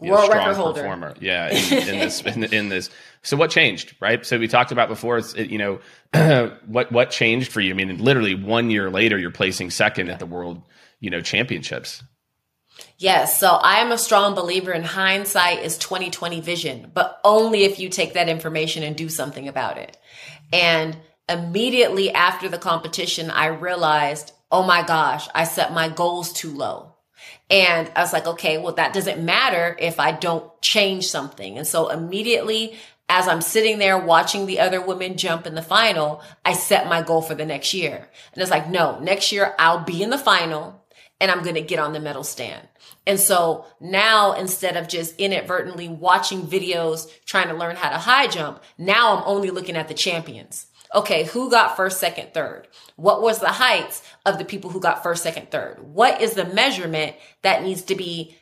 you 0.00 0.10
know, 0.10 0.16
world 0.16 0.30
record 0.30 0.56
holder. 0.56 0.80
performer. 0.80 1.14
Yeah, 1.20 1.50
in, 1.50 1.88
in 1.88 1.98
this 1.98 2.20
in, 2.22 2.44
in, 2.44 2.68
this. 2.68 2.90
So 3.22 3.36
what 3.36 3.50
changed, 3.50 3.94
right? 4.00 4.24
So 4.26 4.38
we 4.38 4.48
talked 4.48 4.72
about 4.72 4.88
before. 4.88 5.18
It's 5.18 5.34
you 5.34 5.58
know 5.58 6.50
what 6.66 6.90
what 6.90 7.10
changed 7.10 7.52
for 7.52 7.60
you. 7.60 7.70
I 7.70 7.74
mean, 7.74 7.96
literally 7.98 8.34
one 8.34 8.70
year 8.70 8.90
later, 8.90 9.18
you're 9.18 9.30
placing 9.30 9.70
second 9.70 10.10
at 10.10 10.18
the 10.18 10.26
World 10.26 10.62
you 11.00 11.10
know 11.10 11.20
Championships. 11.20 12.02
Yes. 13.02 13.40
So 13.40 13.48
I 13.48 13.78
am 13.78 13.90
a 13.90 13.98
strong 13.98 14.36
believer 14.36 14.70
in 14.70 14.84
hindsight 14.84 15.64
is 15.64 15.76
2020 15.76 16.40
vision, 16.40 16.92
but 16.94 17.20
only 17.24 17.64
if 17.64 17.80
you 17.80 17.88
take 17.88 18.14
that 18.14 18.28
information 18.28 18.84
and 18.84 18.94
do 18.94 19.08
something 19.08 19.48
about 19.48 19.76
it. 19.76 19.96
And 20.52 20.96
immediately 21.28 22.12
after 22.12 22.48
the 22.48 22.58
competition, 22.58 23.28
I 23.28 23.46
realized, 23.46 24.30
oh 24.52 24.62
my 24.62 24.84
gosh, 24.84 25.28
I 25.34 25.42
set 25.42 25.72
my 25.72 25.88
goals 25.88 26.32
too 26.32 26.54
low. 26.54 26.94
And 27.50 27.90
I 27.96 28.02
was 28.02 28.12
like, 28.12 28.28
okay, 28.28 28.58
well, 28.58 28.74
that 28.74 28.92
doesn't 28.92 29.20
matter 29.20 29.76
if 29.80 29.98
I 29.98 30.12
don't 30.12 30.48
change 30.62 31.08
something. 31.08 31.58
And 31.58 31.66
so 31.66 31.88
immediately 31.88 32.76
as 33.08 33.26
I'm 33.26 33.42
sitting 33.42 33.78
there 33.78 33.98
watching 33.98 34.46
the 34.46 34.60
other 34.60 34.80
women 34.80 35.16
jump 35.16 35.44
in 35.44 35.56
the 35.56 35.60
final, 35.60 36.22
I 36.44 36.52
set 36.52 36.88
my 36.88 37.02
goal 37.02 37.20
for 37.20 37.34
the 37.34 37.44
next 37.44 37.74
year. 37.74 38.08
And 38.32 38.40
it's 38.40 38.50
like, 38.50 38.70
no, 38.70 39.00
next 39.00 39.32
year 39.32 39.56
I'll 39.58 39.82
be 39.82 40.04
in 40.04 40.10
the 40.10 40.18
final 40.18 40.81
and 41.22 41.30
I'm 41.30 41.44
going 41.44 41.54
to 41.54 41.62
get 41.62 41.78
on 41.78 41.92
the 41.92 42.00
medal 42.00 42.24
stand. 42.24 42.66
And 43.06 43.18
so 43.18 43.64
now 43.80 44.32
instead 44.32 44.76
of 44.76 44.88
just 44.88 45.14
inadvertently 45.20 45.88
watching 45.88 46.42
videos 46.42 47.08
trying 47.24 47.46
to 47.46 47.54
learn 47.54 47.76
how 47.76 47.90
to 47.90 47.96
high 47.96 48.26
jump, 48.26 48.60
now 48.76 49.16
I'm 49.16 49.22
only 49.24 49.50
looking 49.50 49.76
at 49.76 49.86
the 49.86 49.94
champions. 49.94 50.66
Okay, 50.92 51.22
who 51.24 51.48
got 51.48 51.76
first, 51.76 52.00
second, 52.00 52.34
third? 52.34 52.66
What 52.96 53.22
was 53.22 53.38
the 53.38 53.46
heights 53.46 54.02
of 54.26 54.38
the 54.38 54.44
people 54.44 54.70
who 54.70 54.80
got 54.80 55.04
first, 55.04 55.22
second, 55.22 55.52
third? 55.52 55.78
What 55.94 56.20
is 56.20 56.34
the 56.34 56.44
measurement 56.44 57.14
that 57.42 57.62
needs 57.62 57.82
to 57.82 57.94
be 57.94 58.36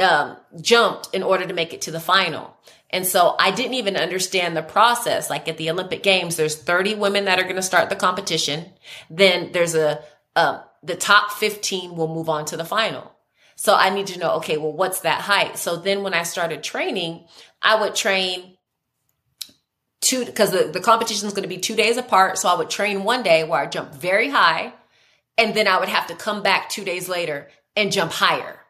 um, 0.00 0.36
jumped 0.60 1.14
in 1.14 1.22
order 1.22 1.46
to 1.46 1.54
make 1.54 1.72
it 1.72 1.82
to 1.82 1.92
the 1.92 2.00
final? 2.00 2.56
And 2.90 3.06
so 3.06 3.36
I 3.38 3.52
didn't 3.52 3.74
even 3.74 3.96
understand 3.96 4.56
the 4.56 4.62
process. 4.62 5.30
Like 5.30 5.46
at 5.46 5.58
the 5.58 5.70
Olympic 5.70 6.02
Games, 6.02 6.34
there's 6.34 6.56
30 6.56 6.96
women 6.96 7.26
that 7.26 7.38
are 7.38 7.44
going 7.44 7.54
to 7.54 7.62
start 7.62 7.88
the 7.88 7.94
competition. 7.96 8.72
Then 9.08 9.52
there's 9.52 9.76
a, 9.76 10.02
a 10.34 10.64
the 10.86 10.96
top 10.96 11.32
15 11.32 11.96
will 11.96 12.08
move 12.08 12.28
on 12.28 12.44
to 12.46 12.56
the 12.56 12.64
final. 12.64 13.12
So 13.56 13.74
I 13.74 13.90
need 13.90 14.08
to 14.08 14.18
know, 14.18 14.32
okay, 14.36 14.58
well, 14.58 14.72
what's 14.72 15.00
that 15.00 15.22
height? 15.22 15.58
So 15.58 15.76
then 15.76 16.02
when 16.02 16.14
I 16.14 16.24
started 16.24 16.62
training, 16.62 17.26
I 17.62 17.80
would 17.80 17.94
train 17.94 18.56
two, 20.02 20.24
because 20.24 20.50
the, 20.50 20.70
the 20.72 20.80
competition 20.80 21.26
is 21.26 21.32
going 21.32 21.42
to 21.42 21.48
be 21.48 21.58
two 21.58 21.74
days 21.74 21.96
apart. 21.96 22.38
So 22.38 22.48
I 22.48 22.54
would 22.54 22.70
train 22.70 23.02
one 23.02 23.22
day 23.22 23.44
where 23.44 23.60
I 23.60 23.66
jump 23.66 23.94
very 23.94 24.28
high, 24.28 24.74
and 25.38 25.54
then 25.54 25.66
I 25.66 25.80
would 25.80 25.88
have 25.88 26.06
to 26.08 26.14
come 26.14 26.42
back 26.42 26.68
two 26.68 26.84
days 26.84 27.08
later 27.08 27.48
and 27.74 27.92
jump 27.92 28.12
higher. 28.12 28.60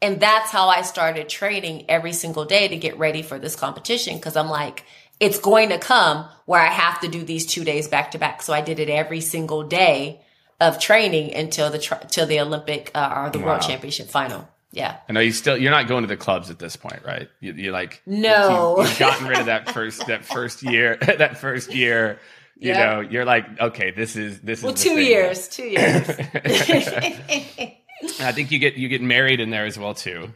And 0.00 0.20
that's 0.20 0.50
how 0.50 0.68
I 0.68 0.82
started 0.82 1.28
training 1.28 1.86
every 1.88 2.12
single 2.12 2.44
day 2.44 2.68
to 2.68 2.76
get 2.76 2.98
ready 2.98 3.22
for 3.22 3.38
this 3.38 3.56
competition. 3.56 4.18
Cause 4.20 4.36
I'm 4.36 4.48
like, 4.48 4.84
it's 5.18 5.40
going 5.40 5.70
to 5.70 5.78
come 5.78 6.28
where 6.46 6.60
I 6.60 6.68
have 6.68 7.00
to 7.00 7.08
do 7.08 7.24
these 7.24 7.46
two 7.46 7.64
days 7.64 7.88
back 7.88 8.12
to 8.12 8.18
back. 8.18 8.42
So 8.42 8.52
I 8.52 8.60
did 8.60 8.78
it 8.78 8.88
every 8.88 9.20
single 9.20 9.64
day 9.64 10.20
of 10.60 10.78
training 10.78 11.34
until 11.34 11.70
the 11.70 11.78
till 12.10 12.26
the 12.26 12.40
Olympic 12.40 12.90
uh, 12.94 13.12
or 13.14 13.30
the 13.30 13.38
wow. 13.38 13.46
World 13.46 13.62
Championship 13.62 14.08
final. 14.08 14.48
Yeah. 14.70 14.96
I 15.08 15.12
know 15.12 15.20
you 15.20 15.32
still 15.32 15.56
you're 15.56 15.70
not 15.70 15.88
going 15.88 16.02
to 16.02 16.08
the 16.08 16.16
clubs 16.16 16.50
at 16.50 16.58
this 16.58 16.76
point, 16.76 17.00
right? 17.04 17.28
You, 17.40 17.70
are 17.70 17.72
like 17.72 18.02
no, 18.06 18.78
you, 18.78 18.84
have 18.84 18.98
gotten 18.98 19.26
rid 19.26 19.38
of 19.38 19.46
that 19.46 19.70
first 19.70 20.06
that 20.06 20.24
first 20.24 20.62
year 20.62 20.96
that 21.18 21.38
first 21.38 21.72
year. 21.72 22.18
You 22.60 22.74
know, 22.74 22.98
you're 22.98 23.24
like, 23.24 23.46
okay, 23.60 23.92
this 23.92 24.16
is 24.16 24.40
this 24.40 24.64
well, 24.64 24.74
is 24.74 24.82
two 24.82 24.98
years, 24.98 25.46
two 25.46 25.62
years. 25.62 26.08
I 28.20 28.32
think 28.32 28.50
you 28.50 28.58
get 28.58 28.74
you 28.74 28.88
get 28.88 29.00
married 29.00 29.38
in 29.38 29.50
there 29.50 29.64
as 29.64 29.78
well 29.78 29.94
too. 29.94 30.34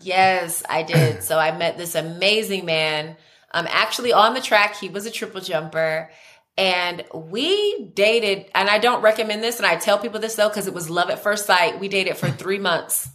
Yes, 0.00 0.62
I 0.68 0.82
did. 0.82 1.22
So 1.22 1.38
I 1.38 1.56
met 1.56 1.78
this 1.78 1.94
amazing 1.94 2.66
man. 2.66 3.16
I'm 3.50 3.66
um, 3.66 3.72
actually 3.72 4.12
on 4.12 4.34
the 4.34 4.42
track, 4.42 4.76
he 4.76 4.90
was 4.90 5.06
a 5.06 5.10
triple 5.10 5.40
jumper 5.40 6.10
and 6.56 7.04
we 7.12 7.86
dated, 7.94 8.46
and 8.54 8.68
I 8.68 8.78
don't 8.78 9.02
recommend 9.02 9.42
this, 9.42 9.58
and 9.58 9.66
I 9.66 9.76
tell 9.76 9.98
people 9.98 10.20
this 10.20 10.36
though, 10.36 10.48
because 10.48 10.66
it 10.66 10.74
was 10.74 10.88
love 10.88 11.10
at 11.10 11.22
first 11.22 11.46
sight. 11.46 11.80
We 11.80 11.88
dated 11.88 12.16
for 12.16 12.30
three 12.30 12.58
months 12.58 13.08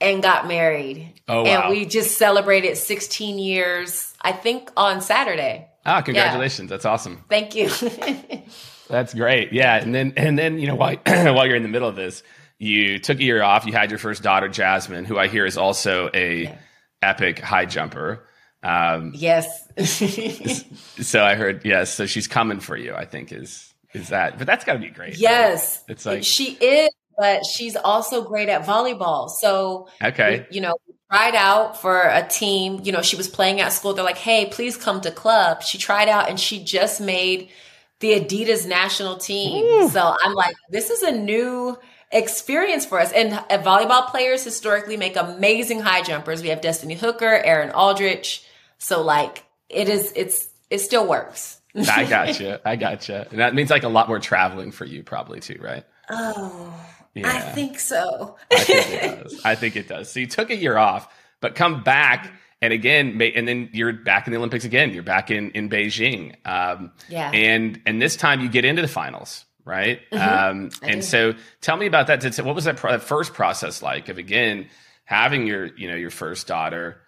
and 0.00 0.22
got 0.22 0.48
married. 0.48 1.20
Oh, 1.28 1.42
wow. 1.42 1.48
And 1.48 1.70
we 1.70 1.84
just 1.84 2.16
celebrated 2.16 2.76
16 2.76 3.38
years, 3.38 4.14
I 4.20 4.32
think, 4.32 4.70
on 4.76 5.00
Saturday. 5.00 5.68
Ah, 5.84 6.00
congratulations. 6.00 6.70
Yeah. 6.70 6.76
That's 6.76 6.84
awesome. 6.84 7.24
Thank 7.28 7.54
you. 7.54 7.68
That's 8.88 9.14
great. 9.14 9.52
Yeah. 9.52 9.76
And 9.76 9.94
then, 9.94 10.14
and 10.16 10.38
then, 10.38 10.58
you 10.58 10.66
know, 10.66 10.74
while, 10.74 10.96
while 11.06 11.46
you're 11.46 11.56
in 11.56 11.62
the 11.62 11.68
middle 11.68 11.88
of 11.88 11.96
this, 11.96 12.22
you 12.58 12.98
took 12.98 13.18
a 13.18 13.22
year 13.22 13.42
off. 13.42 13.66
You 13.66 13.72
had 13.72 13.90
your 13.90 13.98
first 13.98 14.22
daughter, 14.22 14.48
Jasmine, 14.48 15.04
who 15.04 15.18
I 15.18 15.28
hear 15.28 15.46
is 15.46 15.56
also 15.56 16.10
a 16.12 16.44
yeah. 16.44 16.58
epic 17.02 17.38
high 17.38 17.66
jumper. 17.66 18.26
Um, 18.62 19.12
yes. 19.14 19.66
so 21.00 21.24
I 21.24 21.34
heard 21.34 21.64
yes. 21.64 21.92
So 21.92 22.06
she's 22.06 22.28
coming 22.28 22.60
for 22.60 22.76
you. 22.76 22.94
I 22.94 23.04
think 23.04 23.32
is 23.32 23.72
is 23.94 24.08
that, 24.10 24.38
but 24.38 24.46
that's 24.46 24.64
got 24.64 24.74
to 24.74 24.78
be 24.78 24.90
great. 24.90 25.16
Yes, 25.16 25.82
right? 25.88 25.92
it's 25.92 26.06
like 26.06 26.24
she 26.24 26.52
is, 26.52 26.90
but 27.18 27.44
she's 27.44 27.76
also 27.76 28.22
great 28.22 28.48
at 28.48 28.64
volleyball. 28.64 29.30
So 29.30 29.88
okay, 30.02 30.46
you 30.50 30.60
know, 30.60 30.76
tried 31.10 31.34
out 31.34 31.80
for 31.80 32.02
a 32.02 32.26
team. 32.26 32.80
You 32.84 32.92
know, 32.92 33.02
she 33.02 33.16
was 33.16 33.28
playing 33.28 33.60
at 33.60 33.72
school. 33.72 33.94
They're 33.94 34.04
like, 34.04 34.18
hey, 34.18 34.46
please 34.46 34.76
come 34.76 35.00
to 35.02 35.10
club. 35.10 35.62
She 35.62 35.78
tried 35.78 36.08
out 36.08 36.28
and 36.28 36.38
she 36.38 36.62
just 36.62 37.00
made 37.00 37.50
the 37.98 38.12
Adidas 38.12 38.66
national 38.66 39.16
team. 39.16 39.64
Ooh. 39.64 39.88
So 39.88 40.14
I'm 40.22 40.34
like, 40.34 40.54
this 40.70 40.90
is 40.90 41.02
a 41.02 41.12
new 41.12 41.76
experience 42.12 42.86
for 42.86 43.00
us. 43.00 43.12
And 43.12 43.32
volleyball 43.64 44.08
players 44.08 44.44
historically 44.44 44.96
make 44.96 45.16
amazing 45.16 45.80
high 45.80 46.02
jumpers. 46.02 46.42
We 46.42 46.48
have 46.48 46.60
Destiny 46.60 46.94
Hooker, 46.94 47.42
Erin 47.44 47.70
Aldrich. 47.70 48.44
So 48.80 49.02
like 49.02 49.44
it 49.68 49.88
is, 49.88 50.12
it's, 50.16 50.48
it 50.68 50.80
still 50.80 51.06
works. 51.06 51.60
I 51.76 52.04
gotcha. 52.04 52.60
I 52.64 52.74
gotcha. 52.74 53.28
And 53.30 53.38
that 53.38 53.54
means 53.54 53.70
like 53.70 53.84
a 53.84 53.88
lot 53.88 54.08
more 54.08 54.18
traveling 54.18 54.72
for 54.72 54.84
you 54.84 55.04
probably 55.04 55.38
too, 55.38 55.58
right? 55.60 55.84
Oh, 56.10 56.74
Yeah. 57.14 57.28
I 57.28 57.38
think 57.40 57.78
so. 57.78 58.36
I 58.50 58.58
think 58.58 58.88
it 58.90 59.22
does. 59.22 59.40
I 59.44 59.54
think 59.54 59.76
it 59.76 59.88
does. 59.88 60.10
So 60.10 60.18
you 60.20 60.26
took 60.26 60.50
a 60.50 60.56
year 60.56 60.76
off, 60.76 61.12
but 61.40 61.54
come 61.54 61.82
back 61.84 62.32
and 62.62 62.72
again, 62.72 63.20
and 63.22 63.48
then 63.48 63.70
you're 63.72 63.92
back 63.92 64.26
in 64.26 64.32
the 64.32 64.36
Olympics 64.38 64.64
again. 64.64 64.92
You're 64.92 65.02
back 65.02 65.30
in 65.30 65.50
in 65.52 65.70
Beijing. 65.70 66.34
Um, 66.46 66.92
yeah. 67.08 67.30
And 67.32 67.80
and 67.86 68.02
this 68.02 68.16
time 68.16 68.40
you 68.40 68.48
get 68.48 68.64
into 68.64 68.82
the 68.82 68.88
finals, 68.88 69.44
right? 69.64 70.00
Mm-hmm. 70.10 70.50
Um, 70.50 70.70
and 70.82 71.04
so 71.04 71.34
tell 71.60 71.76
me 71.76 71.86
about 71.86 72.08
that. 72.08 72.22
What 72.44 72.54
was 72.54 72.64
that 72.64 72.78
first 72.78 73.32
process 73.34 73.82
like 73.82 74.08
of 74.08 74.18
again 74.18 74.68
having 75.04 75.46
your 75.46 75.66
you 75.76 75.88
know 75.88 75.96
your 75.96 76.10
first 76.10 76.46
daughter? 76.46 77.00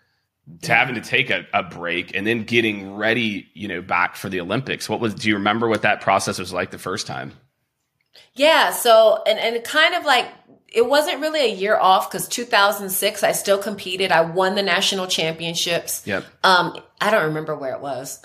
To 0.63 0.75
having 0.75 0.95
to 0.97 1.01
take 1.01 1.31
a, 1.31 1.47
a 1.53 1.63
break 1.63 2.15
and 2.15 2.27
then 2.27 2.45
getting 2.45 2.95
ready, 2.95 3.49
you 3.55 3.69
know, 3.69 3.81
back 3.81 4.17
for 4.17 4.29
the 4.29 4.41
Olympics. 4.41 4.89
What 4.89 5.01
was 5.01 5.15
do 5.15 5.29
you 5.29 5.35
remember 5.35 5.69
what 5.69 5.83
that 5.83 6.01
process 6.01 6.39
was 6.39 6.53
like 6.53 6.71
the 6.71 6.79
first 6.79 7.07
time? 7.07 7.33
Yeah, 8.35 8.73
so 8.73 9.23
and 9.27 9.39
and 9.39 9.63
kind 9.65 9.95
of 9.95 10.05
like 10.05 10.27
it 10.69 10.87
wasn't 10.87 11.21
really 11.21 11.41
a 11.41 11.55
year 11.55 11.77
off 11.77 12.11
because 12.11 12.27
2006 12.29 13.23
I 13.23 13.33
still 13.33 13.59
competed. 13.59 14.11
I 14.11 14.23
won 14.23 14.55
the 14.55 14.63
national 14.63 15.07
championships. 15.07 16.07
Yep. 16.07 16.25
Um, 16.43 16.79
I 17.01 17.11
don't 17.11 17.27
remember 17.27 17.55
where 17.55 17.75
it 17.75 17.81
was. 17.81 18.21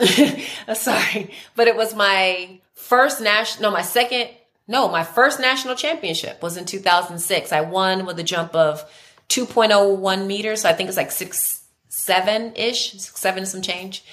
Sorry, 0.74 1.32
but 1.56 1.68
it 1.68 1.76
was 1.76 1.96
my 1.96 2.60
first 2.74 3.22
national. 3.22 3.70
No, 3.70 3.76
my 3.76 3.84
second. 3.84 4.30
No, 4.70 4.90
my 4.90 5.04
first 5.04 5.40
national 5.40 5.76
championship 5.76 6.42
was 6.42 6.58
in 6.58 6.66
2006. 6.66 7.54
I 7.54 7.62
won 7.62 8.06
with 8.06 8.20
a 8.20 8.24
jump 8.24 8.54
of 8.54 8.84
2.01 9.30 10.26
meters. 10.26 10.62
So 10.62 10.70
I 10.70 10.74
think 10.74 10.90
it's 10.90 10.98
like 10.98 11.12
six 11.12 11.57
seven 11.98 12.56
ish, 12.56 12.94
seven 13.02 13.46
some 13.48 13.64
change. 13.64 14.04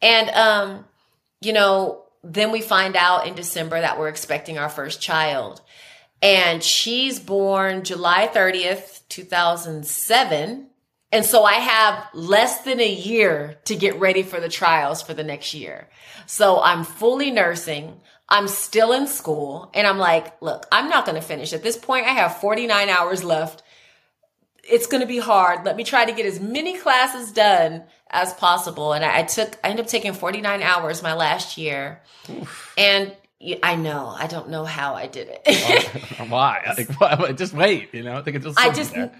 And, 0.00 0.30
um, 0.30 0.84
you 1.40 1.52
know, 1.52 2.04
then 2.22 2.52
we 2.52 2.60
find 2.60 2.94
out 2.94 3.26
in 3.26 3.34
December 3.34 3.80
that 3.80 3.98
we're 3.98 4.08
expecting 4.08 4.58
our 4.58 4.68
first 4.68 5.00
child. 5.00 5.60
And 6.22 6.62
she's 6.62 7.18
born 7.18 7.82
July 7.82 8.30
30th, 8.32 9.00
2007. 9.08 10.68
And 11.10 11.24
so 11.26 11.42
I 11.42 11.54
have 11.54 12.06
less 12.14 12.62
than 12.62 12.80
a 12.80 12.92
year 12.92 13.58
to 13.64 13.74
get 13.74 13.98
ready 13.98 14.22
for 14.22 14.38
the 14.38 14.48
trials 14.48 15.02
for 15.02 15.12
the 15.12 15.24
next 15.24 15.52
year. 15.52 15.88
So 16.26 16.60
I'm 16.62 16.84
fully 16.84 17.32
nursing. 17.32 18.00
I'm 18.28 18.46
still 18.46 18.92
in 18.92 19.08
school 19.08 19.68
and 19.74 19.84
I'm 19.84 19.98
like, 19.98 20.40
look, 20.40 20.64
I'm 20.70 20.88
not 20.88 21.06
going 21.06 21.20
to 21.20 21.26
finish. 21.26 21.52
At 21.52 21.64
this 21.64 21.76
point, 21.76 22.06
I 22.06 22.10
have 22.10 22.40
49 22.40 22.88
hours 22.88 23.24
left 23.24 23.64
it's 24.62 24.86
going 24.86 25.00
to 25.00 25.06
be 25.06 25.18
hard. 25.18 25.64
Let 25.64 25.76
me 25.76 25.84
try 25.84 26.04
to 26.04 26.12
get 26.12 26.26
as 26.26 26.40
many 26.40 26.78
classes 26.78 27.32
done 27.32 27.84
as 28.10 28.32
possible. 28.34 28.92
And 28.92 29.04
I, 29.04 29.20
I 29.20 29.22
took, 29.22 29.58
I 29.64 29.70
ended 29.70 29.86
up 29.86 29.90
taking 29.90 30.12
49 30.12 30.62
hours 30.62 31.02
my 31.02 31.14
last 31.14 31.58
year. 31.58 32.02
Oof. 32.30 32.74
And 32.78 33.16
I 33.62 33.74
know, 33.74 34.14
I 34.16 34.28
don't 34.28 34.50
know 34.50 34.64
how 34.64 34.94
I 34.94 35.08
did 35.08 35.28
it. 35.44 36.28
Why? 36.28 36.74
Like, 37.00 37.36
just 37.36 37.52
wait, 37.52 37.92
you 37.92 38.02
know, 38.02 38.16
I 38.16 38.22
think 38.22 38.36
it's 38.36 38.46
just, 38.46 38.58
I 38.58 38.72
just, 38.72 38.94
there. 38.94 39.12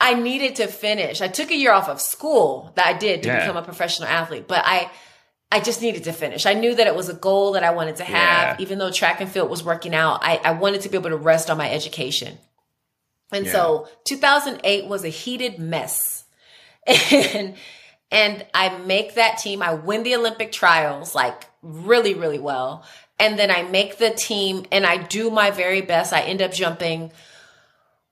I 0.00 0.14
needed 0.14 0.56
to 0.56 0.66
finish. 0.66 1.20
I 1.20 1.28
took 1.28 1.50
a 1.50 1.56
year 1.56 1.72
off 1.72 1.88
of 1.88 2.00
school 2.00 2.72
that 2.76 2.86
I 2.86 2.94
did 2.94 3.22
to 3.22 3.28
yeah. 3.28 3.40
become 3.40 3.56
a 3.56 3.62
professional 3.62 4.08
athlete, 4.08 4.48
but 4.48 4.62
I, 4.64 4.90
I 5.52 5.60
just 5.60 5.82
needed 5.82 6.04
to 6.04 6.12
finish. 6.12 6.46
I 6.46 6.54
knew 6.54 6.74
that 6.74 6.86
it 6.86 6.96
was 6.96 7.10
a 7.10 7.14
goal 7.14 7.52
that 7.52 7.62
I 7.62 7.72
wanted 7.72 7.96
to 7.96 8.04
have. 8.04 8.58
Yeah. 8.58 8.62
Even 8.62 8.78
though 8.78 8.90
track 8.90 9.20
and 9.20 9.30
field 9.30 9.50
was 9.50 9.62
working 9.62 9.94
out, 9.94 10.20
I, 10.22 10.40
I 10.42 10.52
wanted 10.52 10.80
to 10.82 10.88
be 10.88 10.96
able 10.96 11.10
to 11.10 11.16
rest 11.16 11.50
on 11.50 11.58
my 11.58 11.70
education. 11.70 12.38
And 13.32 13.46
yeah. 13.46 13.52
so 13.52 13.88
2008 14.04 14.86
was 14.86 15.04
a 15.04 15.08
heated 15.08 15.58
mess. 15.58 16.24
And 17.34 17.54
and 18.10 18.44
I 18.52 18.76
make 18.76 19.14
that 19.14 19.38
team. 19.38 19.62
I 19.62 19.72
win 19.72 20.02
the 20.02 20.16
Olympic 20.16 20.52
trials 20.52 21.14
like 21.14 21.44
really 21.62 22.14
really 22.14 22.38
well. 22.38 22.84
And 23.18 23.38
then 23.38 23.50
I 23.50 23.62
make 23.62 23.98
the 23.98 24.10
team 24.10 24.66
and 24.72 24.84
I 24.84 24.96
do 24.96 25.30
my 25.30 25.50
very 25.50 25.80
best. 25.80 26.12
I 26.12 26.22
end 26.22 26.42
up 26.42 26.52
jumping 26.52 27.12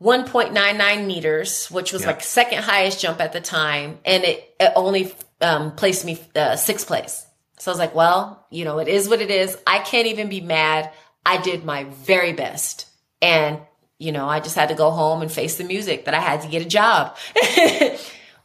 1.99 0.02 1.06
meters, 1.06 1.70
which 1.70 1.92
was 1.92 2.02
yeah. 2.02 2.08
like 2.08 2.22
second 2.22 2.62
highest 2.62 3.00
jump 3.00 3.20
at 3.20 3.32
the 3.32 3.40
time, 3.40 3.98
and 4.04 4.24
it, 4.24 4.54
it 4.58 4.72
only 4.74 5.14
um, 5.42 5.72
placed 5.72 6.04
me 6.04 6.18
uh, 6.34 6.56
sixth 6.56 6.86
place. 6.86 7.26
So 7.58 7.70
I 7.70 7.72
was 7.72 7.78
like, 7.78 7.94
well, 7.94 8.46
you 8.50 8.64
know, 8.64 8.78
it 8.78 8.88
is 8.88 9.08
what 9.08 9.20
it 9.20 9.30
is. 9.30 9.58
I 9.66 9.80
can't 9.80 10.06
even 10.06 10.30
be 10.30 10.40
mad. 10.40 10.90
I 11.26 11.36
did 11.42 11.64
my 11.64 11.84
very 11.84 12.32
best, 12.32 12.86
and 13.20 13.60
you 14.00 14.12
know, 14.12 14.26
I 14.26 14.40
just 14.40 14.56
had 14.56 14.70
to 14.70 14.74
go 14.74 14.90
home 14.90 15.20
and 15.20 15.30
face 15.30 15.56
the 15.56 15.64
music 15.64 16.06
that 16.06 16.14
I 16.14 16.20
had 16.20 16.40
to 16.40 16.48
get 16.48 16.62
a 16.62 16.64
job. 16.64 17.16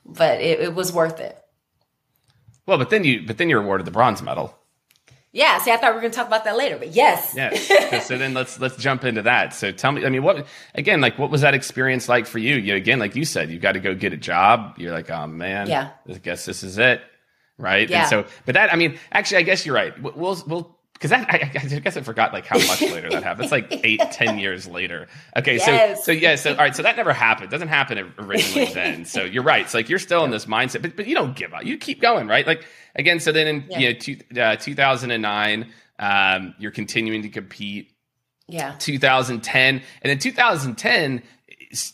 but 0.06 0.42
it, 0.42 0.60
it, 0.60 0.76
was 0.76 0.92
worth 0.92 1.22
it. 1.22 1.42
Well, 2.68 2.78
but 2.78 2.90
then 2.90 3.06
you 3.06 3.26
but 3.26 3.38
then 3.38 3.50
you're 3.50 3.62
awarded 3.62 3.88
the 3.88 3.92
bronze 3.92 4.22
medal. 4.22 4.54
Yeah, 5.32 5.58
see, 5.60 5.72
I 5.72 5.78
thought 5.78 5.92
we 5.92 5.96
were 5.96 6.02
going 6.02 6.12
to 6.12 6.18
talk 6.18 6.28
about 6.28 6.44
that 6.46 6.58
later, 6.58 6.78
but 6.78 6.90
yes. 6.90 7.34
Yes. 7.36 8.06
so 8.08 8.18
then 8.18 8.34
let's 8.34 8.60
let's 8.60 8.76
jump 8.76 9.06
into 9.06 9.22
that. 9.22 9.54
So 9.54 9.72
tell 9.72 9.94
me, 9.94 10.06
I 10.06 10.10
mean, 10.10 10.24
what 10.24 10.46
again? 10.74 11.00
Like, 11.00 11.18
what 11.18 11.32
was 11.32 11.42
that 11.42 11.54
experience 11.54 12.10
like 12.10 12.26
for 12.26 12.40
you? 12.40 12.56
You 12.56 12.76
again, 12.76 13.00
like 13.00 13.16
you 13.16 13.24
said, 13.24 13.50
you 13.50 13.58
got 13.58 13.74
to 13.74 13.80
go 13.80 13.96
get 13.96 14.12
a 14.12 14.18
job. 14.18 14.76
You're 14.78 14.92
like, 14.92 15.10
oh 15.10 15.28
man, 15.28 15.68
yeah. 15.68 15.92
I 16.10 16.14
guess 16.18 16.46
this 16.46 16.64
is 16.64 16.78
it, 16.78 17.02
right? 17.58 17.90
Yeah. 17.90 18.02
And 18.02 18.10
so, 18.10 18.26
but 18.46 18.56
that, 18.56 18.74
I 18.74 18.76
mean, 18.76 18.98
actually, 19.12 19.38
I 19.38 19.44
guess 19.44 19.66
you're 19.66 19.76
right. 19.76 19.94
We'll 20.02 20.44
we'll 20.46 20.75
because 20.96 21.12
I, 21.12 21.18
I, 21.18 21.52
I, 21.54 21.80
guess 21.80 21.98
I 21.98 22.02
forgot 22.02 22.32
like 22.32 22.46
how 22.46 22.58
much 22.58 22.82
later 22.82 23.10
that 23.10 23.22
happened. 23.22 23.44
It's 23.44 23.52
like 23.52 23.68
eight, 23.84 24.00
ten 24.12 24.40
years 24.40 24.66
later. 24.66 25.08
Okay, 25.36 25.58
yes. 25.58 26.00
so 26.00 26.04
so 26.06 26.12
yeah, 26.14 26.36
so 26.36 26.52
all 26.52 26.58
right, 26.58 26.74
so 26.74 26.84
that 26.84 26.96
never 26.96 27.12
happened. 27.12 27.52
Doesn't 27.52 27.68
happen 27.68 28.14
originally 28.18 28.66
then. 28.74 29.04
So 29.04 29.24
you're 29.24 29.44
right. 29.44 29.64
It's 29.64 29.74
like 29.74 29.90
you're 29.90 30.00
still 30.00 30.24
in 30.24 30.32
this 30.32 30.46
mindset, 30.46 30.82
but 30.82 30.96
but 30.96 31.06
you 31.06 31.14
don't 31.14 31.36
give 31.36 31.54
up. 31.54 31.66
You 31.66 31.78
keep 31.78 32.02
going, 32.02 32.28
right? 32.28 32.48
Like 32.48 32.66
again, 32.96 33.20
so 33.20 33.34
then 33.34 33.48
in 33.48 33.66
yeah. 33.70 33.80
you 33.80 33.94
know 33.94 34.00
two, 34.00 34.18
uh, 34.40 34.56
2009, 34.56 35.72
um, 36.00 36.56
you're 36.60 36.72
continuing 36.72 37.24
to 37.24 37.30
compete. 37.30 37.92
Yeah. 38.48 38.76
2010, 38.80 39.82
and 40.02 40.12
in 40.12 40.18
2010, 40.18 41.24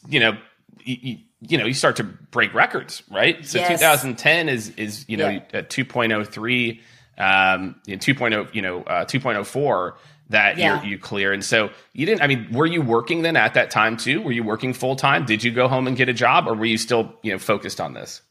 you 0.07 0.19
know. 0.19 0.37
You, 0.83 1.17
you 1.43 1.57
know, 1.57 1.65
you 1.65 1.73
start 1.73 1.95
to 1.97 2.03
break 2.03 2.53
records, 2.53 3.03
right? 3.09 3.45
So 3.45 3.57
yes. 3.57 3.79
2010 3.79 4.49
is 4.49 4.69
is 4.77 5.05
you 5.07 5.17
know 5.17 5.29
yeah. 5.29 5.61
2.03 5.61 6.79
um, 7.21 7.75
in 7.87 7.99
2.0, 7.99 8.53
you 8.53 8.61
know, 8.61 8.81
uh, 8.83 9.05
2.04 9.05 9.93
that 10.29 10.57
yeah. 10.57 10.81
you 10.83 10.97
clear. 10.97 11.33
And 11.33 11.43
so 11.43 11.69
you 11.93 12.05
didn't, 12.05 12.21
I 12.21 12.27
mean, 12.27 12.47
were 12.51 12.65
you 12.65 12.81
working 12.81 13.21
then 13.21 13.35
at 13.35 13.53
that 13.53 13.69
time 13.69 13.97
too? 13.97 14.21
Were 14.21 14.31
you 14.31 14.43
working 14.43 14.73
full 14.73 14.95
time? 14.95 15.25
Did 15.25 15.43
you 15.43 15.51
go 15.51 15.67
home 15.67 15.87
and 15.87 15.95
get 15.95 16.09
a 16.09 16.13
job 16.13 16.47
or 16.47 16.55
were 16.55 16.65
you 16.65 16.77
still, 16.77 17.13
you 17.21 17.31
know, 17.31 17.39
focused 17.39 17.79
on 17.79 17.93
this? 17.93 18.21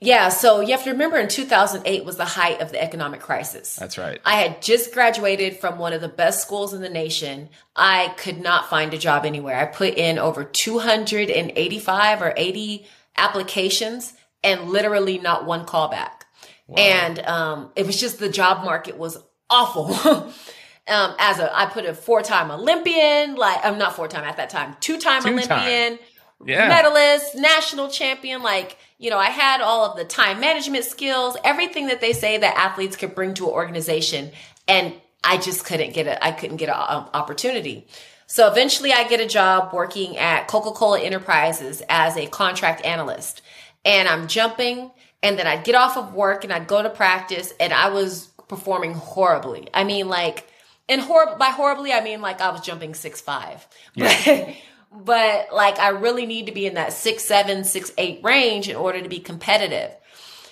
Yeah, 0.00 0.28
so 0.28 0.60
you 0.60 0.72
have 0.72 0.84
to 0.84 0.90
remember 0.90 1.16
in 1.16 1.28
2008 1.28 2.04
was 2.04 2.16
the 2.16 2.24
height 2.26 2.60
of 2.60 2.72
the 2.72 2.82
economic 2.82 3.20
crisis. 3.20 3.76
That's 3.76 3.96
right. 3.96 4.20
I 4.24 4.34
had 4.34 4.60
just 4.60 4.92
graduated 4.92 5.56
from 5.56 5.78
one 5.78 5.94
of 5.94 6.02
the 6.02 6.08
best 6.08 6.42
schools 6.42 6.74
in 6.74 6.82
the 6.82 6.90
nation. 6.90 7.48
I 7.74 8.12
could 8.18 8.38
not 8.38 8.68
find 8.68 8.92
a 8.92 8.98
job 8.98 9.24
anywhere. 9.24 9.56
I 9.56 9.64
put 9.64 9.94
in 9.94 10.18
over 10.18 10.44
285 10.44 12.20
or 12.20 12.34
80 12.36 12.86
applications 13.16 14.12
and 14.42 14.68
literally 14.68 15.18
not 15.18 15.46
one 15.46 15.64
callback. 15.64 16.23
Wow. 16.66 16.76
And 16.78 17.18
um, 17.20 17.70
it 17.76 17.86
was 17.86 18.00
just 18.00 18.18
the 18.18 18.28
job 18.28 18.64
market 18.64 18.96
was 18.96 19.18
awful. 19.50 19.94
um, 20.88 21.14
as 21.18 21.38
a, 21.38 21.56
I 21.56 21.66
put 21.66 21.84
a 21.84 21.94
four 21.94 22.22
time 22.22 22.50
Olympian, 22.50 23.36
like 23.36 23.58
I'm 23.64 23.78
not 23.78 23.96
four 23.96 24.08
time 24.08 24.24
at 24.24 24.36
that 24.38 24.50
time, 24.50 24.76
two 24.80 24.98
time 24.98 25.26
Olympian, 25.26 25.98
yeah. 26.44 26.68
medalist, 26.68 27.36
national 27.36 27.88
champion. 27.88 28.42
Like, 28.42 28.78
you 28.98 29.10
know, 29.10 29.18
I 29.18 29.30
had 29.30 29.60
all 29.60 29.90
of 29.90 29.96
the 29.96 30.04
time 30.04 30.40
management 30.40 30.84
skills, 30.84 31.36
everything 31.44 31.88
that 31.88 32.00
they 32.00 32.12
say 32.12 32.38
that 32.38 32.56
athletes 32.56 32.96
could 32.96 33.14
bring 33.14 33.34
to 33.34 33.46
an 33.46 33.52
organization. 33.52 34.30
And 34.66 34.94
I 35.22 35.36
just 35.38 35.64
couldn't 35.64 35.92
get 35.94 36.06
it. 36.06 36.18
I 36.20 36.32
couldn't 36.32 36.56
get 36.56 36.68
an 36.68 36.76
um, 36.76 37.08
opportunity. 37.14 37.86
So 38.26 38.50
eventually 38.50 38.92
I 38.92 39.06
get 39.06 39.20
a 39.20 39.26
job 39.26 39.72
working 39.74 40.16
at 40.16 40.48
Coca-Cola 40.48 41.00
Enterprises 41.00 41.82
as 41.88 42.16
a 42.16 42.26
contract 42.26 42.84
analyst 42.84 43.42
and 43.84 44.08
I'm 44.08 44.28
jumping 44.28 44.90
and 45.24 45.38
then 45.38 45.46
I'd 45.46 45.64
get 45.64 45.74
off 45.74 45.96
of 45.96 46.12
work 46.12 46.44
and 46.44 46.52
I'd 46.52 46.68
go 46.68 46.82
to 46.82 46.90
practice 46.90 47.52
and 47.58 47.72
I 47.72 47.88
was 47.88 48.26
performing 48.46 48.92
horribly. 48.92 49.68
I 49.72 49.82
mean, 49.82 50.06
like, 50.06 50.46
and 50.86 51.00
horrible 51.00 51.36
by 51.36 51.46
horribly, 51.46 51.94
I 51.94 52.02
mean 52.02 52.20
like 52.20 52.42
I 52.42 52.50
was 52.50 52.60
jumping 52.60 52.92
six 52.92 53.22
five. 53.22 53.66
Yeah. 53.94 54.12
But, 54.24 54.54
but 55.04 55.54
like 55.54 55.78
I 55.78 55.88
really 55.88 56.26
need 56.26 56.46
to 56.46 56.52
be 56.52 56.66
in 56.66 56.74
that 56.74 56.92
six 56.92 57.24
seven, 57.24 57.64
six 57.64 57.90
eight 57.96 58.20
range 58.22 58.68
in 58.68 58.76
order 58.76 59.00
to 59.00 59.08
be 59.08 59.18
competitive. 59.18 59.90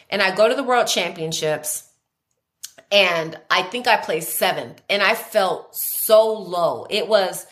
And 0.09 0.23
I 0.23 0.35
go 0.35 0.49
to 0.49 0.55
the 0.55 0.65
world 0.65 0.87
championships 0.87 1.87
and 2.91 3.39
I 3.51 3.63
think 3.63 3.87
I 3.87 3.99
placed 3.99 4.39
seventh 4.39 4.81
and 4.89 5.03
I 5.03 5.15
felt 5.15 5.77
so 5.77 6.33
low. 6.33 6.87
It 6.89 7.09
was 7.09 7.47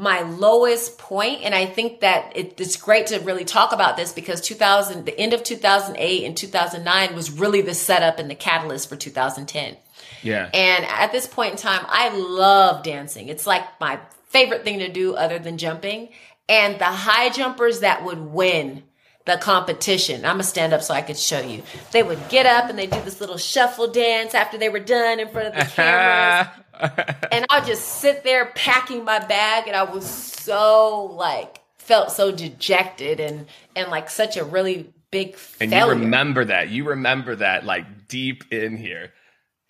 my 0.00 0.22
lowest 0.22 0.98
point 0.98 1.42
and 1.42 1.54
i 1.54 1.66
think 1.66 2.00
that 2.00 2.32
it, 2.34 2.60
it's 2.60 2.76
great 2.76 3.06
to 3.08 3.18
really 3.20 3.44
talk 3.44 3.72
about 3.72 3.96
this 3.96 4.12
because 4.12 4.40
2000 4.40 5.04
the 5.04 5.18
end 5.18 5.34
of 5.34 5.44
2008 5.44 6.24
and 6.24 6.36
2009 6.36 7.14
was 7.14 7.30
really 7.30 7.60
the 7.60 7.74
setup 7.74 8.18
and 8.18 8.30
the 8.30 8.34
catalyst 8.34 8.88
for 8.88 8.96
2010 8.96 9.76
yeah. 10.22 10.50
And 10.52 10.84
at 10.84 11.12
this 11.12 11.26
point 11.26 11.52
in 11.52 11.56
time 11.56 11.84
i 11.88 12.10
love 12.10 12.82
dancing. 12.82 13.28
It's 13.28 13.46
like 13.46 13.64
my 13.80 14.00
favorite 14.26 14.64
thing 14.64 14.78
to 14.80 14.88
do 14.88 15.14
other 15.14 15.38
than 15.38 15.58
jumping. 15.58 16.08
And 16.48 16.78
the 16.80 16.84
high 16.84 17.30
jumpers 17.30 17.80
that 17.80 18.04
would 18.04 18.18
win 18.18 18.82
the 19.26 19.36
competition. 19.36 20.24
I'm 20.24 20.34
gonna 20.34 20.42
stand 20.42 20.72
up 20.72 20.82
so 20.82 20.94
I 20.94 21.02
could 21.02 21.18
show 21.18 21.40
you. 21.40 21.62
They 21.92 22.02
would 22.02 22.28
get 22.28 22.46
up 22.46 22.70
and 22.70 22.78
they 22.78 22.86
do 22.86 23.00
this 23.02 23.20
little 23.20 23.36
shuffle 23.36 23.88
dance 23.88 24.34
after 24.34 24.58
they 24.58 24.68
were 24.68 24.80
done 24.80 25.20
in 25.20 25.28
front 25.28 25.48
of 25.48 25.54
the 25.54 25.64
cameras. 25.64 26.48
and 27.32 27.46
I'll 27.50 27.64
just 27.64 27.82
sit 28.00 28.24
there 28.24 28.46
packing 28.54 29.04
my 29.04 29.18
bag 29.18 29.66
and 29.66 29.76
I 29.76 29.82
was 29.82 30.08
so 30.08 31.12
like 31.16 31.60
felt 31.76 32.12
so 32.12 32.32
dejected 32.32 33.20
and 33.20 33.46
and 33.76 33.90
like 33.90 34.08
such 34.08 34.36
a 34.36 34.44
really 34.44 34.92
big 35.10 35.36
and 35.60 35.70
failure. 35.70 35.94
you 35.94 36.00
remember 36.00 36.44
that. 36.46 36.70
You 36.70 36.84
remember 36.84 37.36
that 37.36 37.64
like 37.64 38.08
deep 38.08 38.52
in 38.52 38.76
here. 38.76 39.12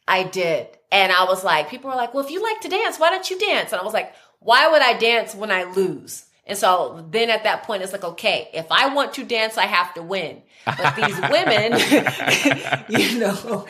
I 0.07 0.25
did. 0.25 0.67
And 0.93 1.13
I 1.13 1.25
was 1.25 1.45
like, 1.45 1.71
people 1.71 1.91
were 1.91 1.97
like, 1.97 2.15
well, 2.15 2.25
if 2.25 2.31
you 2.31 2.43
like 2.43 2.61
to 2.63 2.69
dance, 2.69 2.99
why 2.99 3.11
don't 3.11 3.29
you 3.31 3.39
dance? 3.39 3.73
And 3.73 3.81
I 3.81 3.85
was 3.85 3.95
like, 3.95 4.13
why 4.41 4.69
would 4.69 4.83
I 4.83 4.99
dance 4.99 5.35
when 5.35 5.51
I 5.51 5.65
lose? 5.65 6.25
And 6.51 6.59
so 6.59 7.07
then 7.13 7.31
at 7.31 7.45
that 7.45 7.63
point, 7.63 7.85
it's 7.85 7.93
like, 7.93 8.03
okay, 8.03 8.49
if 8.53 8.67
I 8.73 8.93
want 8.93 9.15
to 9.15 9.25
dance, 9.25 9.57
I 9.57 9.67
have 9.67 9.95
to 9.95 10.03
win. 10.03 10.43
But 10.67 10.97
these 10.97 11.17
women, 11.31 11.79
you 12.89 13.21
know. 13.21 13.69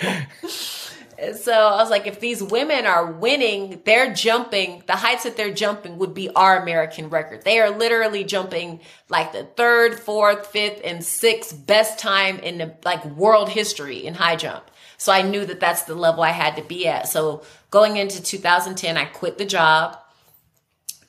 And 1.19 1.37
so 1.37 1.53
I 1.53 1.77
was 1.77 1.91
like, 1.91 2.07
if 2.07 2.21
these 2.21 2.43
women 2.43 2.87
are 2.87 3.13
winning, 3.13 3.83
they're 3.85 4.15
jumping, 4.15 4.83
the 4.87 4.97
heights 4.97 5.25
that 5.25 5.37
they're 5.37 5.53
jumping 5.53 5.99
would 5.99 6.15
be 6.15 6.31
our 6.31 6.63
American 6.63 7.11
record. 7.11 7.43
They 7.45 7.61
are 7.61 7.69
literally 7.69 8.25
jumping 8.25 8.81
like 9.11 9.33
the 9.33 9.45
third, 9.45 10.01
fourth, 10.01 10.47
fifth, 10.47 10.81
and 10.83 11.05
sixth 11.05 11.67
best 11.67 11.99
time 11.99 12.39
in 12.39 12.57
the 12.57 12.75
like 12.83 13.05
world 13.05 13.51
history 13.51 14.07
in 14.07 14.15
high 14.15 14.37
jump. 14.37 14.65
So 14.97 15.13
I 15.13 15.21
knew 15.21 15.45
that 15.45 15.61
that's 15.61 15.83
the 15.83 15.95
level 15.95 16.23
I 16.23 16.31
had 16.31 16.57
to 16.57 16.63
be 16.63 16.89
at. 16.89 17.09
So 17.09 17.43
going 17.71 17.99
into 17.99 18.23
2010, 18.23 18.97
I 18.97 19.05
quit 19.05 19.37
the 19.37 19.45
job 19.45 19.99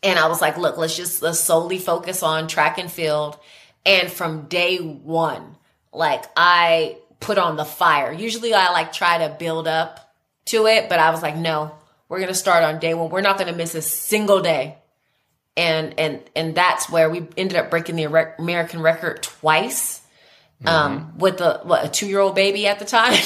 and 0.04 0.18
I 0.18 0.28
was 0.28 0.42
like, 0.42 0.58
look, 0.58 0.78
let's 0.78 0.96
just 0.96 1.22
let's 1.22 1.40
solely 1.40 1.78
focus 1.78 2.24
on 2.24 2.48
track 2.48 2.78
and 2.78 2.92
field. 2.92 3.38
And 3.86 4.12
from 4.12 4.44
day 4.44 4.78
one, 4.78 5.58
like 5.94 6.24
I 6.36 6.98
put 7.20 7.38
on 7.38 7.56
the 7.56 7.66
fire. 7.66 8.12
Usually 8.12 8.54
I 8.54 8.72
like 8.72 8.94
try 8.94 9.20
to 9.20 9.36
build 9.38 9.68
up 9.68 10.14
to 10.46 10.68
it, 10.68 10.90
but 10.90 11.00
I 11.00 11.12
was 11.12 11.22
like, 11.22 11.38
no, 11.38 11.76
we're 12.10 12.20
going 12.20 12.30
to 12.30 12.36
start 12.36 12.64
on 12.64 12.80
day 12.80 12.94
one. 12.94 13.10
We're 13.10 13.22
not 13.22 13.38
going 13.38 13.50
to 13.50 13.56
miss 13.56 13.76
a 13.76 13.82
single 13.82 14.42
day. 14.42 14.78
And, 15.56 16.00
and, 16.00 16.22
and 16.36 16.56
that's 16.56 16.90
where 16.90 17.10
we 17.10 17.28
ended 17.38 17.58
up 17.58 17.70
breaking 17.70 17.96
the 17.96 18.06
American 18.40 18.82
record 18.82 19.22
twice. 19.22 20.00
Mm-hmm. 20.64 20.68
Um, 20.68 21.18
with 21.18 21.42
a, 21.42 21.62
what, 21.64 21.86
a 21.86 21.90
two 21.90 22.08
year 22.08 22.20
old 22.20 22.36
baby 22.36 22.68
at 22.68 22.78
the 22.78 22.86
time. 22.86 23.18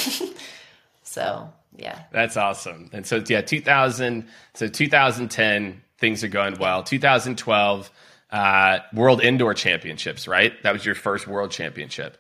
so 1.04 1.52
yeah. 1.78 2.04
That's 2.12 2.38
awesome. 2.38 2.90
And 2.94 3.06
so, 3.06 3.22
yeah, 3.28 3.42
2000, 3.42 4.28
so 4.54 4.68
2010, 4.68 5.82
things 6.06 6.24
are 6.24 6.28
going 6.28 6.56
well. 6.60 6.84
2012, 6.84 7.90
uh, 8.30 8.80
World 8.94 9.24
Indoor 9.24 9.56
Championships, 9.56 10.28
right? 10.28 10.54
That 10.62 10.72
was 10.72 10.86
your 10.86 10.94
first 10.94 11.28
World 11.28 11.50
Championship. 11.50 12.18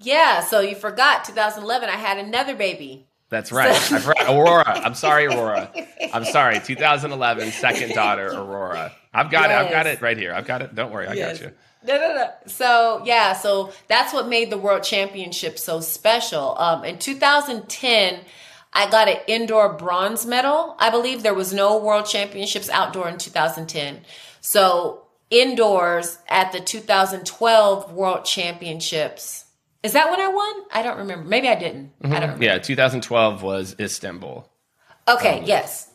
Yeah. 0.00 0.40
So 0.40 0.58
you 0.58 0.74
forgot 0.74 1.24
2011, 1.24 1.88
I 1.88 1.92
had 1.92 2.18
another 2.18 2.56
baby. 2.56 3.06
That's 3.28 3.52
right. 3.52 3.76
So- 3.76 3.96
I 3.96 3.98
forgot 4.00 4.34
Aurora. 4.34 4.80
I'm 4.80 4.94
sorry, 4.94 5.26
Aurora. 5.26 5.70
I'm 6.12 6.24
sorry. 6.24 6.58
2011, 6.58 7.52
second 7.52 7.94
daughter, 7.94 8.26
Aurora. 8.26 8.92
I've 9.14 9.30
got 9.30 9.50
yes. 9.50 9.62
it. 9.62 9.64
I've 9.64 9.70
got 9.70 9.86
it 9.86 10.00
right 10.00 10.18
here. 10.18 10.34
I've 10.34 10.46
got 10.46 10.62
it. 10.62 10.74
Don't 10.74 10.92
worry. 10.92 11.06
I 11.06 11.12
yes. 11.12 11.38
got 11.38 11.46
you. 11.46 11.54
No, 11.86 11.98
no, 11.98 12.14
no. 12.16 12.30
So 12.46 13.02
yeah, 13.06 13.34
so 13.34 13.72
that's 13.86 14.12
what 14.12 14.26
made 14.26 14.50
the 14.50 14.58
World 14.58 14.82
Championship 14.82 15.56
so 15.56 15.80
special. 15.80 16.58
Um, 16.58 16.84
in 16.84 16.98
2010, 16.98 18.20
I 18.72 18.88
got 18.88 19.08
an 19.08 19.18
indoor 19.26 19.72
bronze 19.72 20.24
medal. 20.24 20.76
I 20.78 20.90
believe 20.90 21.22
there 21.22 21.34
was 21.34 21.52
no 21.52 21.78
World 21.78 22.06
Championships 22.06 22.68
outdoor 22.68 23.08
in 23.08 23.18
2010. 23.18 24.02
So 24.40 25.06
indoors 25.30 26.18
at 26.28 26.52
the 26.52 26.60
2012 26.60 27.92
World 27.92 28.24
Championships. 28.24 29.44
Is 29.82 29.92
that 29.92 30.10
when 30.10 30.20
I 30.20 30.28
won? 30.28 30.54
I 30.72 30.82
don't 30.82 30.98
remember. 30.98 31.26
Maybe 31.26 31.48
I 31.48 31.54
didn't. 31.54 31.98
Mm-hmm. 32.00 32.06
I 32.12 32.20
don't 32.20 32.28
remember. 32.30 32.44
Yeah, 32.44 32.58
2012 32.58 33.42
was 33.42 33.74
Istanbul. 33.80 34.48
Okay, 35.08 35.40
um, 35.40 35.44
yes. 35.46 35.90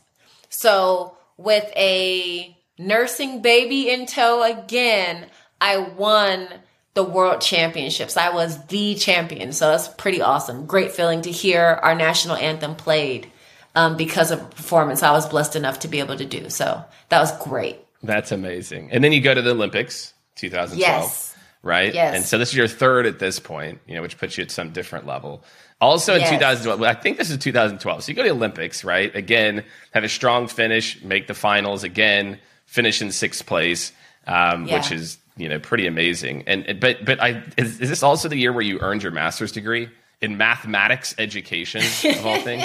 So 0.49 1.17
with 1.38 1.71
a 1.76 2.57
nursing 2.78 3.41
baby 3.41 3.89
in 3.89 4.05
tow 4.05 4.43
again, 4.43 5.28
I 5.61 5.78
won 5.78 6.47
the 6.95 7.03
world 7.03 7.41
championships. 7.41 8.17
I 8.17 8.29
was 8.29 8.65
the 8.67 8.95
champion. 8.95 9.51
So 9.51 9.69
that's 9.69 9.87
pretty 9.89 10.21
awesome. 10.21 10.65
Great 10.65 10.93
feeling 10.93 11.21
to 11.23 11.31
hear 11.31 11.79
our 11.83 11.93
national 11.93 12.37
anthem 12.37 12.75
played 12.75 13.29
um, 13.75 13.97
because 13.97 14.31
of 14.31 14.49
performance 14.51 15.03
I 15.03 15.11
was 15.11 15.27
blessed 15.27 15.57
enough 15.57 15.79
to 15.79 15.89
be 15.89 15.99
able 15.99 16.15
to 16.15 16.25
do. 16.25 16.49
So 16.49 16.83
that 17.09 17.19
was 17.19 17.37
great. 17.43 17.77
That's 18.01 18.31
amazing. 18.31 18.91
And 18.91 19.03
then 19.03 19.11
you 19.11 19.19
go 19.19 19.33
to 19.33 19.41
the 19.41 19.51
Olympics, 19.51 20.13
2012. 20.35 20.79
Yes. 20.79 21.35
Right? 21.61 21.93
Yes. 21.93 22.15
And 22.15 22.23
so 22.23 22.37
this 22.37 22.49
is 22.49 22.55
your 22.55 22.67
third 22.67 23.05
at 23.05 23.19
this 23.19 23.39
point, 23.39 23.79
you 23.87 23.95
know, 23.95 24.01
which 24.01 24.17
puts 24.17 24.37
you 24.37 24.43
at 24.43 24.51
some 24.51 24.71
different 24.71 25.05
level. 25.05 25.43
Also 25.81 26.13
in 26.13 26.21
yes. 26.21 26.29
2012, 26.29 26.81
I 26.83 26.93
think 26.93 27.17
this 27.17 27.29
is 27.29 27.37
2012. 27.39 28.03
So 28.03 28.09
you 28.09 28.15
go 28.15 28.21
to 28.21 28.29
the 28.29 28.35
Olympics, 28.35 28.85
right? 28.85 29.13
Again, 29.13 29.65
have 29.91 30.05
a 30.05 30.09
strong 30.09 30.47
finish, 30.47 31.03
make 31.03 31.27
the 31.27 31.33
finals 31.33 31.83
again, 31.83 32.39
finish 32.65 33.01
in 33.01 33.11
sixth 33.11 33.45
place, 33.45 33.91
um, 34.27 34.67
yeah. 34.67 34.77
which 34.77 34.91
is 34.91 35.17
you 35.38 35.49
know 35.49 35.59
pretty 35.59 35.88
amazing. 35.88 36.43
And 36.47 36.79
but 36.79 37.03
but 37.03 37.21
I 37.21 37.43
is, 37.57 37.79
is 37.79 37.89
this 37.89 38.03
also 38.03 38.29
the 38.29 38.38
year 38.38 38.53
where 38.53 38.63
you 38.63 38.79
earned 38.79 39.03
your 39.03 39.11
master's 39.11 39.51
degree 39.51 39.89
in 40.21 40.38
mathematics 40.38 41.13
education 41.17 41.81
of 42.17 42.25
all 42.25 42.39
things? 42.41 42.63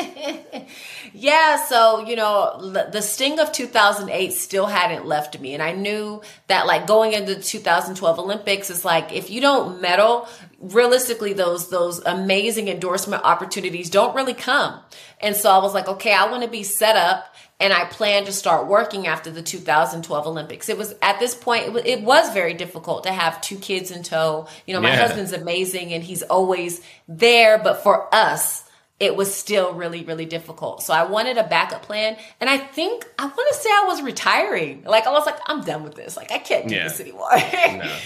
yeah, 1.12 1.64
so 1.64 2.06
you 2.06 2.16
know 2.16 2.72
the 2.90 3.02
sting 3.02 3.38
of 3.40 3.52
2008 3.52 4.32
still 4.32 4.66
hadn't 4.66 5.06
left 5.06 5.38
me, 5.40 5.54
and 5.54 5.62
I 5.62 5.72
knew 5.72 6.22
that 6.46 6.66
like 6.66 6.86
going 6.86 7.12
into 7.12 7.34
the 7.34 7.42
2012 7.42 8.18
Olympics 8.18 8.70
is 8.70 8.84
like 8.84 9.12
if 9.12 9.30
you 9.30 9.40
don't 9.40 9.80
medal, 9.80 10.28
realistically 10.60 11.32
those 11.32 11.70
those 11.70 12.00
amazing 12.04 12.68
endorsement 12.68 13.24
opportunities 13.24 13.90
don't 13.90 14.14
really 14.14 14.34
come. 14.34 14.78
And 15.20 15.34
so 15.34 15.50
I 15.50 15.58
was 15.58 15.74
like, 15.74 15.88
okay, 15.88 16.12
I 16.12 16.30
want 16.30 16.42
to 16.42 16.48
be 16.48 16.62
set 16.62 16.96
up 16.96 17.34
and 17.58 17.72
I 17.72 17.84
plan 17.84 18.24
to 18.26 18.32
start 18.32 18.66
working 18.68 19.06
after 19.06 19.30
the 19.30 19.42
2012 19.42 20.26
Olympics. 20.26 20.68
It 20.68 20.78
was 20.78 20.94
at 21.02 21.18
this 21.18 21.34
point, 21.34 21.66
it 21.66 21.72
was, 21.72 21.82
it 21.84 22.02
was 22.02 22.32
very 22.32 22.54
difficult 22.54 23.04
to 23.04 23.12
have 23.12 23.40
two 23.40 23.56
kids 23.56 23.90
in 23.90 24.02
tow. 24.02 24.48
You 24.66 24.74
know, 24.74 24.80
my 24.80 24.90
yeah. 24.90 25.06
husband's 25.06 25.32
amazing 25.32 25.92
and 25.92 26.02
he's 26.04 26.22
always 26.22 26.80
there, 27.08 27.58
but 27.58 27.82
for 27.82 28.14
us, 28.14 28.64
it 28.98 29.16
was 29.16 29.34
still 29.34 29.72
really, 29.72 30.04
really 30.04 30.26
difficult. 30.26 30.82
So 30.82 30.92
I 30.92 31.04
wanted 31.04 31.38
a 31.38 31.44
backup 31.44 31.82
plan. 31.82 32.18
And 32.38 32.50
I 32.50 32.58
think, 32.58 33.06
I 33.18 33.24
want 33.24 33.54
to 33.54 33.54
say 33.54 33.70
I 33.70 33.84
was 33.86 34.02
retiring. 34.02 34.84
Like, 34.84 35.06
I 35.06 35.10
was 35.10 35.24
like, 35.24 35.38
I'm 35.46 35.62
done 35.64 35.84
with 35.84 35.94
this. 35.94 36.18
Like, 36.18 36.30
I 36.30 36.38
can't 36.38 36.68
do 36.68 36.74
yeah. 36.74 36.84
this 36.84 37.00
anymore. 37.00 37.30
no. 37.32 37.96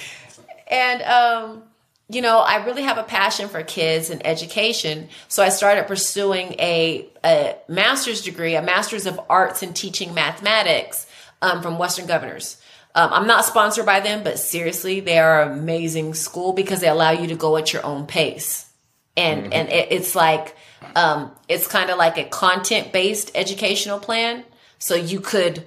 And, 0.68 1.02
um, 1.02 1.62
you 2.08 2.20
know, 2.20 2.40
I 2.40 2.64
really 2.64 2.82
have 2.82 2.98
a 2.98 3.02
passion 3.02 3.48
for 3.48 3.62
kids 3.62 4.10
and 4.10 4.24
education. 4.26 5.08
So 5.28 5.42
I 5.42 5.48
started 5.48 5.86
pursuing 5.86 6.52
a, 6.58 7.08
a 7.24 7.56
master's 7.66 8.22
degree, 8.22 8.56
a 8.56 8.62
master's 8.62 9.06
of 9.06 9.18
arts 9.30 9.62
in 9.62 9.72
teaching 9.72 10.12
mathematics 10.12 11.06
um, 11.40 11.62
from 11.62 11.78
Western 11.78 12.06
Governors. 12.06 12.60
Um, 12.94 13.12
I'm 13.12 13.26
not 13.26 13.44
sponsored 13.44 13.86
by 13.86 14.00
them, 14.00 14.22
but 14.22 14.38
seriously, 14.38 15.00
they 15.00 15.18
are 15.18 15.42
an 15.42 15.58
amazing 15.58 16.14
school 16.14 16.52
because 16.52 16.80
they 16.80 16.88
allow 16.88 17.10
you 17.10 17.28
to 17.28 17.34
go 17.34 17.56
at 17.56 17.72
your 17.72 17.84
own 17.84 18.06
pace. 18.06 18.70
And, 19.16 19.44
mm-hmm. 19.44 19.52
and 19.52 19.68
it, 19.70 19.88
it's 19.90 20.14
like, 20.14 20.56
um, 20.94 21.32
it's 21.48 21.66
kind 21.66 21.90
of 21.90 21.98
like 21.98 22.18
a 22.18 22.24
content 22.24 22.92
based 22.92 23.32
educational 23.34 23.98
plan. 23.98 24.44
So 24.78 24.94
you 24.94 25.20
could, 25.20 25.64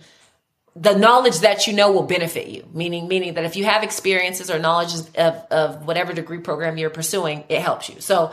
the 0.80 0.96
knowledge 0.96 1.40
that 1.40 1.66
you 1.66 1.74
know 1.74 1.92
will 1.92 2.04
benefit 2.04 2.48
you. 2.48 2.68
Meaning 2.74 3.08
meaning 3.08 3.34
that 3.34 3.46
if 3.46 3.56
you 3.56 3.66
have 3.66 3.84
experiences 3.84 4.52
or 4.52 4.60
knowledge 4.60 4.94
of, 4.94 5.36
of 5.50 5.86
whatever 5.86 6.14
degree 6.14 6.40
program 6.40 6.78
you're 6.78 6.90
pursuing 6.90 7.44
it 7.50 7.62
helps 7.62 7.90
you. 7.90 8.00
So 8.00 8.32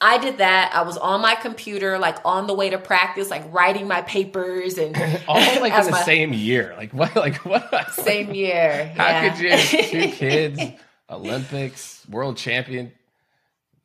i 0.00 0.18
did 0.18 0.38
that. 0.38 0.72
I 0.74 0.82
was 0.82 0.96
on 0.96 1.20
my 1.20 1.34
computer 1.34 1.98
like 1.98 2.18
on 2.24 2.46
the 2.46 2.54
way 2.54 2.70
to 2.70 2.78
practice 2.78 3.30
like 3.30 3.52
writing 3.52 3.86
my 3.86 4.02
papers 4.02 4.78
and 4.78 4.96
all 5.28 5.36
like 5.60 5.72
in 5.78 5.84
the 5.84 5.90
my, 5.90 6.02
same 6.02 6.32
year. 6.32 6.74
Like 6.76 6.92
what 6.92 7.14
like 7.16 7.44
what? 7.44 7.92
Same 7.92 8.34
year 8.34 8.92
how 8.96 9.06
yeah. 9.06 9.34
could 9.34 9.72
you? 9.72 9.82
two 9.82 10.16
kids 10.16 10.60
olympics 11.10 12.02
world 12.08 12.38
champion 12.38 12.90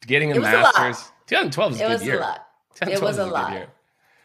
getting 0.08 0.32
a 0.32 0.40
masters. 0.40 1.12
2012 1.28 1.74
is 1.74 1.82
a 1.82 1.84
it 1.84 1.88
good 1.88 1.94
was 1.94 2.04
year. 2.06 2.18
a 2.18 2.22
lot 2.22 2.48
it 2.88 3.02
was 3.02 3.18
a, 3.18 3.24
a 3.24 3.26
lot 3.26 3.70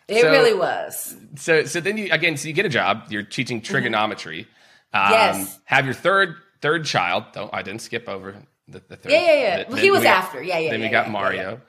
it 0.08 0.20
so, 0.20 0.30
really 0.30 0.54
was. 0.54 1.16
So 1.36 1.64
so 1.64 1.80
then 1.80 1.96
you 1.96 2.08
again 2.10 2.36
so 2.36 2.48
you 2.48 2.54
get 2.54 2.66
a 2.66 2.70
job. 2.70 3.04
You're 3.08 3.22
teaching 3.22 3.60
mm-hmm. 3.60 3.72
trigonometry. 3.72 4.46
Mm-hmm. 4.94 5.12
Um, 5.12 5.12
yes. 5.12 5.60
Have 5.64 5.84
your 5.84 5.94
third 5.94 6.36
third 6.60 6.84
child. 6.84 7.24
Don't 7.32 7.52
I 7.52 7.62
didn't 7.62 7.82
skip 7.82 8.08
over 8.08 8.34
the, 8.68 8.82
the 8.88 8.96
third. 8.96 9.12
Yeah 9.12 9.20
yeah 9.20 9.32
yeah. 9.32 9.64
well, 9.68 9.78
he 9.78 9.90
was 9.90 10.04
after. 10.04 10.42
Yeah 10.42 10.58
yeah. 10.58 10.70
Then 10.70 10.80
yeah, 10.80 10.86
we 10.86 10.92
got 10.92 11.06
yeah, 11.06 11.12
Mario. 11.12 11.60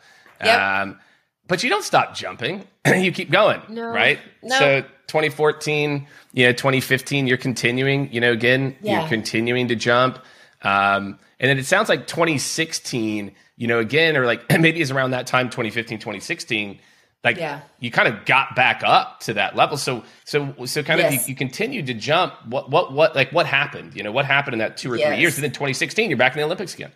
Yeah, 0.44 0.82
um, 0.82 1.00
but 1.48 1.64
you 1.64 1.70
don't 1.70 1.84
stop 1.84 2.14
jumping. 2.14 2.68
you 2.86 3.12
keep 3.12 3.32
going. 3.32 3.62
No. 3.70 3.88
Right. 3.88 4.20
No. 4.44 4.60
So 4.60 4.82
2014, 5.08 6.08
you 6.34 6.46
know, 6.46 6.52
2015, 6.52 7.28
you're 7.28 7.38
continuing. 7.38 8.12
You 8.12 8.20
know, 8.20 8.32
again, 8.32 8.76
you're 8.82 9.08
continuing 9.08 9.70
to 9.70 9.76
jump. 9.76 10.20
Um, 10.62 11.20
and 11.40 11.50
then 11.50 11.58
it 11.58 11.66
sounds 11.66 11.88
like 11.88 12.08
2016. 12.08 13.32
You 13.58 13.68
know, 13.68 13.80
again, 13.80 14.18
or 14.18 14.26
like 14.26 14.50
maybe 14.60 14.82
it's 14.82 14.92
around 14.92 15.12
that 15.12 15.26
time, 15.26 15.50
2015, 15.50 16.00
2016 16.00 16.80
like 17.26 17.38
yeah. 17.38 17.62
you 17.80 17.90
kind 17.90 18.08
of 18.08 18.24
got 18.26 18.56
back 18.56 18.84
up 18.86 19.20
to 19.22 19.34
that 19.34 19.56
level. 19.56 19.78
So 19.78 20.04
so 20.24 20.54
so 20.66 20.84
kind 20.84 21.02
of 21.02 21.12
yes. 21.12 21.28
you, 21.28 21.32
you 21.32 21.36
continued 21.36 21.88
to 21.88 21.96
jump. 21.96 22.34
What 22.46 22.70
what 22.70 22.94
what 22.94 23.16
like 23.16 23.32
what 23.32 23.48
happened? 23.48 23.96
You 23.96 24.04
know 24.04 24.12
what 24.12 24.26
happened 24.26 24.54
in 24.54 24.60
that 24.60 24.78
two 24.78 24.94
or 24.94 24.96
yes. 24.96 25.10
three 25.10 25.20
years? 25.20 25.36
And 25.36 25.44
then 25.44 25.52
2016, 25.52 26.10
you're 26.10 26.18
back 26.18 26.34
in 26.34 26.38
the 26.38 26.46
Olympics 26.46 26.76
again. 26.76 26.92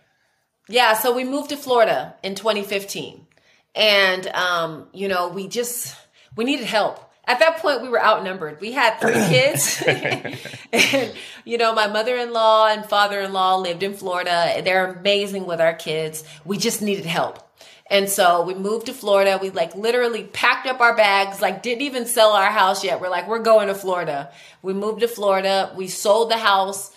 Yeah, 0.70 0.94
so 0.94 1.16
we 1.16 1.24
moved 1.24 1.50
to 1.50 1.58
Florida 1.58 2.16
in 2.22 2.36
2015. 2.36 3.26
And 3.74 4.28
um, 4.28 4.88
you 4.94 5.08
know, 5.08 5.30
we 5.30 5.48
just 5.48 5.98
we 6.38 6.46
needed 6.46 6.68
help. 6.68 7.06
At 7.26 7.40
that 7.40 7.58
point, 7.58 7.82
we 7.82 7.90
were 7.90 8.02
outnumbered. 8.02 8.62
We 8.62 8.72
had 8.72 9.00
three 9.00 9.14
kids. 9.14 9.84
and, 9.86 10.38
you 11.46 11.58
know, 11.58 11.74
my 11.74 11.88
mother 11.88 12.16
in 12.18 12.34
law 12.34 12.68
and 12.68 12.86
father 12.86 13.20
in 13.20 13.34
law 13.34 13.58
lived 13.58 13.82
in 13.82 13.96
Florida. 13.96 14.62
They're 14.64 14.94
amazing 14.94 15.48
with 15.48 15.60
our 15.60 15.74
kids. 15.74 16.24
We 16.46 16.58
just 16.58 16.84
needed 16.84 17.06
help. 17.06 17.49
And 17.90 18.08
so 18.08 18.44
we 18.44 18.54
moved 18.54 18.86
to 18.86 18.94
Florida. 18.94 19.40
We 19.42 19.50
like 19.50 19.76
literally 19.76 20.24
packed 20.26 20.68
up 20.68 20.80
our 20.80 20.96
bags, 20.96 21.42
like 21.42 21.64
didn't 21.64 21.82
even 21.82 22.06
sell 22.06 22.32
our 22.32 22.52
house 22.52 22.84
yet. 22.84 23.02
We're 23.02 23.10
like, 23.10 23.28
we're 23.28 23.40
going 23.40 23.68
to 23.68 23.76
Florida. 23.76 24.32
We 24.62 24.74
moved 24.74 25.02
to 25.02 25.08
Florida. 25.08 25.74
We 25.76 25.88
sold 25.88 26.30
the 26.30 26.38
house 26.38 26.96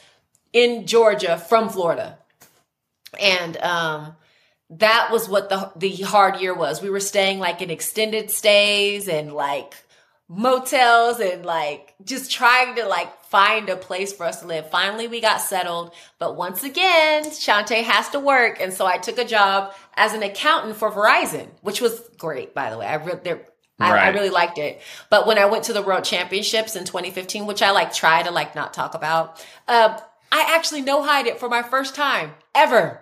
in 0.53 0.86
Georgia 0.86 1.38
from 1.38 1.70
Florida. 1.70 2.18
And 3.18 3.57
um, 3.59 4.16
that 4.70 5.09
was 5.11 5.28
what 5.28 5.49
the 5.49 5.72
the 5.76 5.97
hard 6.03 6.40
year 6.40 6.55
was. 6.55 6.82
We 6.82 6.90
were 6.90 7.01
staying 7.01 7.38
like 7.38 7.62
in 7.62 7.70
extended 7.70 8.30
stays 8.30 9.09
and 9.09 9.32
like 9.32 9.74
motels 10.28 11.20
and 11.20 11.45
like 11.45 11.95
just 12.05 12.30
trying 12.30 12.74
to 12.76 12.86
like 12.86 13.12
find 13.33 13.70
a 13.70 13.76
place 13.76 14.12
for 14.12 14.26
us 14.26 14.41
to 14.41 14.47
live. 14.47 14.68
Finally, 14.68 15.09
we 15.09 15.18
got 15.18 15.41
settled. 15.41 15.95
But 16.18 16.37
once 16.37 16.62
again, 16.62 17.24
Chaunte 17.24 17.83
has 17.83 18.11
to 18.11 18.20
work. 18.20 18.61
And 18.61 18.74
so 18.74 18.85
I 18.85 18.99
took 18.99 19.16
a 19.16 19.24
job 19.24 19.72
as 19.95 20.12
an 20.12 20.22
accountant 20.22 20.76
for 20.76 20.91
Verizon, 20.91 21.49
which 21.62 21.80
was 21.80 21.99
great, 22.18 22.55
by 22.55 22.68
the 22.68 22.76
way. 22.76 22.85
I, 22.85 22.97
re- 22.97 23.20
I, 23.80 23.91
right. 23.91 24.05
I 24.05 24.09
really 24.11 24.28
liked 24.28 24.59
it. 24.59 24.83
But 25.09 25.26
when 25.26 25.39
I 25.39 25.47
went 25.47 25.64
to 25.64 25.72
the 25.72 25.80
World 25.80 26.05
Championships 26.05 26.76
in 26.76 26.85
2015, 26.85 27.47
which 27.47 27.62
I 27.62 27.70
like 27.70 27.95
try 27.95 28.22
to 28.22 28.30
like 28.30 28.55
not 28.55 28.74
talk 28.74 28.95
about, 28.95 29.43
uh, 29.66 29.99
I 30.30 30.55
actually 30.55 30.83
no 30.83 31.03
hide 31.03 31.26
it 31.26 31.41
for 31.41 31.49
my 31.49 31.62
first 31.62 31.95
time 31.95 32.35
ever 32.55 33.01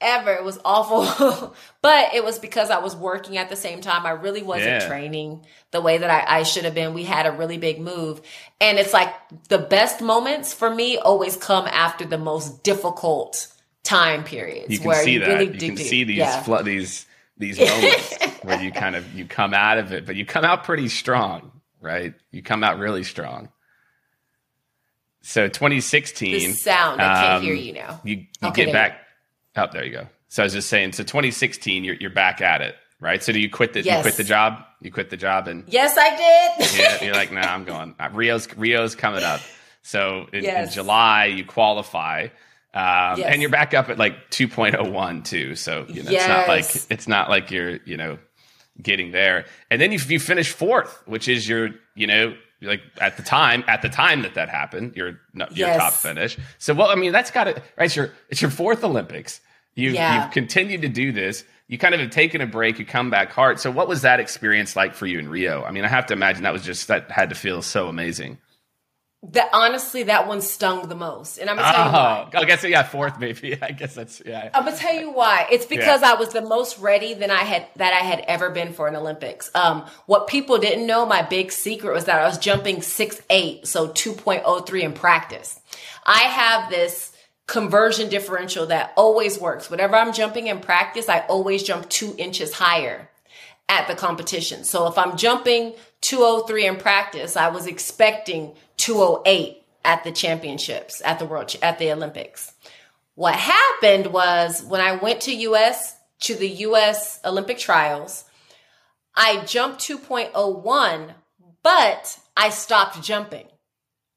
ever. 0.00 0.32
It 0.32 0.44
was 0.44 0.58
awful, 0.64 1.54
but 1.82 2.14
it 2.14 2.24
was 2.24 2.38
because 2.38 2.70
I 2.70 2.78
was 2.78 2.96
working 2.96 3.36
at 3.36 3.48
the 3.48 3.56
same 3.56 3.80
time. 3.80 4.06
I 4.06 4.10
really 4.10 4.42
wasn't 4.42 4.82
yeah. 4.82 4.86
training 4.86 5.44
the 5.70 5.80
way 5.80 5.98
that 5.98 6.10
I, 6.10 6.40
I 6.40 6.42
should 6.42 6.64
have 6.64 6.74
been. 6.74 6.94
We 6.94 7.04
had 7.04 7.26
a 7.26 7.32
really 7.32 7.58
big 7.58 7.80
move. 7.80 8.20
And 8.60 8.78
it's 8.78 8.92
like 8.92 9.12
the 9.48 9.58
best 9.58 10.00
moments 10.00 10.52
for 10.52 10.72
me 10.72 10.98
always 10.98 11.36
come 11.36 11.66
after 11.66 12.04
the 12.04 12.18
most 12.18 12.62
difficult 12.62 13.48
time 13.82 14.24
periods. 14.24 14.70
You 14.70 14.78
can 14.78 14.94
see 14.94 15.12
you 15.12 15.20
that. 15.20 15.28
Really 15.28 15.52
you 15.52 15.58
can 15.58 15.76
see 15.76 16.04
these, 16.04 16.18
yeah. 16.18 16.42
fl- 16.42 16.62
these, 16.62 17.06
these 17.38 17.58
moments 17.60 18.24
where 18.42 18.62
you 18.62 18.72
kind 18.72 18.96
of, 18.96 19.14
you 19.14 19.24
come 19.24 19.54
out 19.54 19.78
of 19.78 19.92
it, 19.92 20.06
but 20.06 20.16
you 20.16 20.26
come 20.26 20.44
out 20.44 20.64
pretty 20.64 20.88
strong, 20.88 21.52
right? 21.80 22.14
You 22.30 22.42
come 22.42 22.64
out 22.64 22.78
really 22.78 23.04
strong. 23.04 23.50
So 25.22 25.48
2016. 25.48 26.32
The 26.32 26.54
sound, 26.54 27.00
I 27.00 27.20
can't 27.20 27.32
um, 27.34 27.42
hear 27.42 27.54
you 27.54 27.72
now. 27.74 28.00
You, 28.04 28.16
you 28.16 28.48
okay, 28.48 28.66
get 28.66 28.72
back. 28.72 28.99
Oh, 29.56 29.66
there 29.72 29.84
you 29.84 29.92
go. 29.92 30.06
So 30.28 30.42
I 30.42 30.46
was 30.46 30.52
just 30.52 30.68
saying. 30.68 30.92
So 30.92 31.02
2016, 31.02 31.84
you're 31.84 31.96
you're 31.96 32.10
back 32.10 32.40
at 32.40 32.60
it, 32.60 32.76
right? 33.00 33.22
So 33.22 33.32
do 33.32 33.40
you 33.40 33.50
quit 33.50 33.72
the 33.72 33.82
yes. 33.82 33.98
you 33.98 34.02
quit 34.02 34.16
the 34.16 34.24
job? 34.24 34.64
You 34.80 34.90
quit 34.90 35.10
the 35.10 35.16
job 35.16 35.48
and 35.48 35.64
yes, 35.66 35.96
I 35.98 36.10
did. 36.56 36.78
yeah, 36.78 37.04
you're 37.04 37.14
like, 37.22 37.32
nah, 37.32 37.40
I'm 37.42 37.64
going. 37.64 37.94
Uh, 37.98 38.08
Rio's 38.12 38.46
Rio's 38.56 38.94
coming 38.94 39.24
up. 39.24 39.40
So 39.82 40.26
in, 40.32 40.44
yes. 40.44 40.68
in 40.68 40.74
July, 40.74 41.26
you 41.26 41.44
qualify. 41.44 42.28
Um, 42.72 43.18
yes. 43.18 43.32
and 43.32 43.40
you're 43.40 43.50
back 43.50 43.74
up 43.74 43.88
at 43.88 43.98
like 43.98 44.30
2.01 44.30 45.24
too. 45.24 45.56
So, 45.56 45.86
you 45.88 46.04
know, 46.04 46.10
it's 46.12 46.28
not 46.28 46.46
like, 46.46 46.66
it's 46.88 47.08
not 47.08 47.28
like 47.28 47.50
you're, 47.50 47.78
you 47.84 47.96
know, 47.96 48.18
getting 48.80 49.10
there. 49.10 49.46
And 49.70 49.80
then 49.80 49.90
you, 49.90 49.98
you 50.06 50.20
finish 50.20 50.52
fourth, 50.52 51.02
which 51.06 51.26
is 51.26 51.48
your, 51.48 51.70
you 51.96 52.06
know, 52.06 52.36
like 52.62 52.82
at 53.00 53.16
the 53.16 53.22
time, 53.22 53.64
at 53.66 53.82
the 53.82 53.88
time 53.88 54.22
that 54.22 54.34
that 54.34 54.48
happened, 54.48 54.94
your 54.96 55.20
your 55.34 55.48
yes. 55.54 55.78
top 55.78 55.92
finish. 55.94 56.38
So, 56.58 56.74
well, 56.74 56.88
I 56.88 56.94
mean, 56.94 57.12
that's 57.12 57.30
got 57.30 57.48
it 57.48 57.62
right. 57.76 57.86
It's 57.86 57.96
your 57.96 58.12
it's 58.28 58.42
your 58.42 58.50
fourth 58.50 58.84
Olympics. 58.84 59.40
You've 59.74 59.94
yeah. 59.94 60.24
you've 60.24 60.32
continued 60.32 60.82
to 60.82 60.88
do 60.88 61.12
this. 61.12 61.44
You 61.68 61.78
kind 61.78 61.94
of 61.94 62.00
have 62.00 62.10
taken 62.10 62.40
a 62.40 62.46
break. 62.46 62.78
You 62.78 62.84
come 62.84 63.10
back 63.10 63.30
hard. 63.30 63.60
So, 63.60 63.70
what 63.70 63.88
was 63.88 64.02
that 64.02 64.20
experience 64.20 64.76
like 64.76 64.94
for 64.94 65.06
you 65.06 65.18
in 65.18 65.28
Rio? 65.28 65.62
I 65.64 65.70
mean, 65.70 65.84
I 65.84 65.88
have 65.88 66.06
to 66.06 66.12
imagine 66.12 66.42
that 66.42 66.52
was 66.52 66.64
just 66.64 66.88
that 66.88 67.10
had 67.10 67.28
to 67.30 67.34
feel 67.34 67.62
so 67.62 67.88
amazing. 67.88 68.38
That 69.22 69.50
honestly, 69.52 70.04
that 70.04 70.26
one 70.26 70.40
stung 70.40 70.88
the 70.88 70.94
most, 70.94 71.36
and 71.36 71.50
I'm 71.50 71.56
gonna 71.56 71.72
tell 71.72 71.82
oh, 71.82 71.88
you 71.88 71.92
why. 71.92 72.40
I 72.40 72.44
guess 72.46 72.64
yeah, 72.64 72.82
fourth 72.82 73.18
maybe. 73.18 73.56
I 73.62 73.70
guess 73.72 73.94
that's 73.94 74.22
yeah. 74.24 74.48
I'm 74.54 74.64
gonna 74.64 74.76
tell 74.76 74.94
you 74.94 75.12
why. 75.12 75.46
It's 75.52 75.66
because 75.66 76.00
yeah. 76.00 76.12
I 76.12 76.14
was 76.14 76.30
the 76.30 76.40
most 76.40 76.78
ready 76.78 77.12
than 77.12 77.30
I 77.30 77.44
had 77.44 77.66
that 77.76 77.92
I 77.92 77.98
had 78.04 78.20
ever 78.20 78.48
been 78.48 78.72
for 78.72 78.88
an 78.88 78.96
Olympics. 78.96 79.50
Um, 79.54 79.84
what 80.06 80.26
people 80.26 80.56
didn't 80.56 80.86
know, 80.86 81.04
my 81.04 81.20
big 81.20 81.52
secret 81.52 81.92
was 81.92 82.06
that 82.06 82.18
I 82.18 82.26
was 82.26 82.38
jumping 82.38 82.80
six 82.80 83.20
eight, 83.28 83.66
so 83.66 83.88
two 83.88 84.14
point 84.14 84.42
oh 84.46 84.60
three 84.60 84.84
in 84.84 84.94
practice. 84.94 85.60
I 86.06 86.20
have 86.20 86.70
this 86.70 87.12
conversion 87.46 88.08
differential 88.08 88.66
that 88.66 88.92
always 88.96 89.38
works. 89.38 89.68
Whatever 89.68 89.96
I'm 89.96 90.14
jumping 90.14 90.46
in 90.46 90.60
practice, 90.60 91.10
I 91.10 91.26
always 91.26 91.62
jump 91.62 91.90
two 91.90 92.14
inches 92.16 92.54
higher 92.54 93.10
at 93.68 93.86
the 93.86 93.94
competition. 93.94 94.64
So 94.64 94.86
if 94.86 94.96
I'm 94.96 95.16
jumping 95.16 95.74
203 96.00 96.66
in 96.66 96.76
practice, 96.76 97.36
I 97.36 97.48
was 97.48 97.66
expecting 97.66 98.54
208 98.80 99.62
at 99.84 100.04
the 100.04 100.10
championships, 100.10 101.02
at 101.04 101.18
the 101.18 101.26
world, 101.26 101.54
at 101.62 101.78
the 101.78 101.92
Olympics. 101.92 102.52
What 103.14 103.34
happened 103.34 104.06
was 104.06 104.64
when 104.64 104.80
I 104.80 104.96
went 104.96 105.20
to 105.22 105.36
US, 105.36 105.96
to 106.20 106.34
the 106.34 106.48
US 106.48 107.20
Olympic 107.24 107.58
trials, 107.58 108.24
I 109.14 109.44
jumped 109.44 109.80
2.01, 109.80 111.14
but 111.62 112.18
I 112.36 112.48
stopped 112.48 113.02
jumping. 113.02 113.46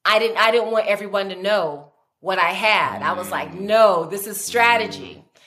I 0.05 0.19
didn't, 0.19 0.37
I 0.37 0.51
didn't 0.51 0.71
want 0.71 0.87
everyone 0.87 1.29
to 1.29 1.35
know 1.35 1.91
what 2.21 2.39
I 2.39 2.51
had. 2.51 3.01
I 3.01 3.13
was 3.13 3.29
like, 3.31 3.51
mm. 3.51 3.61
no, 3.61 4.05
this 4.05 4.27
is 4.27 4.39
strategy. 4.39 5.17
Mm. 5.17 5.39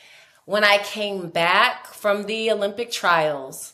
When 0.44 0.64
I 0.64 0.78
came 0.78 1.30
back 1.30 1.86
from 1.86 2.24
the 2.24 2.50
Olympic 2.50 2.90
trials, 2.90 3.72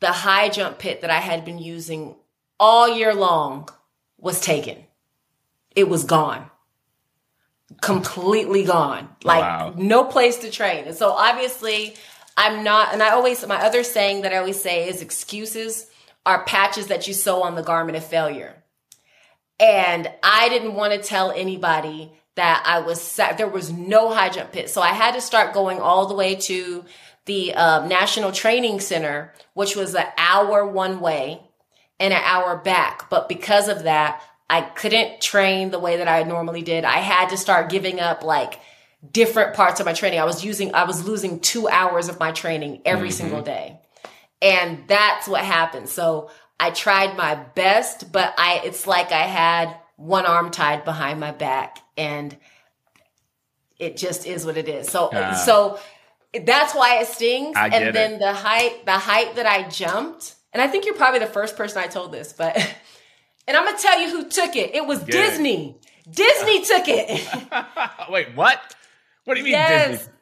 the 0.00 0.08
high 0.08 0.48
jump 0.48 0.80
pit 0.80 1.02
that 1.02 1.10
I 1.10 1.20
had 1.20 1.44
been 1.44 1.58
using 1.58 2.16
all 2.58 2.88
year 2.88 3.14
long 3.14 3.68
was 4.26 4.40
taken. 4.40 4.76
It 5.76 5.88
was 5.88 6.02
gone. 6.04 6.50
Completely 7.80 8.64
gone. 8.64 9.08
Like 9.22 9.40
wow. 9.40 9.72
no 9.76 10.04
place 10.04 10.38
to 10.38 10.50
train. 10.50 10.84
And 10.86 10.96
so 10.96 11.12
obviously 11.12 11.94
I'm 12.36 12.64
not, 12.64 12.92
and 12.92 13.02
I 13.02 13.10
always, 13.10 13.46
my 13.46 13.64
other 13.64 13.84
saying 13.84 14.22
that 14.22 14.32
I 14.32 14.38
always 14.38 14.60
say 14.60 14.88
is 14.88 15.00
excuses 15.00 15.86
are 16.26 16.44
patches 16.44 16.88
that 16.88 17.06
you 17.06 17.14
sew 17.14 17.44
on 17.44 17.54
the 17.54 17.62
garment 17.62 17.96
of 17.96 18.04
failure. 18.04 18.62
And 19.60 20.10
I 20.24 20.48
didn't 20.48 20.74
want 20.74 20.92
to 20.92 20.98
tell 20.98 21.30
anybody 21.30 22.12
that 22.34 22.64
I 22.66 22.80
was, 22.80 23.16
there 23.38 23.48
was 23.48 23.70
no 23.72 24.12
high 24.12 24.28
jump 24.28 24.50
pit. 24.50 24.68
So 24.68 24.82
I 24.82 24.92
had 24.92 25.14
to 25.14 25.20
start 25.20 25.54
going 25.54 25.80
all 25.80 26.06
the 26.06 26.14
way 26.16 26.34
to 26.34 26.84
the 27.26 27.54
uh, 27.54 27.86
National 27.86 28.32
Training 28.32 28.80
Center, 28.80 29.32
which 29.54 29.76
was 29.76 29.94
an 29.94 30.06
hour 30.18 30.66
one 30.66 31.00
way 31.00 31.45
and 31.98 32.12
an 32.12 32.20
hour 32.22 32.56
back. 32.56 33.08
But 33.10 33.28
because 33.28 33.68
of 33.68 33.84
that, 33.84 34.22
I 34.48 34.62
couldn't 34.62 35.20
train 35.20 35.70
the 35.70 35.78
way 35.78 35.96
that 35.96 36.08
I 36.08 36.22
normally 36.22 36.62
did. 36.62 36.84
I 36.84 36.98
had 36.98 37.30
to 37.30 37.36
start 37.36 37.70
giving 37.70 38.00
up 38.00 38.22
like 38.22 38.60
different 39.12 39.54
parts 39.54 39.80
of 39.80 39.86
my 39.86 39.92
training. 39.92 40.20
I 40.20 40.24
was 40.24 40.44
using, 40.44 40.74
I 40.74 40.84
was 40.84 41.06
losing 41.06 41.40
two 41.40 41.68
hours 41.68 42.08
of 42.08 42.20
my 42.20 42.32
training 42.32 42.82
every 42.84 43.08
mm-hmm. 43.08 43.16
single 43.16 43.42
day. 43.42 43.80
And 44.40 44.84
that's 44.86 45.26
what 45.26 45.44
happened. 45.44 45.88
So 45.88 46.30
I 46.60 46.70
tried 46.70 47.16
my 47.16 47.34
best, 47.34 48.12
but 48.12 48.34
I, 48.38 48.62
it's 48.64 48.86
like 48.86 49.10
I 49.12 49.22
had 49.22 49.76
one 49.96 50.26
arm 50.26 50.50
tied 50.50 50.84
behind 50.84 51.18
my 51.18 51.32
back 51.32 51.78
and 51.96 52.36
it 53.78 53.96
just 53.96 54.26
is 54.26 54.46
what 54.46 54.56
it 54.56 54.68
is. 54.68 54.88
So, 54.88 55.06
uh. 55.08 55.34
so 55.34 55.78
that's 56.44 56.74
why 56.74 57.00
it 57.00 57.08
stings. 57.08 57.56
and 57.56 57.94
then 57.94 58.14
it. 58.14 58.18
the 58.20 58.32
height, 58.32 58.86
the 58.86 58.92
height 58.92 59.36
that 59.36 59.46
I 59.46 59.68
jumped, 59.68 60.35
and 60.56 60.62
I 60.62 60.68
think 60.68 60.86
you're 60.86 60.94
probably 60.94 61.18
the 61.18 61.26
first 61.26 61.54
person 61.54 61.82
I 61.82 61.86
told 61.86 62.12
this, 62.12 62.32
but 62.32 62.56
and 63.46 63.54
I'm 63.54 63.66
gonna 63.66 63.76
tell 63.76 64.00
you 64.00 64.08
who 64.08 64.26
took 64.30 64.56
it. 64.56 64.74
It 64.74 64.86
was 64.86 65.00
Good. 65.00 65.10
Disney. 65.10 65.76
Disney 66.10 66.64
took 66.64 66.84
it. 66.86 67.28
Wait, 68.10 68.34
what? 68.34 68.74
What 69.24 69.34
do 69.34 69.40
you 69.40 69.44
mean 69.44 69.52
yes. 69.52 69.98
Disney? 69.98 70.12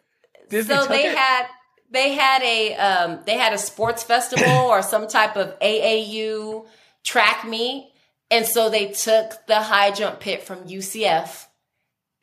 Disney 0.50 0.74
so 0.74 0.86
they 0.86 1.06
it? 1.06 1.16
had 1.16 1.46
they 1.88 2.14
had 2.14 2.42
a 2.42 2.74
um, 2.74 3.20
they 3.24 3.36
had 3.36 3.52
a 3.52 3.58
sports 3.58 4.02
festival 4.02 4.48
or 4.50 4.82
some 4.82 5.06
type 5.06 5.36
of 5.36 5.56
AAU 5.60 6.66
track 7.04 7.46
meet, 7.46 7.92
and 8.28 8.44
so 8.44 8.70
they 8.70 8.88
took 8.88 9.46
the 9.46 9.60
high 9.60 9.92
jump 9.92 10.18
pit 10.18 10.42
from 10.42 10.64
UCF, 10.64 11.46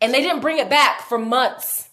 and 0.01 0.13
they 0.13 0.19
didn't 0.19 0.41
bring 0.41 0.57
it 0.57 0.69
back 0.69 1.07
for 1.07 1.17
months 1.17 1.90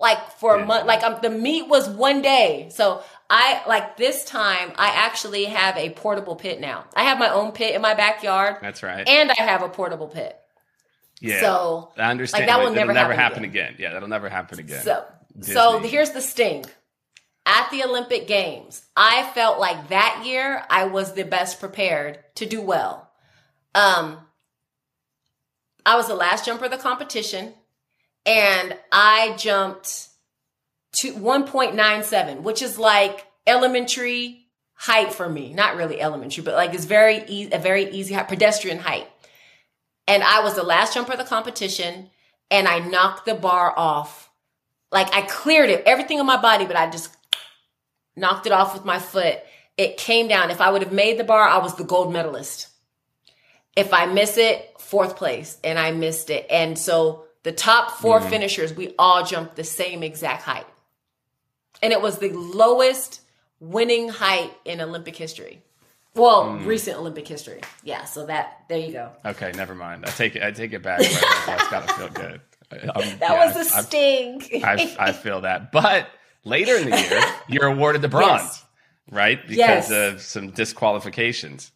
like 0.00 0.32
for 0.32 0.56
yeah. 0.56 0.62
a 0.62 0.66
month. 0.66 0.86
Like 0.86 1.02
um, 1.02 1.18
the 1.22 1.30
meet 1.30 1.68
was 1.68 1.88
one 1.88 2.22
day. 2.22 2.70
So 2.72 3.02
I 3.28 3.62
like 3.68 3.96
this 3.96 4.24
time. 4.24 4.72
I 4.76 4.88
actually 4.88 5.44
have 5.44 5.76
a 5.76 5.90
portable 5.90 6.36
pit 6.36 6.60
now. 6.60 6.84
I 6.94 7.04
have 7.04 7.18
my 7.18 7.30
own 7.30 7.52
pit 7.52 7.74
in 7.74 7.82
my 7.82 7.94
backyard. 7.94 8.56
That's 8.60 8.82
right. 8.82 9.06
And 9.06 9.30
I 9.30 9.42
have 9.42 9.62
a 9.62 9.68
portable 9.68 10.08
pit. 10.08 10.36
Yeah. 11.20 11.40
So 11.40 11.92
I 11.96 12.10
understand. 12.10 12.46
Like, 12.46 12.56
that 12.56 12.64
will 12.64 12.74
never, 12.74 12.92
never 12.92 13.12
happen, 13.12 13.18
happen 13.18 13.44
again. 13.44 13.74
again. 13.74 13.76
Yeah, 13.78 13.92
that'll 13.92 14.08
never 14.08 14.28
happen 14.28 14.58
again. 14.58 14.82
So 14.82 15.04
Disney. 15.36 15.54
so 15.54 15.78
here's 15.78 16.10
the 16.10 16.22
sting. 16.22 16.64
At 17.46 17.70
the 17.70 17.82
Olympic 17.84 18.26
Games, 18.28 18.84
I 18.94 19.28
felt 19.34 19.58
like 19.58 19.88
that 19.88 20.22
year 20.24 20.62
I 20.68 20.84
was 20.84 21.14
the 21.14 21.24
best 21.24 21.58
prepared 21.58 22.18
to 22.36 22.46
do 22.46 22.60
well. 22.60 23.10
Um, 23.74 24.18
I 25.84 25.96
was 25.96 26.06
the 26.06 26.14
last 26.14 26.44
jumper 26.44 26.66
of 26.66 26.70
the 26.70 26.76
competition 26.76 27.54
and 28.26 28.76
I 28.92 29.34
jumped 29.38 30.08
to 30.94 31.14
1.97, 31.14 32.42
which 32.42 32.62
is 32.62 32.78
like 32.78 33.26
elementary 33.46 34.46
height 34.74 35.12
for 35.12 35.28
me. 35.28 35.52
Not 35.52 35.76
really 35.76 36.00
elementary, 36.00 36.42
but 36.42 36.54
like 36.54 36.74
it's 36.74 36.84
very 36.84 37.24
easy, 37.26 37.52
a 37.52 37.58
very 37.58 37.90
easy 37.90 38.14
height, 38.14 38.28
pedestrian 38.28 38.78
height. 38.78 39.08
And 40.06 40.22
I 40.22 40.40
was 40.40 40.54
the 40.54 40.62
last 40.62 40.94
jumper 40.94 41.12
of 41.12 41.18
the 41.18 41.24
competition 41.24 42.10
and 42.50 42.66
I 42.66 42.80
knocked 42.80 43.26
the 43.26 43.34
bar 43.34 43.72
off. 43.76 44.30
Like 44.90 45.14
I 45.14 45.22
cleared 45.22 45.70
it, 45.70 45.84
everything 45.86 46.18
on 46.18 46.26
my 46.26 46.40
body, 46.40 46.66
but 46.66 46.76
I 46.76 46.90
just 46.90 47.14
knocked 48.16 48.46
it 48.46 48.52
off 48.52 48.74
with 48.74 48.84
my 48.84 48.98
foot. 48.98 49.38
It 49.76 49.96
came 49.96 50.28
down. 50.28 50.50
If 50.50 50.60
I 50.60 50.70
would 50.70 50.82
have 50.82 50.92
made 50.92 51.18
the 51.18 51.24
bar, 51.24 51.46
I 51.46 51.58
was 51.58 51.76
the 51.76 51.84
gold 51.84 52.12
medalist. 52.12 52.68
If 53.76 53.94
I 53.94 54.06
miss 54.06 54.36
it, 54.36 54.74
fourth 54.78 55.16
place, 55.16 55.58
and 55.62 55.78
I 55.78 55.92
missed 55.92 56.28
it. 56.28 56.46
And 56.50 56.76
so 56.76 57.26
the 57.42 57.52
top 57.52 57.92
4 57.98 58.20
mm 58.20 58.30
finishers, 58.30 58.74
we 58.74 58.94
all 58.98 59.24
jumped 59.24 59.56
the 59.56 59.64
same 59.64 60.02
exact 60.02 60.42
height. 60.42 60.66
And 61.82 61.92
it 61.92 62.02
was 62.02 62.18
the 62.18 62.30
lowest 62.30 63.22
winning 63.60 64.08
height 64.08 64.52
in 64.64 64.80
Olympic 64.80 65.16
history. 65.16 65.62
Well, 66.14 66.46
mm. 66.46 66.66
recent 66.66 66.98
Olympic 66.98 67.26
history. 67.26 67.60
Yeah, 67.84 68.04
so 68.04 68.26
that 68.26 68.64
there 68.68 68.78
you 68.78 68.92
go. 68.92 69.10
Okay, 69.24 69.52
never 69.54 69.74
mind. 69.74 70.04
I 70.06 70.10
take 70.10 70.34
it. 70.34 70.42
I 70.42 70.50
take 70.50 70.72
it 70.72 70.82
back. 70.82 71.00
That's 71.46 71.68
got 71.68 71.86
to 71.86 71.94
feel 71.94 72.08
good. 72.08 72.40
Um, 72.72 72.78
that 72.94 73.20
yeah, 73.20 73.46
was 73.46 73.56
a 73.56 73.76
I, 73.76 73.82
sting. 73.82 74.42
I, 74.64 74.96
I, 74.98 75.12
feel 75.12 75.40
that. 75.40 75.72
But 75.72 76.08
later 76.44 76.76
in 76.76 76.90
the 76.90 77.00
year, 77.00 77.22
you're 77.48 77.66
awarded 77.66 78.02
the 78.02 78.08
bronze, 78.08 78.42
yes. 78.42 78.66
right? 79.10 79.42
Because 79.42 79.90
yes. 79.90 79.90
of 79.90 80.20
some 80.20 80.50
disqualifications. 80.50 81.72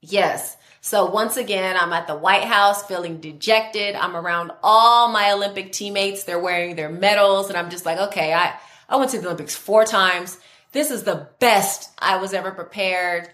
Yes. 0.00 0.56
So 0.86 1.06
once 1.06 1.36
again, 1.36 1.76
I'm 1.76 1.92
at 1.92 2.06
the 2.06 2.14
White 2.14 2.44
House 2.44 2.84
feeling 2.84 3.18
dejected. 3.18 3.96
I'm 3.96 4.16
around 4.16 4.52
all 4.62 5.08
my 5.08 5.32
Olympic 5.32 5.72
teammates. 5.72 6.22
They're 6.22 6.38
wearing 6.38 6.76
their 6.76 6.88
medals, 6.88 7.48
and 7.48 7.58
I'm 7.58 7.70
just 7.70 7.84
like, 7.84 7.98
okay, 7.98 8.32
I 8.32 8.54
I 8.88 8.94
went 8.94 9.10
to 9.10 9.18
the 9.18 9.26
Olympics 9.26 9.56
four 9.56 9.84
times. 9.84 10.38
This 10.70 10.92
is 10.92 11.02
the 11.02 11.28
best 11.40 11.90
I 11.98 12.18
was 12.18 12.32
ever 12.32 12.52
prepared. 12.52 13.28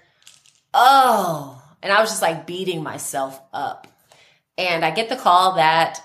Oh, 0.72 1.62
and 1.82 1.92
I 1.92 2.00
was 2.00 2.08
just 2.08 2.22
like 2.22 2.46
beating 2.46 2.82
myself 2.82 3.38
up. 3.52 3.86
And 4.56 4.82
I 4.82 4.90
get 4.90 5.10
the 5.10 5.16
call 5.16 5.56
that 5.56 6.00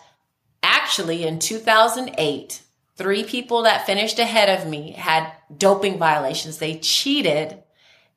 actually 0.61 1.23
in 1.25 1.39
2008, 1.39 2.61
three 2.97 3.23
people 3.23 3.61
that 3.61 3.85
finished 3.85 4.19
ahead 4.19 4.59
of 4.59 4.67
me 4.67 4.91
had 4.91 5.31
doping 5.57 5.97
violations. 5.97 6.57
They 6.57 6.77
cheated 6.79 7.63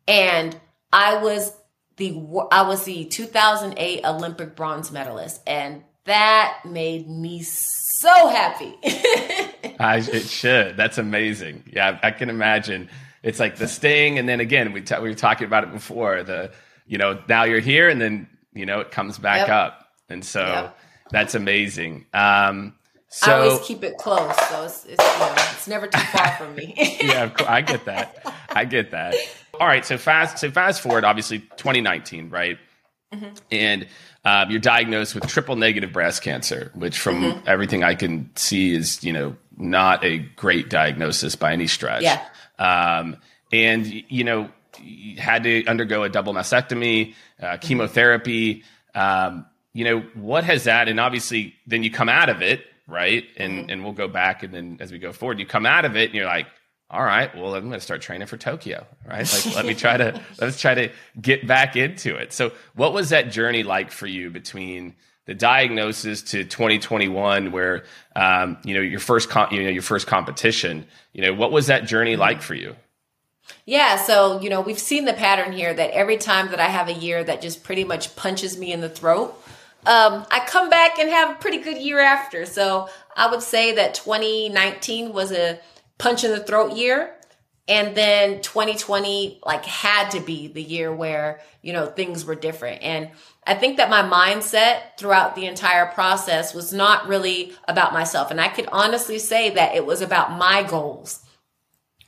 and 0.08 0.58
I 0.92 1.22
was 1.22 1.52
the 2.01 2.48
I 2.51 2.62
was 2.62 2.84
the 2.84 3.05
2008 3.05 4.05
Olympic 4.05 4.57
bronze 4.57 4.90
medalist 4.90 5.40
and 5.46 5.84
that 6.05 6.62
made 6.64 7.09
me 7.09 7.42
so 7.42 8.28
happy. 8.28 8.74
I, 9.78 9.98
it 9.98 10.24
should. 10.24 10.76
That's 10.76 10.98
amazing. 10.98 11.64
Yeah, 11.72 11.98
I 12.03 12.11
can 12.11 12.30
imagine. 12.30 12.88
It's 13.22 13.38
like 13.38 13.57
the 13.57 13.68
sting, 13.68 14.18
and 14.18 14.26
then 14.28 14.40
again, 14.40 14.72
we, 14.72 14.80
t- 14.80 14.98
we 15.01 15.11
were 15.11 15.14
talking 15.14 15.46
about 15.46 15.64
it 15.64 15.72
before. 15.72 16.22
The 16.22 16.53
you 16.86 16.96
know 16.96 17.20
now 17.28 17.44
you're 17.44 17.61
here, 17.61 17.88
and 17.88 18.01
then 18.01 18.28
you 18.55 18.64
know 18.64 18.80
it 18.80 18.90
comes 18.90 19.18
back 19.18 19.48
yep. 19.48 19.51
up, 19.51 19.88
and 20.09 20.24
so 20.24 20.40
yep. 20.40 20.78
that's 21.11 21.34
amazing. 21.34 22.07
Um, 22.14 22.74
so, 23.09 23.32
I 23.32 23.46
always 23.48 23.66
keep 23.66 23.84
it 23.84 23.98
close, 23.98 24.34
so 24.48 24.64
it's 24.64 24.86
it's, 24.86 25.03
you 25.03 25.18
know, 25.18 25.34
it's 25.36 25.68
never 25.68 25.86
too 25.86 25.98
far 25.98 26.30
from 26.36 26.55
me. 26.55 26.74
yeah, 27.03 27.30
I 27.46 27.61
get 27.61 27.84
that. 27.84 28.34
I 28.48 28.64
get 28.64 28.92
that. 28.92 29.14
All 29.61 29.66
right, 29.66 29.84
so 29.84 29.98
fast 29.98 30.38
so 30.38 30.50
fast 30.50 30.80
forward, 30.80 31.04
obviously 31.04 31.40
2019, 31.40 32.30
right? 32.30 32.58
Mm-hmm. 33.12 33.34
And 33.52 33.86
um, 34.24 34.50
you're 34.50 34.58
diagnosed 34.58 35.14
with 35.14 35.26
triple 35.26 35.54
negative 35.54 35.92
breast 35.92 36.22
cancer, 36.22 36.70
which, 36.74 36.98
from 36.98 37.20
mm-hmm. 37.20 37.46
everything 37.46 37.84
I 37.84 37.94
can 37.94 38.30
see, 38.36 38.74
is 38.74 39.04
you 39.04 39.12
know 39.12 39.36
not 39.58 40.02
a 40.02 40.18
great 40.18 40.70
diagnosis 40.70 41.36
by 41.36 41.52
any 41.52 41.66
stretch. 41.66 42.02
Yeah. 42.02 42.24
Um, 42.58 43.18
and 43.52 43.86
you 43.86 44.24
know, 44.24 44.48
you 44.80 45.20
had 45.20 45.42
to 45.42 45.66
undergo 45.66 46.04
a 46.04 46.08
double 46.08 46.32
mastectomy, 46.32 47.14
uh, 47.38 47.44
mm-hmm. 47.44 47.61
chemotherapy. 47.61 48.64
Um, 48.94 49.44
you 49.74 49.84
know, 49.84 50.00
what 50.14 50.44
has 50.44 50.64
that? 50.64 50.88
And 50.88 50.98
obviously, 50.98 51.54
then 51.66 51.82
you 51.82 51.90
come 51.90 52.08
out 52.08 52.30
of 52.30 52.40
it, 52.40 52.64
right? 52.86 53.24
And 53.36 53.52
mm-hmm. 53.52 53.70
and 53.70 53.84
we'll 53.84 53.92
go 53.92 54.08
back, 54.08 54.42
and 54.42 54.54
then 54.54 54.78
as 54.80 54.90
we 54.90 54.98
go 54.98 55.12
forward, 55.12 55.38
you 55.38 55.44
come 55.44 55.66
out 55.66 55.84
of 55.84 55.96
it, 55.96 56.06
and 56.06 56.14
you're 56.14 56.24
like, 56.24 56.46
all 56.91 57.03
right, 57.03 57.32
well, 57.36 57.55
I'm 57.55 57.68
going 57.68 57.78
to 57.78 57.80
start 57.80 58.03
training 58.03 58.26
for 58.26 58.36
Tokyo, 58.36 58.84
right? 59.07 59.32
Like, 59.32 59.55
let 59.55 59.64
me 59.64 59.74
try 59.74 59.97
to 59.97 60.20
let's 60.41 60.61
try 60.61 60.74
to 60.74 60.91
get 61.20 61.47
back 61.47 61.76
into 61.76 62.16
it. 62.16 62.32
So, 62.32 62.51
what 62.74 62.93
was 62.93 63.11
that 63.11 63.30
journey 63.30 63.62
like 63.62 63.93
for 63.93 64.09
you 64.09 64.28
between 64.28 64.97
the 65.26 65.34
diagnosis 65.34 66.22
to 66.22 66.43
2021, 66.43 67.53
where 67.53 67.84
um, 68.16 68.59
you 68.64 68.74
know 68.74 68.80
your 68.80 68.99
first 68.99 69.30
com- 69.30 69.53
you 69.53 69.62
know 69.62 69.68
your 69.68 69.82
first 69.82 70.09
competition? 70.09 70.84
You 71.12 71.22
know, 71.22 71.32
what 71.32 71.53
was 71.53 71.68
that 71.68 71.86
journey 71.86 72.12
mm-hmm. 72.12 72.20
like 72.22 72.43
for 72.43 72.55
you? 72.55 72.74
Yeah, 73.66 73.97
so 73.97 74.41
you 74.41 74.51
know 74.51 74.61
we've 74.61 74.78
seen 74.78 75.05
the 75.05 75.12
pattern 75.12 75.53
here 75.53 75.72
that 75.72 75.93
every 75.93 76.16
time 76.16 76.49
that 76.51 76.59
I 76.59 76.66
have 76.66 76.88
a 76.88 76.95
year 76.95 77.22
that 77.22 77.41
just 77.41 77.62
pretty 77.62 77.84
much 77.84 78.16
punches 78.16 78.59
me 78.59 78.72
in 78.72 78.80
the 78.80 78.88
throat, 78.88 79.41
um, 79.86 80.26
I 80.28 80.45
come 80.45 80.68
back 80.68 80.99
and 80.99 81.09
have 81.09 81.30
a 81.30 81.34
pretty 81.34 81.59
good 81.59 81.78
year 81.78 82.01
after. 82.01 82.47
So 82.47 82.88
I 83.16 83.30
would 83.30 83.43
say 83.43 83.76
that 83.76 83.95
2019 83.95 85.12
was 85.12 85.30
a 85.30 85.61
punch 86.01 86.24
in 86.24 86.30
the 86.30 86.40
throat 86.40 86.76
year. 86.76 87.14
And 87.68 87.94
then 87.96 88.40
2020 88.40 89.40
like 89.44 89.64
had 89.64 90.11
to 90.11 90.20
be 90.20 90.48
the 90.48 90.62
year 90.62 90.92
where, 90.92 91.40
you 91.62 91.72
know, 91.72 91.86
things 91.86 92.24
were 92.24 92.34
different. 92.34 92.82
And 92.82 93.11
I 93.46 93.55
think 93.55 93.76
that 93.76 93.90
my 93.90 94.03
mindset 94.03 94.98
throughout 94.98 95.36
the 95.36 95.46
entire 95.46 95.86
process 95.86 96.53
was 96.53 96.72
not 96.72 97.07
really 97.07 97.53
about 97.68 97.92
myself. 97.92 98.32
And 98.32 98.40
I 98.40 98.48
could 98.48 98.68
honestly 98.72 99.20
say 99.20 99.51
that 99.51 99.76
it 99.76 99.86
was 99.86 100.01
about 100.01 100.36
my 100.36 100.64
goals, 100.64 101.24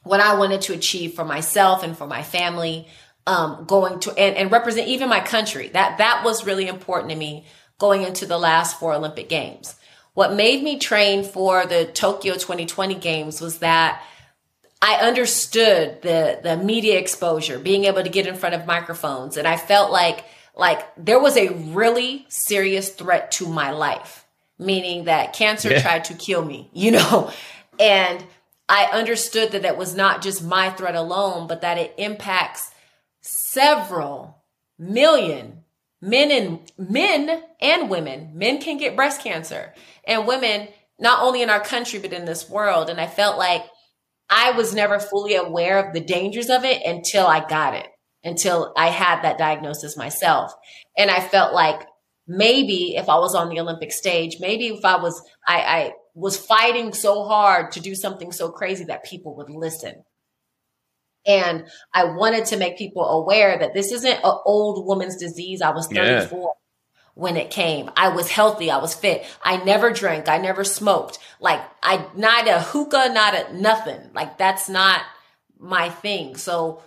what 0.03 0.21
I 0.21 0.35
wanted 0.35 0.63
to 0.63 0.75
achieve 0.75 1.15
for 1.15 1.25
myself 1.25 1.85
and 1.85 1.97
for 1.97 2.09
my 2.09 2.25
family, 2.25 2.89
um, 3.27 3.65
going 3.67 4.01
to 4.01 4.11
and, 4.19 4.37
and 4.37 4.51
represent 4.51 4.89
even 4.89 5.09
my 5.09 5.21
country. 5.21 5.69
That 5.69 5.99
that 5.99 6.25
was 6.25 6.45
really 6.45 6.67
important 6.67 7.11
to 7.11 7.17
me 7.17 7.47
going 7.79 8.03
into 8.03 8.27
the 8.27 8.39
last 8.39 8.81
four 8.81 8.95
Olympic 8.95 9.29
Games. 9.29 9.77
What 10.15 10.35
made 10.35 10.63
me 10.63 10.79
train 10.79 11.25
for 11.25 11.65
the 11.65 11.87
Tokyo 11.87 12.35
2020 12.35 12.95
games 12.97 13.41
was 13.41 13.59
that 13.59 14.03
I 14.83 14.97
understood 14.97 16.03
the 16.03 16.41
the 16.43 16.57
media 16.57 16.99
exposure, 16.99 17.59
being 17.59 17.85
able 17.85 18.03
to 18.03 18.09
get 18.09 18.27
in 18.27 18.35
front 18.35 18.55
of 18.55 18.67
microphones, 18.67 19.37
and 19.37 19.47
I 19.47 19.57
felt 19.57 19.93
like 19.93 20.25
like 20.55 20.87
there 20.97 21.21
was 21.21 21.37
a 21.37 21.49
really 21.49 22.27
serious 22.29 22.91
threat 22.91 23.31
to 23.33 23.47
my 23.47 23.71
life, 23.71 24.27
meaning 24.59 25.05
that 25.05 25.33
cancer 25.33 25.71
yeah. 25.71 25.81
tried 25.81 26.05
to 26.05 26.15
kill 26.15 26.45
me, 26.45 26.69
you 26.75 26.91
know. 26.91 27.31
And 27.79 28.25
I 28.69 28.87
understood 28.93 29.53
that 29.53 29.63
that 29.63 29.79
was 29.79 29.95
not 29.95 30.21
just 30.21 30.43
my 30.43 30.71
threat 30.71 30.95
alone, 30.95 31.47
but 31.47 31.61
that 31.63 31.79
it 31.79 31.95
impacts 31.97 32.71
several 33.21 34.43
million 34.79 35.62
men 36.03 36.31
and 36.33 36.73
men 36.77 37.43
and 37.61 37.89
women. 37.89 38.33
Men 38.35 38.61
can 38.61 38.77
get 38.77 38.97
breast 38.97 39.23
cancer 39.23 39.73
and 40.07 40.27
women, 40.27 40.69
not 40.99 41.23
only 41.23 41.41
in 41.41 41.49
our 41.49 41.61
country, 41.61 42.01
but 42.01 42.13
in 42.13 42.27
this 42.27 42.51
world. 42.51 42.91
And 42.91 43.01
I 43.01 43.07
felt 43.07 43.39
like 43.39 43.63
I 44.29 44.51
was 44.51 44.75
never 44.75 44.99
fully 44.99 45.37
aware 45.37 45.79
of 45.79 45.95
the 45.95 46.01
dangers 46.01 46.51
of 46.51 46.65
it 46.65 46.83
until 46.85 47.27
I 47.27 47.47
got 47.47 47.75
it, 47.75 47.87
until 48.25 48.73
I 48.77 48.89
had 48.89 49.23
that 49.23 49.39
diagnosis 49.39 49.97
myself. 49.97 50.53
And 50.99 51.11
I 51.11 51.21
felt 51.21 51.55
like 51.55 51.87
maybe 52.27 52.97
if 52.97 53.09
I 53.09 53.19
was 53.19 53.35
on 53.35 53.49
the 53.49 53.61
Olympic 53.61 53.93
stage, 53.93 54.39
maybe 54.41 54.69
if 54.69 54.85
I 54.85 54.97
was, 54.97 55.23
I, 55.47 55.61
I 55.61 55.93
was 56.15 56.37
fighting 56.37 56.93
so 56.93 57.25
hard 57.25 57.73
to 57.73 57.81
do 57.81 57.95
something 57.95 58.33
so 58.33 58.51
crazy 58.51 58.85
that 58.85 59.05
people 59.05 59.37
would 59.37 59.51
listen. 59.51 60.03
And 61.27 61.67
I 61.93 62.05
wanted 62.05 62.47
to 62.47 62.57
make 62.57 62.79
people 62.79 63.05
aware 63.05 63.59
that 63.59 63.75
this 63.75 63.93
isn't 63.93 64.25
an 64.25 64.39
old 64.45 64.87
woman's 64.87 65.17
disease. 65.17 65.63
I 65.63 65.71
was 65.71 65.87
34 65.87 66.41
yeah. 66.41 66.47
when 67.15 67.37
it 67.37 67.51
came. 67.51 67.91
I 67.97 68.09
was 68.09 68.31
healthy. 68.31 68.71
I 68.71 68.79
was 68.79 68.95
fit. 68.95 69.25
I 69.43 69.63
never 69.63 69.93
drank. 69.93 70.29
I 70.29 70.39
never 70.39 70.65
smoked. 70.65 71.19
Like 71.41 71.63
I, 71.83 72.07
not 72.17 72.49
a 72.49 72.61
hookah, 72.61 73.11
not 73.13 73.35
a 73.35 73.57
nothing. 73.57 74.01
Like 74.15 74.37
that's 74.37 74.69
not 74.69 75.03
my 75.59 75.91
thing. 75.91 76.37
So 76.37 76.83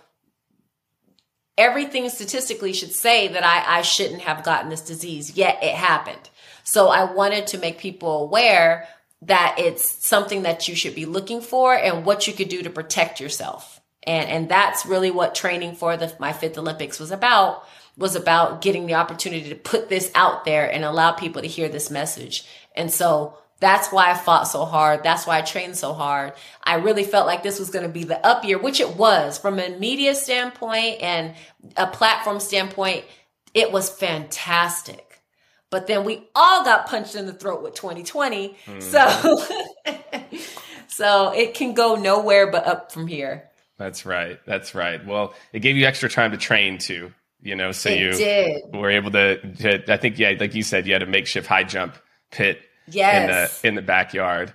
everything 1.56 2.08
statistically 2.10 2.74
should 2.74 2.92
say 2.92 3.28
that 3.28 3.42
I, 3.42 3.78
I 3.78 3.82
shouldn't 3.82 4.22
have 4.22 4.44
gotten 4.44 4.68
this 4.68 4.82
disease, 4.82 5.36
yet 5.36 5.62
it 5.62 5.74
happened. 5.74 6.30
So 6.62 6.88
I 6.88 7.10
wanted 7.10 7.46
to 7.48 7.58
make 7.58 7.78
people 7.78 8.24
aware 8.24 8.86
that 9.22 9.56
it's 9.58 10.06
something 10.06 10.42
that 10.42 10.68
you 10.68 10.74
should 10.74 10.94
be 10.94 11.06
looking 11.06 11.40
for 11.40 11.74
and 11.74 12.04
what 12.04 12.26
you 12.26 12.34
could 12.34 12.50
do 12.50 12.62
to 12.62 12.70
protect 12.70 13.18
yourself 13.18 13.80
and 14.06 14.28
and 14.28 14.48
that's 14.48 14.86
really 14.86 15.10
what 15.10 15.34
training 15.34 15.74
for 15.74 15.96
the 15.96 16.14
my 16.18 16.32
fifth 16.32 16.58
olympics 16.58 16.98
was 16.98 17.10
about 17.10 17.66
was 17.96 18.14
about 18.14 18.60
getting 18.60 18.86
the 18.86 18.94
opportunity 18.94 19.48
to 19.48 19.54
put 19.54 19.88
this 19.88 20.10
out 20.14 20.44
there 20.44 20.70
and 20.70 20.84
allow 20.84 21.12
people 21.12 21.42
to 21.42 21.48
hear 21.48 21.68
this 21.68 21.90
message 21.90 22.44
and 22.74 22.90
so 22.90 23.36
that's 23.58 23.90
why 23.90 24.10
I 24.10 24.14
fought 24.14 24.48
so 24.48 24.66
hard. 24.66 25.02
That's 25.02 25.26
why 25.26 25.38
I 25.38 25.40
trained 25.40 25.78
so 25.78 25.94
hard. 25.94 26.34
I 26.62 26.74
really 26.74 27.04
felt 27.04 27.26
like 27.26 27.42
this 27.42 27.58
was 27.58 27.70
going 27.70 27.86
to 27.86 27.90
be 27.90 28.04
the 28.04 28.22
up 28.24 28.44
year, 28.44 28.58
which 28.58 28.80
it 28.80 28.96
was 28.96 29.38
from 29.38 29.58
a 29.58 29.70
media 29.78 30.14
standpoint 30.14 31.00
and 31.00 31.34
a 31.74 31.86
platform 31.86 32.38
standpoint. 32.38 33.06
It 33.54 33.72
was 33.72 33.88
fantastic. 33.88 35.22
But 35.70 35.86
then 35.86 36.04
we 36.04 36.28
all 36.34 36.64
got 36.66 36.86
punched 36.86 37.14
in 37.14 37.24
the 37.24 37.32
throat 37.32 37.62
with 37.62 37.72
2020. 37.72 38.58
Mm. 38.66 38.82
So 38.82 39.46
So 40.96 41.32
it 41.32 41.52
can 41.52 41.74
go 41.74 41.94
nowhere 41.94 42.50
but 42.50 42.66
up 42.66 42.90
from 42.90 43.06
here. 43.06 43.50
That's 43.78 44.06
right. 44.06 44.38
That's 44.46 44.74
right. 44.74 45.04
Well, 45.04 45.34
it 45.52 45.60
gave 45.60 45.76
you 45.76 45.86
extra 45.86 46.08
time 46.08 46.30
to 46.30 46.36
train 46.36 46.78
too, 46.78 47.12
you 47.42 47.54
know, 47.54 47.72
so 47.72 47.90
it 47.90 48.00
you 48.00 48.12
did. 48.12 48.62
were 48.72 48.90
able 48.90 49.10
to, 49.12 49.52
to, 49.56 49.92
I 49.92 49.96
think, 49.96 50.18
yeah, 50.18 50.34
like 50.38 50.54
you 50.54 50.62
said, 50.62 50.86
you 50.86 50.92
had 50.92 51.02
a 51.02 51.06
makeshift 51.06 51.46
high 51.46 51.64
jump 51.64 51.96
pit 52.30 52.60
yes. 52.88 53.62
in 53.62 53.62
the, 53.62 53.68
in 53.68 53.74
the 53.74 53.82
backyard. 53.82 54.54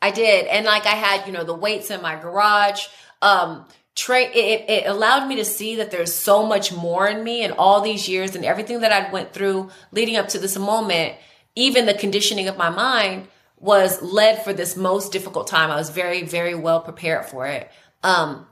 I 0.00 0.12
did. 0.12 0.46
And 0.46 0.64
like 0.64 0.86
I 0.86 0.94
had, 0.94 1.26
you 1.26 1.32
know, 1.32 1.44
the 1.44 1.54
weights 1.54 1.90
in 1.90 2.00
my 2.02 2.16
garage. 2.16 2.86
Um, 3.22 3.66
Tra- 3.96 4.20
it, 4.20 4.70
it 4.70 4.86
allowed 4.86 5.26
me 5.26 5.34
to 5.36 5.44
see 5.44 5.74
that 5.74 5.90
there's 5.90 6.14
so 6.14 6.46
much 6.46 6.72
more 6.72 7.08
in 7.08 7.24
me 7.24 7.42
and 7.42 7.52
all 7.54 7.80
these 7.80 8.08
years 8.08 8.36
and 8.36 8.44
everything 8.44 8.82
that 8.82 8.92
I 8.92 9.10
went 9.10 9.32
through 9.32 9.70
leading 9.90 10.14
up 10.14 10.28
to 10.28 10.38
this 10.38 10.56
moment, 10.56 11.16
even 11.56 11.84
the 11.84 11.94
conditioning 11.94 12.46
of 12.46 12.56
my 12.56 12.70
mind 12.70 13.26
was 13.58 14.00
led 14.00 14.44
for 14.44 14.52
this 14.52 14.76
most 14.76 15.10
difficult 15.10 15.48
time. 15.48 15.72
I 15.72 15.74
was 15.74 15.90
very, 15.90 16.22
very 16.22 16.54
well 16.54 16.80
prepared 16.80 17.26
for 17.26 17.44
it. 17.46 17.68
Um, 18.02 18.46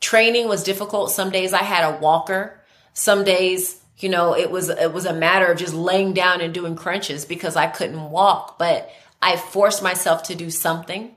training 0.00 0.48
was 0.48 0.62
difficult. 0.62 1.10
Some 1.10 1.30
days 1.30 1.52
I 1.52 1.62
had 1.62 1.84
a 1.84 1.98
walker. 1.98 2.60
Some 2.92 3.24
days, 3.24 3.80
you 3.98 4.08
know, 4.08 4.36
it 4.36 4.50
was, 4.50 4.68
it 4.68 4.92
was 4.92 5.06
a 5.06 5.12
matter 5.12 5.46
of 5.46 5.58
just 5.58 5.74
laying 5.74 6.12
down 6.12 6.40
and 6.40 6.52
doing 6.52 6.76
crunches 6.76 7.24
because 7.24 7.56
I 7.56 7.66
couldn't 7.66 8.10
walk, 8.10 8.58
but 8.58 8.90
I 9.22 9.36
forced 9.36 9.82
myself 9.82 10.24
to 10.24 10.34
do 10.34 10.50
something 10.50 11.14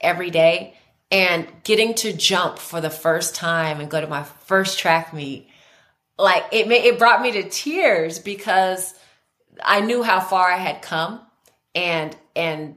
every 0.00 0.30
day 0.30 0.74
and 1.10 1.46
getting 1.64 1.94
to 1.94 2.12
jump 2.12 2.58
for 2.58 2.80
the 2.80 2.90
first 2.90 3.34
time 3.34 3.80
and 3.80 3.90
go 3.90 4.00
to 4.00 4.06
my 4.06 4.24
first 4.24 4.78
track 4.78 5.14
meet 5.14 5.48
like 6.18 6.44
it 6.52 6.68
made, 6.68 6.84
it 6.84 6.98
brought 6.98 7.22
me 7.22 7.32
to 7.32 7.48
tears 7.48 8.18
because 8.18 8.94
I 9.62 9.80
knew 9.80 10.02
how 10.02 10.20
far 10.20 10.50
I 10.50 10.58
had 10.58 10.82
come 10.82 11.20
and 11.74 12.16
and 12.34 12.76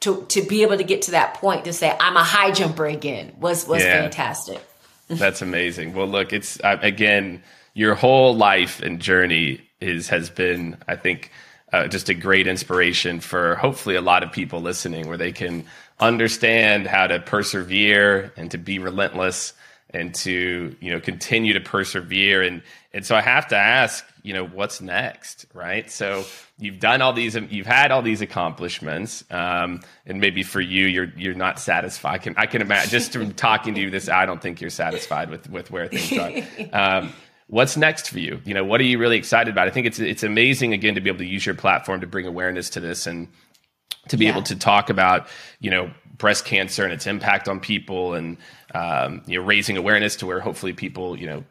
to 0.00 0.24
to 0.28 0.42
be 0.42 0.62
able 0.62 0.76
to 0.76 0.84
get 0.84 1.02
to 1.02 1.12
that 1.12 1.34
point 1.34 1.64
to 1.64 1.72
say 1.72 1.94
I'm 1.98 2.16
a 2.16 2.22
high 2.22 2.50
jumper 2.52 2.86
again 2.86 3.32
was 3.38 3.66
was 3.66 3.82
yeah. 3.82 4.02
fantastic. 4.02 4.60
That's 5.08 5.42
amazing. 5.42 5.94
Well, 5.94 6.06
look, 6.06 6.32
it's 6.32 6.60
uh, 6.62 6.78
again 6.82 7.42
your 7.74 7.94
whole 7.94 8.34
life 8.34 8.80
and 8.80 9.00
journey 9.00 9.60
is 9.80 10.08
has 10.08 10.30
been 10.30 10.76
I 10.86 10.96
think 10.96 11.30
uh, 11.72 11.86
just 11.86 12.08
a 12.08 12.14
great 12.14 12.46
inspiration 12.46 13.20
for 13.20 13.56
hopefully 13.56 13.96
a 13.96 14.00
lot 14.00 14.22
of 14.22 14.32
people 14.32 14.60
listening 14.60 15.08
where 15.08 15.18
they 15.18 15.32
can 15.32 15.64
understand 16.00 16.86
how 16.86 17.06
to 17.06 17.18
persevere 17.20 18.32
and 18.36 18.50
to 18.50 18.58
be 18.58 18.78
relentless 18.78 19.52
and 19.90 20.14
to 20.14 20.76
you 20.80 20.90
know 20.90 21.00
continue 21.00 21.52
to 21.52 21.60
persevere 21.60 22.42
and 22.42 22.62
and 22.94 23.04
so 23.04 23.16
I 23.16 23.20
have 23.20 23.48
to 23.48 23.56
ask 23.56 24.04
you 24.28 24.34
know 24.34 24.44
what's 24.44 24.82
next 24.82 25.46
right? 25.54 25.90
So 25.90 26.26
you've 26.58 26.80
done 26.80 27.00
all 27.00 27.14
these 27.14 27.34
you've 27.34 27.66
had 27.66 27.90
all 27.90 28.02
these 28.02 28.20
accomplishments 28.20 29.24
um, 29.30 29.80
and 30.04 30.20
maybe 30.20 30.42
for 30.42 30.60
you 30.60 30.84
you're 30.84 31.10
you're 31.16 31.32
not 31.32 31.58
satisfied. 31.58 32.12
I 32.12 32.18
can 32.18 32.34
I 32.36 32.44
can 32.44 32.60
imagine 32.60 32.90
just 32.90 33.10
from 33.10 33.32
talking 33.32 33.74
to 33.74 33.80
you 33.80 33.88
this 33.88 34.10
I 34.10 34.26
don't 34.26 34.42
think 34.42 34.60
you're 34.60 34.68
satisfied 34.68 35.30
with 35.30 35.48
with 35.48 35.70
where 35.70 35.88
things 35.88 36.12
are. 36.18 36.28
Um, 36.78 37.14
what's 37.46 37.78
next 37.78 38.10
for 38.10 38.18
you? 38.18 38.42
You 38.44 38.52
know 38.52 38.64
what 38.64 38.82
are 38.82 38.84
you 38.84 38.98
really 38.98 39.16
excited 39.16 39.50
about? 39.50 39.66
I 39.66 39.70
think 39.70 39.86
it's 39.86 39.98
it's 39.98 40.22
amazing 40.22 40.74
again 40.74 40.94
to 40.96 41.00
be 41.00 41.08
able 41.08 41.20
to 41.20 41.26
use 41.26 41.46
your 41.46 41.54
platform 41.54 42.02
to 42.02 42.06
bring 42.06 42.26
awareness 42.26 42.68
to 42.70 42.80
this 42.80 43.06
and 43.06 43.28
to 44.08 44.18
be 44.18 44.26
yeah. 44.26 44.32
able 44.32 44.42
to 44.42 44.56
talk 44.56 44.90
about 44.90 45.26
you 45.58 45.70
know 45.70 45.90
breast 46.18 46.44
cancer 46.44 46.84
and 46.84 46.92
its 46.92 47.06
impact 47.06 47.48
on 47.48 47.60
people 47.60 48.12
and 48.12 48.36
um, 48.74 49.22
you 49.26 49.38
know 49.38 49.46
raising 49.46 49.78
awareness 49.78 50.16
to 50.16 50.26
where 50.26 50.40
hopefully 50.40 50.74
people 50.74 51.18
you 51.18 51.26
know 51.26 51.44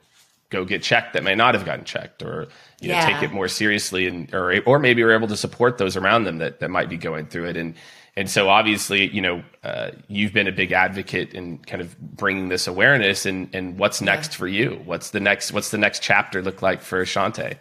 go 0.50 0.64
get 0.64 0.82
checked 0.82 1.14
that 1.14 1.24
may 1.24 1.36
not 1.36 1.54
have 1.54 1.66
gotten 1.66 1.84
checked 1.84 2.24
or 2.24 2.48
you 2.80 2.90
yeah. 2.90 3.02
know 3.02 3.12
take 3.12 3.24
it 3.24 3.34
more 3.34 3.48
seriously 3.48 4.08
and 4.08 4.34
or 4.34 4.62
or 4.66 4.80
maybe 4.80 5.04
we're 5.04 5.16
able 5.16 5.28
to 5.28 5.38
support 5.38 5.78
those 5.78 5.98
around 5.98 6.24
them 6.24 6.38
that 6.38 6.60
that 6.60 6.70
might 6.70 6.90
be 6.90 6.98
going 6.98 7.26
through 7.28 7.46
it 7.46 7.58
and 7.58 7.76
and 8.16 8.30
so 8.30 8.50
obviously 8.50 9.10
you 9.14 9.22
know 9.22 9.44
uh, 9.64 9.92
you've 10.08 10.34
been 10.34 10.48
a 10.48 10.52
big 10.52 10.72
advocate 10.72 11.34
in 11.34 11.58
kind 11.60 11.82
of 11.82 12.00
bringing 12.00 12.50
this 12.50 12.68
awareness 12.68 13.26
and 13.26 13.54
and 13.54 13.78
what's 13.78 14.02
next 14.02 14.34
yeah. 14.34 14.38
for 14.38 14.48
you 14.48 14.82
what's 14.86 15.12
the 15.12 15.20
next 15.20 15.52
what's 15.52 15.72
the 15.72 15.78
next 15.78 16.02
chapter 16.02 16.42
look 16.42 16.62
like 16.62 16.82
for 16.82 17.04
Chaunte 17.04 17.58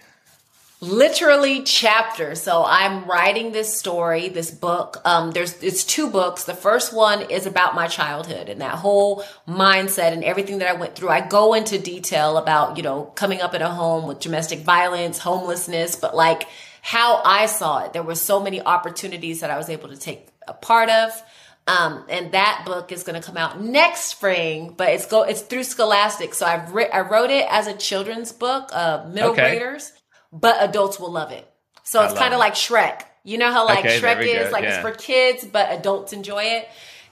literally 0.81 1.63
chapter. 1.63 2.35
So 2.35 2.65
I'm 2.67 3.05
writing 3.05 3.53
this 3.53 3.77
story, 3.77 4.29
this 4.29 4.51
book. 4.51 4.99
Um, 5.05 5.31
there's 5.31 5.63
it's 5.63 5.85
two 5.85 6.11
books. 6.11 6.45
The 6.45 6.55
first 6.55 6.93
one 6.93 7.31
is 7.31 7.47
about 7.47 7.75
my 7.75 7.87
childhood 7.87 8.49
and 8.49 8.61
that 8.61 8.75
whole 8.75 9.25
mindset 9.49 10.13
and 10.13 10.23
everything 10.23 10.59
that 10.59 10.69
I 10.69 10.79
went 10.79 10.95
through. 10.95 11.09
I 11.09 11.27
go 11.27 11.55
into 11.55 11.79
detail 11.79 12.37
about 12.37 12.77
you 12.77 12.83
know 12.83 13.05
coming 13.15 13.41
up 13.41 13.55
in 13.55 13.63
a 13.63 13.71
home 13.71 14.07
with 14.07 14.21
domestic 14.21 14.61
violence, 14.61 15.19
homelessness, 15.19 15.97
but 15.97 16.15
like 16.15 16.47
how 16.83 17.21
I 17.25 17.47
saw 17.47 17.85
it. 17.85 17.93
There 17.93 18.03
were 18.03 18.15
so 18.15 18.41
many 18.41 18.61
opportunities 18.61 19.41
that 19.41 19.51
I 19.51 19.57
was 19.57 19.69
able 19.69 19.89
to 19.89 19.97
take 19.97 20.29
a 20.47 20.53
part 20.53 20.89
of. 20.91 21.11
Um, 21.69 22.05
and 22.09 22.31
that 22.31 22.63
book 22.65 22.93
is 22.93 23.03
going 23.03 23.21
to 23.21 23.27
come 23.27 23.37
out 23.37 23.61
next 23.61 24.03
spring, 24.03 24.73
but 24.77 24.91
it's 24.91 25.07
go 25.07 25.23
it's 25.23 25.41
through 25.41 25.65
Scholastic. 25.65 26.33
So 26.33 26.47
I've 26.47 26.73
ri- 26.73 26.91
I 26.93 27.01
wrote 27.01 27.31
it 27.31 27.45
as 27.51 27.67
a 27.67 27.75
children's 27.75 28.31
book, 28.31 28.69
uh, 28.73 29.05
middle 29.11 29.33
okay. 29.33 29.59
graders 29.59 29.93
but 30.41 30.57
adults 30.61 31.01
will 31.01 31.13
love 31.13 31.33
it. 31.33 31.51
So 31.83 32.03
it's 32.03 32.15
kind 32.15 32.35
of 32.35 32.41
like 32.41 32.55
Shrek. 32.55 33.03
You 33.23 33.39
know 33.39 33.53
how 33.53 33.65
like 33.65 33.81
okay, 33.81 34.01
Shrek 34.01 34.21
is 34.23 34.53
like 34.53 34.65
yeah. 34.65 34.75
it's 34.75 34.79
for 34.79 34.93
kids, 34.93 35.45
but 35.45 35.71
adults 35.73 36.13
enjoy 36.13 36.43
it. 36.45 36.69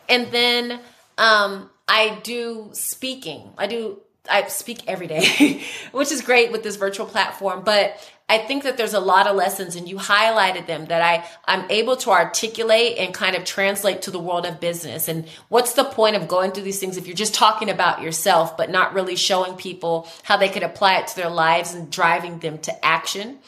And 0.09 0.27
then 0.31 0.81
um, 1.19 1.71
I 1.89 2.19
do 2.23 2.71
speaking. 2.73 3.53
I 3.57 3.67
do 3.67 4.01
I 4.29 4.47
speak 4.49 4.81
every 4.87 5.07
day, 5.07 5.63
which 5.93 6.11
is 6.13 6.23
great 6.23 6.53
with 6.53 6.63
this 6.63 6.77
virtual 6.77 7.07
platform. 7.07 7.63
But 7.65 7.99
I 8.27 8.39
think 8.39 8.63
that 8.63 8.79
there's 8.79 8.95
a 8.95 9.01
lot 9.01 9.27
of 9.27 9.37
lessons 9.37 9.77
and 9.77 9.87
you 9.87 9.97
highlighted 9.97 10.67
them 10.67 10.87
that 10.87 11.03
I, 11.03 11.27
I'm 11.45 11.71
able 11.71 11.97
to 11.99 12.11
articulate 12.11 12.97
and 12.97 13.13
kind 13.13 13.37
of 13.37 13.45
translate 13.45 14.03
to 14.03 14.11
the 14.11 14.19
world 14.19 14.47
of 14.47 14.61
business. 14.61 15.09
And 15.09 15.27
what's 15.51 15.75
the 15.75 15.85
point 15.85 16.17
of 16.17 16.27
going 16.27 16.53
through 16.53 16.63
these 16.63 16.81
things 16.81 16.97
if 16.97 17.07
you're 17.07 17.15
just 17.15 17.35
talking 17.35 17.69
about 17.69 18.01
yourself, 18.01 18.57
but 18.57 18.71
not 18.71 18.95
really 18.95 19.15
showing 19.15 19.57
people 19.57 20.09
how 20.23 20.39
they 20.39 20.49
could 20.49 20.63
apply 20.63 20.99
it 20.99 21.09
to 21.09 21.17
their 21.17 21.29
lives 21.29 21.75
and 21.75 21.93
driving 21.93 22.39
them 22.39 22.59
to 22.59 22.85
action? 22.85 23.39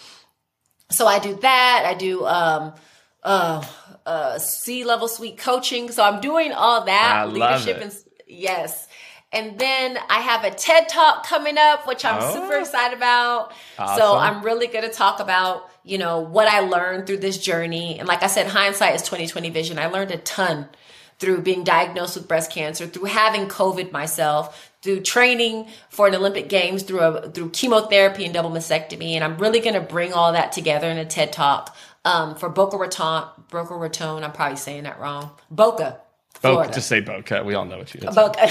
So 0.90 1.06
I 1.06 1.20
do 1.20 1.36
that. 1.36 1.84
I 1.86 1.94
do, 1.94 2.26
um, 2.26 2.74
uh, 3.22 3.64
uh, 4.04 4.38
C 4.38 4.84
level 4.84 5.08
suite 5.08 5.38
coaching. 5.38 5.90
So 5.90 6.04
I'm 6.04 6.20
doing 6.20 6.52
all 6.52 6.84
that 6.84 7.16
I 7.16 7.24
leadership 7.24 7.80
and 7.80 7.92
yes. 8.26 8.85
And 9.32 9.58
then 9.58 9.98
I 10.08 10.20
have 10.20 10.44
a 10.44 10.50
TED 10.50 10.88
Talk 10.88 11.26
coming 11.26 11.58
up, 11.58 11.86
which 11.86 12.04
I'm 12.04 12.22
oh. 12.22 12.32
super 12.32 12.58
excited 12.58 12.96
about. 12.96 13.52
Awesome. 13.78 13.98
So 13.98 14.16
I'm 14.16 14.42
really 14.42 14.66
going 14.66 14.84
to 14.84 14.94
talk 14.94 15.20
about, 15.20 15.68
you 15.84 15.98
know, 15.98 16.20
what 16.20 16.48
I 16.48 16.60
learned 16.60 17.06
through 17.06 17.18
this 17.18 17.38
journey. 17.38 17.98
And 17.98 18.06
like 18.06 18.22
I 18.22 18.28
said, 18.28 18.46
hindsight 18.46 18.94
is 18.94 19.02
2020 19.02 19.50
vision. 19.50 19.78
I 19.78 19.86
learned 19.86 20.12
a 20.12 20.18
ton 20.18 20.68
through 21.18 21.40
being 21.40 21.64
diagnosed 21.64 22.16
with 22.16 22.28
breast 22.28 22.52
cancer, 22.52 22.86
through 22.86 23.06
having 23.06 23.48
COVID 23.48 23.90
myself, 23.90 24.70
through 24.82 25.00
training 25.00 25.66
for 25.88 26.06
an 26.06 26.14
Olympic 26.14 26.48
Games, 26.48 26.82
through 26.82 27.00
a, 27.00 27.30
through 27.30 27.50
chemotherapy 27.50 28.24
and 28.24 28.34
double 28.34 28.50
mastectomy. 28.50 29.12
And 29.12 29.24
I'm 29.24 29.38
really 29.38 29.60
going 29.60 29.74
to 29.74 29.80
bring 29.80 30.12
all 30.12 30.32
that 30.32 30.52
together 30.52 30.88
in 30.88 30.98
a 30.98 31.04
TED 31.04 31.32
Talk 31.32 31.74
um, 32.04 32.36
for 32.36 32.48
Boca 32.48 32.76
Raton. 32.76 33.24
Boca 33.50 33.74
Raton, 33.74 34.22
I'm 34.22 34.32
probably 34.32 34.56
saying 34.56 34.84
that 34.84 35.00
wrong. 35.00 35.30
Boca 35.50 36.00
Florida. 36.40 36.72
just 36.72 36.88
say 36.88 37.00
Boca. 37.00 37.42
We 37.44 37.54
all 37.54 37.64
know 37.64 37.78
what 37.78 37.94
you 37.94 38.00
mean. 38.00 38.14
Boca 38.14 38.48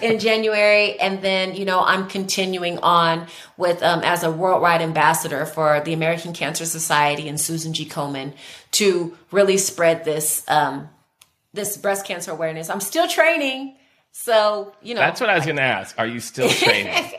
in 0.02 0.18
January, 0.18 0.98
and 1.00 1.20
then 1.22 1.54
you 1.54 1.64
know 1.64 1.80
I'm 1.80 2.08
continuing 2.08 2.78
on 2.78 3.26
with 3.56 3.82
um, 3.82 4.00
as 4.04 4.22
a 4.22 4.30
worldwide 4.30 4.82
ambassador 4.82 5.46
for 5.46 5.80
the 5.80 5.92
American 5.92 6.32
Cancer 6.32 6.64
Society 6.64 7.28
and 7.28 7.40
Susan 7.40 7.72
G. 7.72 7.86
Komen 7.86 8.34
to 8.72 9.16
really 9.30 9.58
spread 9.58 10.04
this 10.04 10.48
um, 10.48 10.88
this 11.52 11.76
breast 11.76 12.06
cancer 12.06 12.30
awareness. 12.30 12.70
I'm 12.70 12.80
still 12.80 13.08
training, 13.08 13.76
so 14.12 14.72
you 14.82 14.94
know 14.94 15.00
that's 15.00 15.20
what 15.20 15.30
I 15.30 15.34
was 15.34 15.44
going 15.44 15.56
to 15.56 15.62
ask. 15.62 15.98
Are 15.98 16.06
you 16.06 16.20
still 16.20 16.48
training? 16.48 16.92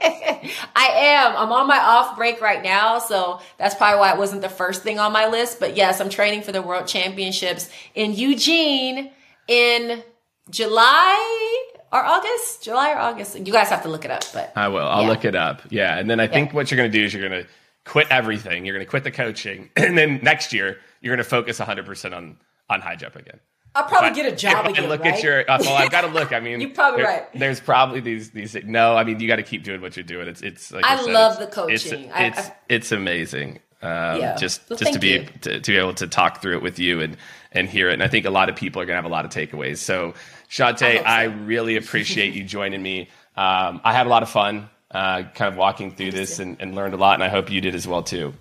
I 0.76 0.88
am. 0.96 1.36
I'm 1.36 1.52
on 1.52 1.68
my 1.68 1.80
off 1.80 2.18
break 2.18 2.42
right 2.42 2.64
now, 2.64 3.00
so 3.00 3.40
that's 3.58 3.76
probably 3.76 4.00
why 4.00 4.14
it 4.14 4.18
wasn't 4.18 4.42
the 4.42 4.50
first 4.50 4.84
thing 4.84 5.00
on 5.00 5.12
my 5.12 5.28
list. 5.28 5.60
But 5.60 5.76
yes, 5.76 6.02
I'm 6.02 6.10
training 6.10 6.44
for 6.44 6.52
the 6.52 6.62
World 6.62 6.88
Championships 6.88 7.70
in 7.96 8.14
Eugene 8.14 9.12
in 9.48 10.04
July 10.50 11.64
or 11.92 12.04
August, 12.04 12.64
July 12.64 12.92
or 12.92 12.98
August. 12.98 13.38
You 13.38 13.54
guys 13.54 13.70
have 13.70 13.84
to 13.84 13.90
look 13.90 14.06
it 14.06 14.12
up, 14.12 14.24
but 14.34 14.52
I 14.56 14.68
will. 14.68 14.88
I'll 14.88 15.04
yeah. 15.04 15.08
look 15.08 15.26
it 15.26 15.36
up. 15.36 15.62
Yeah, 15.70 15.98
and 15.98 16.10
then 16.10 16.20
I 16.20 16.28
think 16.28 16.50
yeah. 16.50 16.56
what 16.56 16.72
you're 16.72 16.78
going 16.78 16.92
to 16.92 16.98
do 16.98 17.04
is 17.04 17.14
you're 17.14 17.28
going 17.28 17.44
to 17.44 17.50
quit 17.86 18.08
everything. 18.10 18.66
You're 18.66 18.76
going 18.76 18.86
to 18.86 18.90
quit 18.90 19.04
the 19.04 19.12
coaching, 19.12 19.70
and 19.78 19.98
then 19.98 20.20
next 20.24 20.54
year 20.54 20.78
you're 21.02 21.16
going 21.16 21.24
to 21.24 21.30
focus 21.30 21.60
100 21.60 21.86
percent 21.86 22.14
on 22.14 22.38
on 22.70 22.82
high 22.82 22.96
jump 22.96 23.16
again. 23.16 23.40
I'll 23.76 23.86
probably 23.86 24.12
get 24.12 24.32
a 24.32 24.36
job 24.36 24.68
again. 24.68 24.88
look 24.88 25.02
right? 25.02 25.16
at 25.16 25.24
your. 25.24 25.50
Uh, 25.50 25.58
well, 25.62 25.76
I've 25.76 25.90
got 25.90 26.02
to 26.02 26.08
look. 26.08 26.32
I 26.32 26.40
mean, 26.42 26.62
you're 26.62 26.70
probably 26.70 27.02
there, 27.02 27.12
right. 27.12 27.34
There's 27.34 27.60
probably 27.60 28.02
these 28.02 28.32
these. 28.32 28.56
No, 28.64 28.96
I 28.96 29.04
mean, 29.04 29.20
you 29.20 29.28
got 29.28 29.38
to 29.38 29.44
keep 29.44 29.64
doing 29.64 29.82
what 29.82 29.98
you're 29.98 30.04
doing. 30.04 30.28
It's 30.28 30.42
it's. 30.42 30.72
Like 30.72 30.86
I, 30.86 30.94
I 30.94 30.98
said, 30.98 31.14
love 31.14 31.40
the 31.40 31.48
coaching. 31.48 32.04
It's 32.06 32.14
I, 32.14 32.26
it's, 32.26 32.52
it's 32.70 32.92
amazing. 32.92 33.60
Um, 33.82 34.20
yeah. 34.20 34.36
Just 34.38 34.62
well, 34.70 34.78
just 34.78 34.94
to 34.94 35.00
be 35.00 35.26
to, 35.42 35.60
to, 35.60 35.72
be 35.72 35.78
able 35.78 35.94
to 35.96 36.08
talk 36.08 36.42
through 36.42 36.56
it 36.58 36.62
with 36.62 36.80
you 36.80 37.02
and 37.02 37.18
and 37.54 37.70
hear 37.70 37.90
it. 37.90 37.94
And 37.94 38.04
I 38.04 38.08
think 38.08 38.26
a 38.26 38.30
lot 38.30 38.50
of 38.50 38.56
people 38.56 38.82
are 38.82 38.86
going 38.86 38.94
to 38.94 39.02
have 39.02 39.06
a 39.06 39.14
lot 39.14 39.26
of 39.26 39.32
takeaways. 39.32 39.78
So, 39.78 40.14
Chaunte, 40.50 40.84
I, 40.84 40.98
so. 40.98 41.04
I 41.04 41.24
really 41.24 41.78
appreciate 41.78 42.34
you 42.34 42.44
joining 42.44 42.82
me. 42.82 43.10
Um, 43.36 43.82
I 43.84 43.94
had 43.94 44.06
a 44.06 44.10
lot 44.10 44.24
of 44.24 44.30
fun 44.30 44.70
uh, 44.92 45.24
kind 45.36 45.52
of 45.52 45.58
walking 45.58 45.96
through 45.96 46.12
this 46.12 46.40
and, 46.40 46.58
and 46.60 46.76
learned 46.76 46.94
a 46.94 46.98
lot, 46.98 47.16
and 47.16 47.24
I 47.24 47.30
hope 47.30 47.50
you 47.50 47.62
did 47.62 47.76
as 47.76 47.88
well 47.88 48.04
too. 48.04 48.34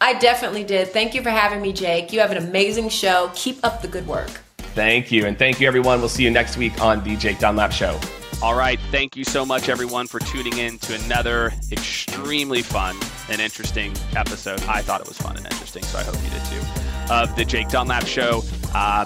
I 0.00 0.14
definitely 0.14 0.64
did. 0.64 0.88
Thank 0.88 1.14
you 1.14 1.22
for 1.22 1.30
having 1.30 1.62
me, 1.62 1.72
Jake. 1.72 2.12
You 2.12 2.20
have 2.20 2.30
an 2.30 2.36
amazing 2.36 2.90
show. 2.90 3.30
Keep 3.34 3.64
up 3.64 3.80
the 3.80 3.88
good 3.88 4.06
work. 4.06 4.30
Thank 4.58 5.10
you. 5.10 5.24
And 5.24 5.38
thank 5.38 5.60
you, 5.60 5.66
everyone. 5.66 6.00
We'll 6.00 6.08
see 6.08 6.24
you 6.24 6.30
next 6.30 6.56
week 6.56 6.80
on 6.80 7.02
the 7.04 7.16
Jake 7.16 7.38
Dunlap 7.38 7.72
Show. 7.72 7.98
All 8.42 8.56
right. 8.56 8.78
Thank 8.90 9.16
you 9.16 9.24
so 9.24 9.46
much, 9.46 9.68
everyone, 9.68 10.06
for 10.06 10.18
tuning 10.20 10.58
in 10.58 10.78
to 10.80 10.94
another 11.04 11.52
extremely 11.72 12.60
fun 12.60 12.96
and 13.30 13.40
interesting 13.40 13.94
episode. 14.16 14.60
I 14.64 14.82
thought 14.82 15.00
it 15.00 15.08
was 15.08 15.16
fun 15.16 15.36
and 15.36 15.46
interesting, 15.46 15.84
so 15.84 15.98
I 15.98 16.02
hope 16.02 16.16
you 16.22 16.30
did 16.30 16.44
too. 16.46 16.93
Of 17.10 17.36
the 17.36 17.44
Jake 17.44 17.68
Dunlap 17.68 18.06
Show. 18.06 18.42
Uh, 18.74 19.04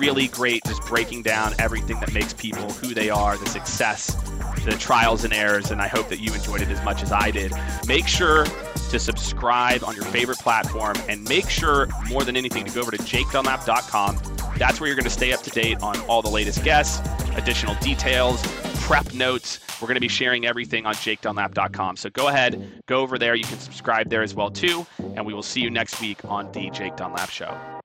really 0.00 0.28
great, 0.28 0.64
just 0.64 0.82
breaking 0.86 1.22
down 1.22 1.54
everything 1.58 2.00
that 2.00 2.12
makes 2.12 2.32
people 2.32 2.70
who 2.70 2.94
they 2.94 3.10
are, 3.10 3.36
the 3.36 3.46
success, 3.46 4.14
the 4.64 4.72
trials 4.72 5.24
and 5.24 5.32
errors, 5.32 5.70
and 5.70 5.80
I 5.80 5.88
hope 5.88 6.08
that 6.08 6.20
you 6.20 6.32
enjoyed 6.32 6.62
it 6.62 6.68
as 6.68 6.82
much 6.82 7.02
as 7.02 7.12
I 7.12 7.30
did. 7.30 7.52
Make 7.86 8.08
sure 8.08 8.44
to 8.44 8.98
subscribe 8.98 9.84
on 9.84 9.94
your 9.94 10.06
favorite 10.06 10.38
platform 10.38 10.96
and 11.08 11.22
make 11.28 11.50
sure, 11.50 11.86
more 12.08 12.24
than 12.24 12.36
anything, 12.36 12.64
to 12.64 12.72
go 12.72 12.80
over 12.80 12.90
to 12.90 12.98
jakedunlap.com. 12.98 14.18
That's 14.56 14.80
where 14.80 14.88
you're 14.88 14.96
going 14.96 15.04
to 15.04 15.10
stay 15.10 15.32
up 15.32 15.42
to 15.42 15.50
date 15.50 15.82
on 15.82 15.98
all 16.00 16.22
the 16.22 16.30
latest 16.30 16.64
guests, 16.64 17.06
additional 17.36 17.74
details, 17.76 18.42
prep 18.80 19.12
notes. 19.14 19.60
We're 19.80 19.86
going 19.86 19.94
to 19.94 20.00
be 20.00 20.08
sharing 20.08 20.46
everything 20.46 20.86
on 20.86 20.94
jakedunlap.com. 20.94 21.96
So 21.96 22.10
go 22.10 22.28
ahead, 22.28 22.82
go 22.86 23.00
over 23.00 23.18
there. 23.18 23.34
You 23.34 23.44
can 23.44 23.58
subscribe 23.58 24.08
there 24.08 24.22
as 24.22 24.34
well 24.34 24.50
too, 24.50 24.86
and 24.98 25.24
we 25.24 25.34
will 25.34 25.42
see 25.42 25.60
you 25.60 25.70
next 25.70 26.00
week 26.00 26.24
on 26.24 26.50
the 26.52 26.70
Jake 26.70 26.96
Dunlap 26.96 27.30
Show. 27.30 27.79